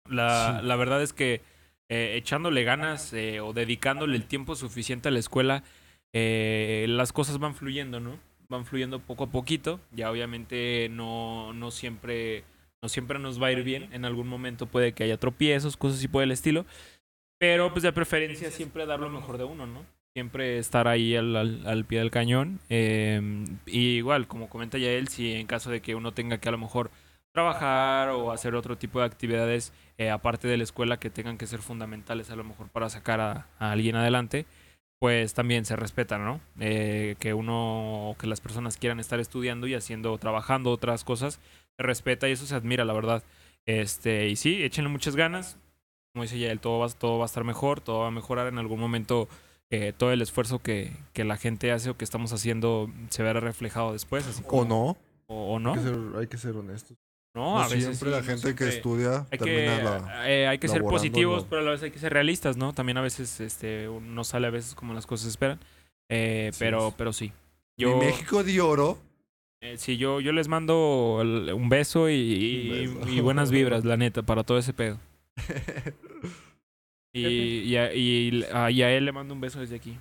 La, 0.08 0.58
Sí. 0.60 0.66
la 0.66 0.76
verdad 0.76 1.02
es 1.02 1.12
que 1.14 1.40
eh, 1.88 2.14
echándole 2.16 2.64
ganas 2.64 3.12
eh, 3.14 3.40
o 3.40 3.52
dedicándole 3.54 4.16
el 4.16 4.26
tiempo 4.26 4.54
suficiente 4.54 5.08
a 5.08 5.12
la 5.12 5.18
escuela, 5.18 5.62
eh, 6.12 6.86
las 6.88 7.12
cosas 7.12 7.38
van 7.38 7.54
fluyendo, 7.54 8.00
¿no? 8.00 8.18
Van 8.54 8.64
fluyendo 8.66 9.00
poco 9.00 9.24
a 9.24 9.30
poquito. 9.30 9.80
Ya 9.92 10.10
obviamente 10.10 10.88
no, 10.90 11.52
no 11.52 11.70
siempre 11.70 12.44
no 12.82 12.88
siempre 12.88 13.18
nos 13.18 13.42
va 13.42 13.48
a 13.48 13.52
ir 13.52 13.62
bien. 13.64 13.88
En 13.92 14.04
algún 14.04 14.28
momento 14.28 14.66
puede 14.66 14.92
que 14.92 15.04
haya 15.04 15.16
tropiezos, 15.18 15.76
cosas 15.76 15.98
así 15.98 16.08
por 16.08 16.22
el 16.22 16.30
estilo. 16.30 16.64
Pero 17.38 17.70
pues 17.72 17.82
de 17.82 17.92
preferencia 17.92 18.50
siempre 18.50 18.86
dar 18.86 19.00
lo 19.00 19.10
mejor 19.10 19.38
de 19.38 19.44
uno, 19.44 19.66
¿no? 19.66 19.84
Siempre 20.16 20.58
estar 20.58 20.86
ahí 20.86 21.16
al, 21.16 21.34
al- 21.34 21.66
al 21.66 21.84
pie 21.84 21.98
del 21.98 22.10
cañón. 22.10 22.60
Eh, 22.70 23.20
y 23.66 23.96
igual, 23.96 24.26
como 24.28 24.48
comenta 24.48 24.78
ya 24.78 24.90
él, 24.90 25.08
si 25.08 25.32
en 25.32 25.46
caso 25.46 25.70
de 25.70 25.80
que 25.82 25.94
uno 25.94 26.12
tenga 26.12 26.38
que 26.38 26.48
a 26.48 26.52
lo 26.52 26.58
mejor 26.58 26.90
trabajar 27.32 28.10
o 28.10 28.30
hacer 28.30 28.54
otro 28.54 28.76
tipo 28.78 29.00
de 29.00 29.06
actividades 29.06 29.72
eh, 29.98 30.10
aparte 30.10 30.46
de 30.46 30.56
la 30.56 30.62
escuela 30.62 30.98
que 30.98 31.10
tengan 31.10 31.36
que 31.36 31.48
ser 31.48 31.60
fundamentales 31.60 32.30
a 32.30 32.36
lo 32.36 32.44
mejor 32.44 32.68
para 32.68 32.88
sacar 32.88 33.20
a, 33.20 33.46
a 33.58 33.72
alguien 33.72 33.96
adelante, 33.96 34.46
pues 35.04 35.34
también 35.34 35.66
se 35.66 35.76
respeta, 35.76 36.16
¿no? 36.16 36.40
Eh, 36.58 37.16
que 37.18 37.34
uno, 37.34 38.16
que 38.18 38.26
las 38.26 38.40
personas 38.40 38.78
quieran 38.78 39.00
estar 39.00 39.20
estudiando 39.20 39.66
y 39.66 39.74
haciendo, 39.74 40.16
trabajando 40.16 40.70
otras 40.70 41.04
cosas, 41.04 41.40
se 41.76 41.82
respeta 41.82 42.26
y 42.26 42.32
eso 42.32 42.46
se 42.46 42.54
admira, 42.54 42.86
la 42.86 42.94
verdad. 42.94 43.22
Este, 43.66 44.28
y 44.30 44.36
sí, 44.36 44.62
échenle 44.64 44.88
muchas 44.88 45.14
ganas. 45.14 45.58
Como 46.14 46.22
dice 46.22 46.38
ya 46.38 46.50
él, 46.50 46.58
todo 46.58 46.78
va, 46.78 46.88
todo 46.88 47.18
va 47.18 47.26
a 47.26 47.26
estar 47.26 47.44
mejor, 47.44 47.82
todo 47.82 47.98
va 47.98 48.06
a 48.06 48.10
mejorar 48.10 48.46
en 48.46 48.56
algún 48.58 48.80
momento. 48.80 49.28
eh, 49.68 49.92
todo 49.94 50.10
el 50.10 50.22
esfuerzo 50.22 50.60
que, 50.60 50.90
que 51.12 51.24
la 51.24 51.36
gente 51.36 51.70
hace 51.70 51.90
o 51.90 51.98
que 51.98 52.04
estamos 52.04 52.32
haciendo 52.32 52.90
se 53.10 53.22
verá 53.22 53.40
reflejado 53.40 53.92
después. 53.92 54.26
Así 54.26 54.42
¿O 54.48 54.64
no? 54.64 54.96
o, 55.26 55.54
o 55.54 55.58
no. 55.58 55.74
Hay 55.74 55.80
que 55.80 55.84
ser, 55.84 55.98
hay 56.18 56.26
que 56.28 56.38
ser 56.38 56.56
honestos. 56.56 56.96
No, 57.34 57.54
No 57.56 57.58
a 57.60 57.64
veces 57.68 57.82
siempre 57.98 58.10
sí, 58.10 58.14
la 58.16 58.22
gente 58.22 58.42
siempre. 58.42 58.66
que 58.68 58.76
estudia 58.76 59.26
Hay 59.30 59.38
que, 59.38 59.44
termina 59.44 59.82
la... 60.00 60.30
eh, 60.30 60.46
hay 60.46 60.58
que 60.58 60.68
ser 60.68 60.82
positivos, 60.82 61.42
lo- 61.42 61.48
pero 61.48 61.62
a 61.62 61.64
la 61.64 61.70
vez 61.72 61.82
hay 61.82 61.90
que 61.90 61.98
ser 61.98 62.12
realistas, 62.12 62.56
¿no? 62.56 62.72
También 62.72 62.96
a 62.96 63.00
veces 63.02 63.40
este, 63.40 63.88
no 64.02 64.22
sale 64.22 64.46
a 64.46 64.50
veces 64.50 64.74
como 64.76 64.94
las 64.94 65.04
cosas 65.06 65.26
esperan. 65.28 65.58
Eh, 66.08 66.52
pero, 66.60 66.88
es. 66.88 66.94
pero 66.94 67.12
sí. 67.12 67.32
Mi 67.76 67.82
Yo, 67.84 67.96
México 67.98 68.44
de 68.44 68.60
oro. 68.60 68.98
eh, 69.60 69.76
sí, 69.78 69.96
yo, 69.96 70.20
yo 70.20 70.30
les 70.32 70.46
mando 70.46 71.18
el- 71.22 71.52
un 71.54 71.68
beso 71.68 72.08
y, 72.08 72.14
y- 72.14 72.86
Un 72.86 73.00
beso. 73.00 73.08
y 73.12 73.20
buenas 73.20 73.50
vibras, 73.50 73.84
la 73.84 73.96
neta, 73.96 74.22
para 74.22 74.44
todo 74.44 74.58
ese 74.58 74.72
pedo. 74.72 74.98
Y, 77.16 77.26
y, 77.60 77.76
a, 77.76 77.94
y 77.94 78.44
a- 78.52 78.70
y 78.72 78.82
a 78.82 78.90
él 78.92 79.04
le 79.04 79.12
mando 79.12 79.34
un 79.34 79.40
beso 79.40 79.60
desde 79.60 79.76
aquí. 79.76 79.96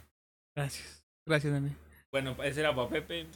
Gracias. 0.56 1.04
Gracias, 1.28 1.54
Dani. 1.54 1.70
Bueno, 2.12 2.36
ese 2.44 2.60
era 2.62 2.74
para 2.76 2.90
Pepe. 2.90 3.28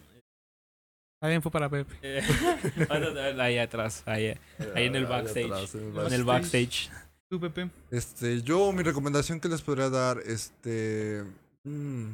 También 1.20 1.42
fue 1.42 1.52
para 1.52 1.70
Pepe. 1.70 1.96
Eh, 2.04 3.36
ahí 3.40 3.58
atrás, 3.58 4.04
ahí, 4.06 4.38
Ahí 4.76 4.86
en 4.86 4.96
el 4.96 5.06
backstage. 5.06 5.46
atrás, 5.46 5.76
en 5.76 5.96
el 5.96 6.06
en 6.08 6.14
el 6.14 6.24
backstage. 6.24 6.90
¿Tú, 7.30 7.40
Pepe? 7.40 7.70
Este, 7.92 8.42
yo 8.42 8.72
mi 8.72 8.84
recomendación 8.84 9.40
que 9.40 9.50
les 9.50 9.62
podría 9.62 9.90
dar, 9.90 10.20
este, 10.26 11.24
mm, 11.64 12.08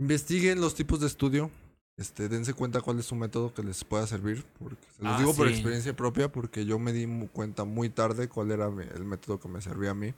investiguen 0.00 0.60
los 0.60 0.74
tipos 0.74 1.00
de 1.00 1.06
estudio, 1.06 1.50
este, 1.96 2.28
dense 2.28 2.52
cuenta 2.54 2.80
cuál 2.80 2.98
es 2.98 3.06
su 3.06 3.14
método 3.14 3.54
que 3.54 3.62
les 3.62 3.84
pueda 3.84 4.06
servir, 4.06 4.44
porque 4.58 4.84
se 4.96 5.02
los 5.04 5.14
Ah, 5.14 5.18
digo 5.18 5.34
por 5.34 5.48
experiencia 5.48 5.94
propia, 5.94 6.30
porque 6.30 6.64
yo 6.66 6.78
me 6.78 6.92
di 6.92 7.06
mu- 7.06 7.28
cuenta 7.28 7.64
muy 7.64 7.88
tarde 7.88 8.28
cuál 8.28 8.50
era 8.50 8.68
mi- 8.70 8.84
el 8.84 9.04
método 9.04 9.38
que 9.38 9.48
me 9.48 9.60
servía 9.62 9.90
a 9.90 9.94
mí, 9.94 10.12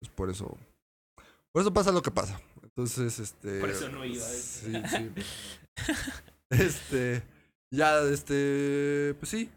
pues 0.00 0.10
por 0.14 0.30
eso, 0.30 0.56
por 1.52 1.62
eso 1.62 1.72
pasa 1.72 1.90
lo 1.92 2.02
que 2.02 2.10
pasa. 2.10 2.40
Entonces, 2.62 3.18
este, 3.18 3.60
Por 3.60 3.70
eso 3.70 3.88
no 3.88 4.04
iba, 4.04 4.24
¿eh? 4.24 4.40
Sí, 4.40 4.72
sí. 4.88 5.10
Este, 6.50 7.22
ya, 7.70 8.00
este, 8.04 9.14
pues 9.18 9.30
sí, 9.30 9.50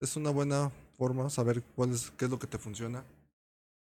es 0.00 0.16
una 0.16 0.30
buena 0.30 0.70
forma 0.96 1.28
saber 1.28 1.62
cuál 1.76 1.90
es, 1.92 2.10
qué 2.12 2.24
es 2.24 2.30
lo 2.30 2.38
que 2.38 2.46
te 2.46 2.56
funciona. 2.58 3.04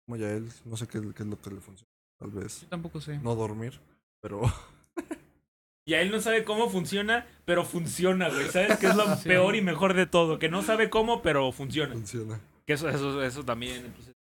Como 0.05 0.17
ya 0.19 0.31
él, 0.31 0.47
no 0.67 0.77
sé 0.77 0.87
qué, 0.87 1.01
qué 1.15 1.23
es 1.23 1.29
lo 1.29 1.41
que 1.41 1.51
le 1.51 1.61
funciona. 1.61 1.91
Tal 2.19 2.31
vez 2.31 2.61
Yo 2.63 2.69
tampoco 2.69 3.01
sé. 3.01 3.19
no 3.19 3.35
dormir, 3.35 3.81
pero 4.21 4.43
Y 5.87 5.95
a 5.95 6.03
él 6.03 6.11
no 6.13 6.21
sabe 6.21 6.45
cómo 6.45 6.69
funciona, 6.69 7.27
pero 7.45 7.65
funciona, 7.65 8.29
güey. 8.29 8.49
¿Sabes 8.51 8.79
qué 8.79 8.87
es 8.89 8.95
lo 8.95 9.17
Sí. 9.17 9.29
peor 9.29 9.57
y 9.57 9.63
mejor 9.63 9.95
de 9.95 10.07
todo? 10.07 10.39
Que 10.39 10.49
no 10.51 10.63
sabe 10.63 10.91
cómo, 10.91 11.23
pero 11.23 11.51
funciona. 11.51 11.95
funciona. 11.95 12.41
Que 12.67 12.75
eso, 12.75 12.89
eso, 12.89 13.23
eso 13.23 13.43
también, 13.45 13.93
pues, 13.97 14.09
es 14.09 14.15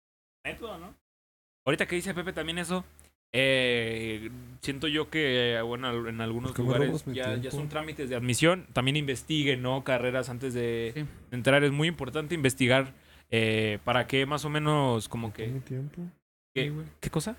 método, 0.46 0.78
¿no? 0.78 0.96
Ahorita 1.66 1.88
que 1.88 1.96
dice 1.98 2.14
Pepe 2.14 2.34
también 2.34 2.60
eso, 2.60 2.86
eh, 3.32 4.30
siento 4.62 4.88
yo 4.88 5.10
que, 5.10 5.56
eh, 5.56 5.62
bueno, 5.62 6.08
en 6.10 6.22
algunos 6.22 6.52
¿Por 6.52 6.58
qué 6.58 6.62
me 6.64 6.68
lugares 6.86 7.06
ya, 7.06 7.36
ya 7.38 7.52
son 7.52 7.70
trámites 7.70 8.10
de 8.10 8.16
admisión. 8.16 8.66
También 8.74 8.98
investiguen, 8.98 9.62
¿no? 9.62 9.84
Carreras 9.84 10.30
antes 10.30 10.54
de, 10.54 10.92
Sí. 10.96 11.02
de 11.02 11.38
entrar. 11.38 11.64
Es 11.64 11.72
muy 11.72 11.88
importante 11.88 12.36
investigar 12.36 12.94
eh, 13.32 13.80
para 13.84 14.08
que 14.08 14.26
más 14.26 14.46
o 14.46 14.50
menos 14.50 15.08
como 15.08 15.28
¿Mi 15.28 15.34
que... 15.34 15.48
tiempo? 15.66 16.02
¿Qué? 16.56 16.70
Sí. 16.70 16.76
¿Qué 17.00 17.10
cosa? 17.10 17.38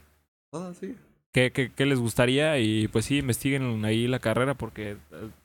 Ah, 0.52 0.72
sí. 0.78 0.94
qué, 1.32 1.50
qué- 1.52 1.70
qué 1.74 1.86
les 1.86 1.98
gustaría 1.98 2.58
y 2.58 2.88
pues 2.88 3.04
sí, 3.04 3.18
investiguen 3.18 3.84
ahí 3.84 4.06
la 4.08 4.18
carrera 4.20 4.54
porque 4.54 4.92
eh, 4.92 4.96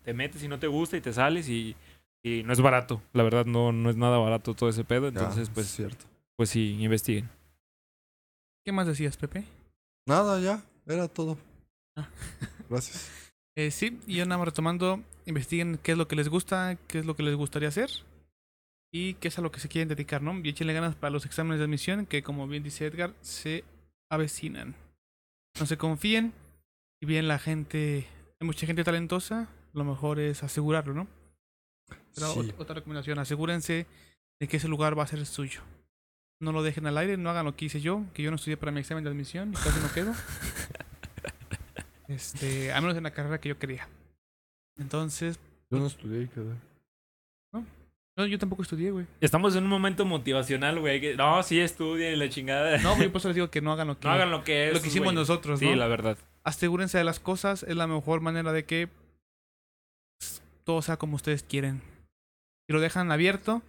te 0.04 0.14
metes 0.14 0.44
y 0.44 0.48
no 0.48 0.60
te 0.60 0.68
gusta 0.68 0.98
y 0.98 1.02
te 1.02 1.14
sales 1.14 1.50
y, 1.50 1.76
y 2.24 2.44
no 2.44 2.54
es 2.54 2.62
barato. 2.62 3.02
La 3.14 3.24
verdad 3.24 3.46
no, 3.46 3.72
no 3.72 3.90
es 3.90 3.96
nada 3.96 4.18
barato 4.20 4.54
todo 4.54 4.70
ese 4.70 4.84
pedo. 4.84 5.10
Ya, 5.10 5.20
Entonces 5.20 5.44
es 5.44 5.50
pues, 5.50 5.68
cierto. 5.68 6.06
pues 6.36 6.50
sí, 6.52 6.78
investiguen. 6.80 7.28
¿Qué 8.64 8.72
más 8.72 8.88
decías, 8.88 9.18
Pepe? 9.18 9.44
Nada, 10.08 10.40
ya, 10.40 10.64
era 10.86 11.08
todo. 11.08 11.38
Ah. 11.98 12.10
Gracias. 12.70 13.12
Eh, 13.58 13.72
sí, 13.72 14.02
y 14.06 14.18
yo 14.18 14.26
nada 14.26 14.38
más 14.38 14.50
retomando, 14.50 15.02
investiguen 15.26 15.80
qué 15.82 15.94
es 15.94 15.98
lo 15.98 16.10
que 16.10 16.18
les 16.18 16.28
gusta, 16.28 16.78
qué 16.90 17.00
es 17.00 17.06
lo 17.06 17.16
que 17.16 17.24
les 17.24 17.36
gustaría 17.36 17.70
hacer 17.70 17.90
y 18.92 19.14
qué 19.14 19.30
es 19.30 19.40
a 19.40 19.42
lo 19.42 19.50
que 19.50 19.62
se 19.62 19.70
quieren 19.70 19.88
dedicar, 19.88 20.22
¿no? 20.22 20.38
Y 20.44 20.50
échenle 20.50 20.74
ganas 20.74 20.94
para 20.96 21.12
los 21.12 21.26
exámenes 21.26 21.60
de 21.60 21.64
admisión 21.64 22.06
que, 22.06 22.22
como 22.22 22.50
bien 22.50 22.64
dice 22.64 22.86
Edgar, 22.86 23.14
se 23.22 23.64
avecinan. 24.12 24.76
No 25.58 25.66
se 25.66 25.78
confíen. 25.78 26.34
Si 27.00 27.06
bien 27.06 27.30
la 27.30 27.40
gente, 27.40 28.06
hay 28.42 28.46
mucha 28.46 28.68
gente 28.68 28.84
talentosa, 28.84 29.48
lo 29.72 29.86
mejor 29.86 30.20
es 30.20 30.44
asegurarlo, 30.44 30.94
¿no? 30.94 31.08
Pero 32.14 32.34
Sí. 32.34 32.54
otra 32.58 32.76
recomendación, 32.76 33.20
asegúrense 33.20 33.88
de 34.38 34.48
que 34.50 34.58
ese 34.58 34.68
lugar 34.68 35.00
va 35.00 35.04
a 35.04 35.08
ser 35.08 35.26
suyo. 35.26 35.62
No 36.42 36.52
lo 36.52 36.64
dejen 36.64 36.86
al 36.88 36.98
aire, 36.98 37.18
no 37.18 37.30
hagan 37.30 37.46
lo 37.46 37.56
que 37.56 37.66
hice 37.66 37.80
yo, 37.82 38.04
que 38.14 38.22
yo 38.24 38.30
no 38.30 38.36
estudié 38.36 38.58
para 38.58 38.72
mi 38.72 38.80
examen 38.82 39.04
de 39.04 39.10
admisión 39.10 39.52
y 39.52 39.54
casi 39.54 39.80
no 39.80 39.92
quedo. 39.94 40.14
Este, 42.08 42.72
al 42.72 42.82
menos 42.84 42.96
en 42.98 43.04
la 43.04 43.12
carrera 43.12 43.40
que 43.42 43.50
yo 43.50 43.58
quería. 43.58 43.88
Entonces, 44.78 45.40
Yo 45.72 45.80
no 45.80 45.88
estudié 45.88 46.24
y 46.24 46.28
quedé. 46.28 46.54
no, 48.16 48.26
yo 48.28 48.38
tampoco 48.38 48.62
estudié, 48.62 48.92
güey. 48.92 49.08
Estamos 49.22 49.56
en 49.56 49.64
un 49.64 49.70
momento 49.72 50.06
motivacional, 50.06 50.80
güey. 50.80 51.02
que- 51.02 51.16
No, 51.16 51.42
sí, 51.42 51.60
estudien 51.60 52.14
y 52.14 52.16
la 52.18 52.30
chingada. 52.30 52.78
No, 52.78 52.96
yo 53.02 53.12
por 53.12 53.18
eso 53.22 53.30
les 53.30 53.36
digo 53.36 53.50
que 53.50 53.60
no 53.62 53.72
hagan 53.72 53.88
lo 53.88 54.00
que, 54.00 54.08
No 54.08 54.14
hagan 54.14 54.30
lo 54.32 54.44
que 54.44 54.68
es. 54.68 54.74
lo 54.76 54.82
que 54.82 54.88
hicimos 54.90 55.14
nosotros, 55.16 55.60
Sí, 55.60 55.66
¿no? 55.70 55.76
la 55.78 55.88
verdad. 55.88 56.18
Asegúrense 56.44 56.98
de 57.00 57.04
las 57.04 57.20
cosas, 57.20 57.64
es 57.64 57.76
la 57.76 57.88
mejor 57.88 58.22
manera 58.22 58.54
de 58.54 58.66
que 58.66 58.88
pues, 60.20 60.44
todo 60.64 60.82
sea 60.84 60.98
como 60.98 61.16
ustedes 61.16 61.42
quieren. 61.42 61.82
Si 62.68 62.74
lo 62.74 62.80
dejan 62.82 63.12
abierto, 63.12 63.64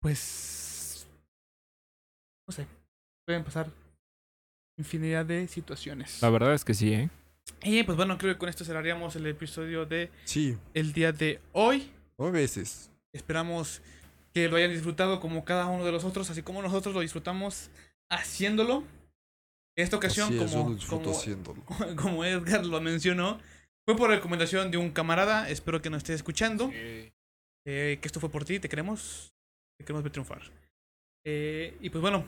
pues 0.00 0.18
no 2.50 2.52
sé, 2.52 2.66
pueden 3.24 3.44
pasar 3.44 3.70
infinidad 4.76 5.24
de 5.24 5.46
situaciones. 5.46 6.20
La 6.20 6.30
verdad 6.30 6.52
es 6.52 6.64
que 6.64 6.74
sí, 6.74 6.92
¿eh? 6.92 7.08
Y 7.62 7.84
pues 7.84 7.96
bueno, 7.96 8.18
creo 8.18 8.34
que 8.34 8.38
con 8.40 8.48
esto 8.48 8.64
cerraríamos 8.64 9.14
el 9.14 9.24
episodio 9.28 9.86
de 9.86 10.10
Sí, 10.24 10.58
el 10.74 10.92
día 10.92 11.12
de 11.12 11.40
hoy. 11.52 11.92
nueve 12.18 12.40
veces. 12.40 12.90
Esperamos 13.12 13.82
que 14.34 14.48
lo 14.48 14.56
hayan 14.56 14.72
disfrutado 14.72 15.20
como 15.20 15.44
cada 15.44 15.66
uno 15.66 15.84
de 15.84 15.92
los 15.92 16.02
otros, 16.02 16.28
así 16.28 16.42
como 16.42 16.60
nosotros 16.60 16.92
lo 16.92 17.02
disfrutamos 17.02 17.70
haciéndolo. 18.10 18.82
En 19.76 19.84
esta 19.84 19.96
ocasión, 19.96 20.34
es, 20.34 20.50
como, 20.50 20.76
como, 20.88 21.10
haciéndolo. 21.12 21.62
como 21.96 22.24
Edgar 22.24 22.66
lo 22.66 22.80
mencionó, 22.80 23.38
fue 23.86 23.96
por 23.96 24.10
recomendación 24.10 24.72
de 24.72 24.76
un 24.76 24.90
camarada. 24.90 25.48
Espero 25.48 25.80
que 25.80 25.88
nos 25.88 25.98
esté 25.98 26.14
escuchando. 26.14 26.68
Eh, 26.72 27.12
que 27.64 28.00
esto 28.02 28.18
fue 28.18 28.28
por 28.28 28.44
ti, 28.44 28.58
te 28.58 28.68
queremos. 28.68 29.32
Te 29.78 29.84
queremos 29.84 30.02
ver 30.02 30.10
triunfar. 30.10 30.42
Eh, 31.24 31.76
y 31.80 31.90
pues 31.90 32.00
bueno, 32.02 32.24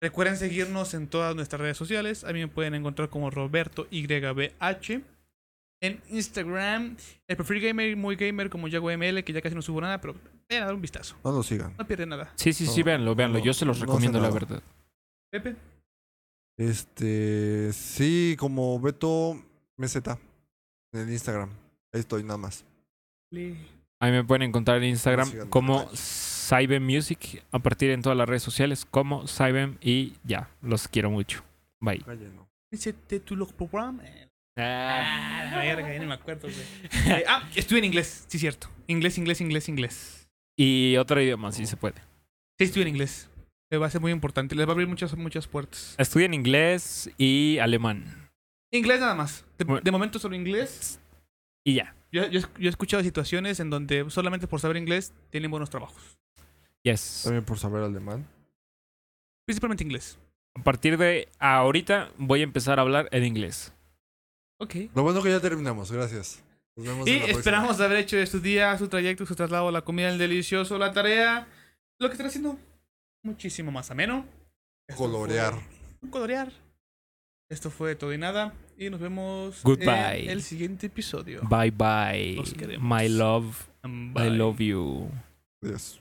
recuerden 0.00 0.36
seguirnos 0.36 0.94
en 0.94 1.08
todas 1.08 1.34
nuestras 1.34 1.60
redes 1.60 1.76
sociales. 1.76 2.24
A 2.24 2.32
mí 2.32 2.40
me 2.40 2.48
pueden 2.48 2.74
encontrar 2.74 3.08
como 3.08 3.30
Roberto 3.30 3.86
YBH. 3.90 5.02
En 5.82 6.00
Instagram, 6.08 6.96
el 7.28 7.36
perfil 7.36 7.60
gamer, 7.60 7.96
muy 7.96 8.16
gamer 8.16 8.48
como 8.48 8.66
Yago 8.66 8.90
ML, 8.90 9.22
que 9.22 9.32
ya 9.32 9.42
casi 9.42 9.54
no 9.54 9.60
subo 9.60 9.80
nada, 9.82 10.00
pero 10.00 10.14
vayan 10.48 10.62
a 10.62 10.66
dar 10.66 10.74
un 10.74 10.80
vistazo. 10.80 11.16
No 11.22 11.32
lo 11.32 11.42
sigan. 11.42 11.74
No 11.78 11.86
pierden 11.86 12.08
nada. 12.08 12.32
Sí, 12.36 12.54
sí, 12.54 12.66
sí, 12.66 12.82
véanlo, 12.82 13.14
véanlo. 13.14 13.38
no, 13.38 13.44
Yo 13.44 13.52
se 13.52 13.66
los 13.66 13.78
no 13.78 13.84
recomiendo, 13.84 14.18
la 14.18 14.30
verdad. 14.30 14.62
Pepe. 15.30 15.54
Este, 16.56 17.70
sí, 17.74 18.36
como 18.38 18.80
Beto 18.80 19.38
Meseta 19.76 20.18
en 20.92 21.00
el 21.00 21.12
Instagram. 21.12 21.50
Ahí 21.92 22.00
estoy 22.00 22.22
nada 22.22 22.38
más. 22.38 22.64
Ahí 24.00 24.12
me 24.12 24.24
pueden 24.24 24.42
encontrar 24.42 24.78
en 24.78 24.84
Instagram 24.84 25.48
como 25.50 25.90
Cybem 26.46 26.84
Music, 26.84 27.42
a 27.50 27.58
partir 27.58 27.90
en 27.90 28.02
todas 28.02 28.16
las 28.16 28.28
redes 28.28 28.42
sociales 28.42 28.86
como 28.88 29.26
Cybem 29.26 29.78
y 29.80 30.12
ya, 30.22 30.48
los 30.62 30.86
quiero 30.86 31.10
mucho. 31.10 31.42
Bye. 31.80 32.04
Ese 32.70 32.92
título 32.92 33.48
programa. 33.48 34.04
Ah. 34.56 35.02
Ah, 35.02 35.44
la 35.50 35.58
verga, 35.58 35.92
ya 35.92 35.98
ni 35.98 36.06
me 36.06 36.14
acuerdo, 36.14 36.48
güey. 36.48 37.16
Eh, 37.18 37.24
ah, 37.28 37.48
estuve 37.56 37.80
en 37.80 37.86
inglés, 37.86 38.26
sí, 38.28 38.38
cierto. 38.38 38.68
Inglés, 38.86 39.18
inglés, 39.18 39.40
inglés, 39.40 39.68
inglés. 39.68 40.28
Y 40.56 40.96
otro 40.98 41.20
idioma, 41.20 41.50
si 41.50 41.66
se 41.66 41.76
puede. 41.76 41.96
Sí, 42.58 42.64
estuve 42.64 42.82
en 42.82 42.88
inglés. 42.88 43.28
Eh, 43.70 43.78
va 43.78 43.86
a 43.86 43.90
ser 43.90 44.00
muy 44.00 44.12
importante. 44.12 44.54
Les 44.54 44.66
va 44.66 44.70
a 44.70 44.72
abrir 44.74 44.86
muchas, 44.88 45.16
muchas 45.16 45.48
puertas. 45.48 45.96
Estudian 45.98 46.32
inglés 46.32 47.10
y 47.18 47.58
alemán. 47.58 48.30
Inglés 48.72 49.00
nada 49.00 49.14
más. 49.16 49.44
De, 49.58 49.64
Bueno. 49.64 49.82
de 49.82 49.90
momento 49.90 50.20
solo 50.20 50.36
inglés. 50.36 51.00
Y 51.64 51.74
ya. 51.74 51.96
Yo, 52.12 52.26
yo, 52.28 52.40
yo 52.40 52.66
he 52.66 52.68
escuchado 52.68 53.02
situaciones 53.02 53.58
en 53.58 53.68
donde 53.68 54.08
solamente 54.10 54.46
por 54.46 54.60
saber 54.60 54.76
inglés 54.76 55.12
tienen 55.30 55.50
buenos 55.50 55.70
trabajos. 55.70 56.16
Yes. 56.86 57.22
También 57.24 57.44
por 57.44 57.58
saber 57.58 57.82
alemán. 57.82 58.24
Principalmente 59.44 59.82
inglés. 59.82 60.18
A 60.54 60.62
partir 60.62 60.96
de 60.96 61.28
ahorita 61.40 62.10
voy 62.16 62.40
a 62.40 62.44
empezar 62.44 62.78
a 62.78 62.82
hablar 62.82 63.08
en 63.10 63.24
inglés. 63.24 63.72
Ok. 64.60 64.74
Lo 64.94 65.02
bueno 65.02 65.20
que 65.22 65.30
ya 65.30 65.40
terminamos, 65.40 65.90
gracias. 65.90 66.42
Nos 66.76 66.86
vemos 66.86 67.08
Y 67.08 67.10
en 67.10 67.16
la 67.16 67.22
próxima. 67.24 67.38
esperamos 67.40 67.80
haber 67.80 67.98
hecho 67.98 68.16
de 68.16 68.26
su 68.26 68.38
día, 68.40 68.76
su 68.78 68.86
trayecto, 68.88 69.26
su 69.26 69.34
traslado, 69.34 69.70
la 69.72 69.82
comida, 69.82 70.08
el 70.10 70.18
delicioso, 70.18 70.78
la 70.78 70.92
tarea, 70.92 71.48
lo 71.98 72.08
que 72.08 72.12
están 72.12 72.28
haciendo 72.28 72.56
muchísimo 73.24 73.72
más 73.72 73.90
ameno. 73.90 74.24
Esto 74.88 75.02
Colorear. 75.02 75.54
fue- 76.00 76.10
Colorear. 76.10 76.52
Esto 77.50 77.70
fue 77.70 77.96
todo 77.96 78.12
y 78.12 78.18
nada. 78.18 78.54
Y 78.78 78.90
nos 78.90 79.00
vemos 79.00 79.62
Goodbye. 79.64 80.24
en 80.24 80.30
el 80.30 80.42
siguiente 80.42 80.86
episodio. 80.86 81.40
Bye 81.48 81.70
bye. 81.72 82.34
Los 82.36 82.54
queremos. 82.54 82.88
My 83.00 83.08
love. 83.08 83.56
I 83.84 84.30
love 84.30 84.58
you. 84.60 85.10
Adiós. 85.64 86.00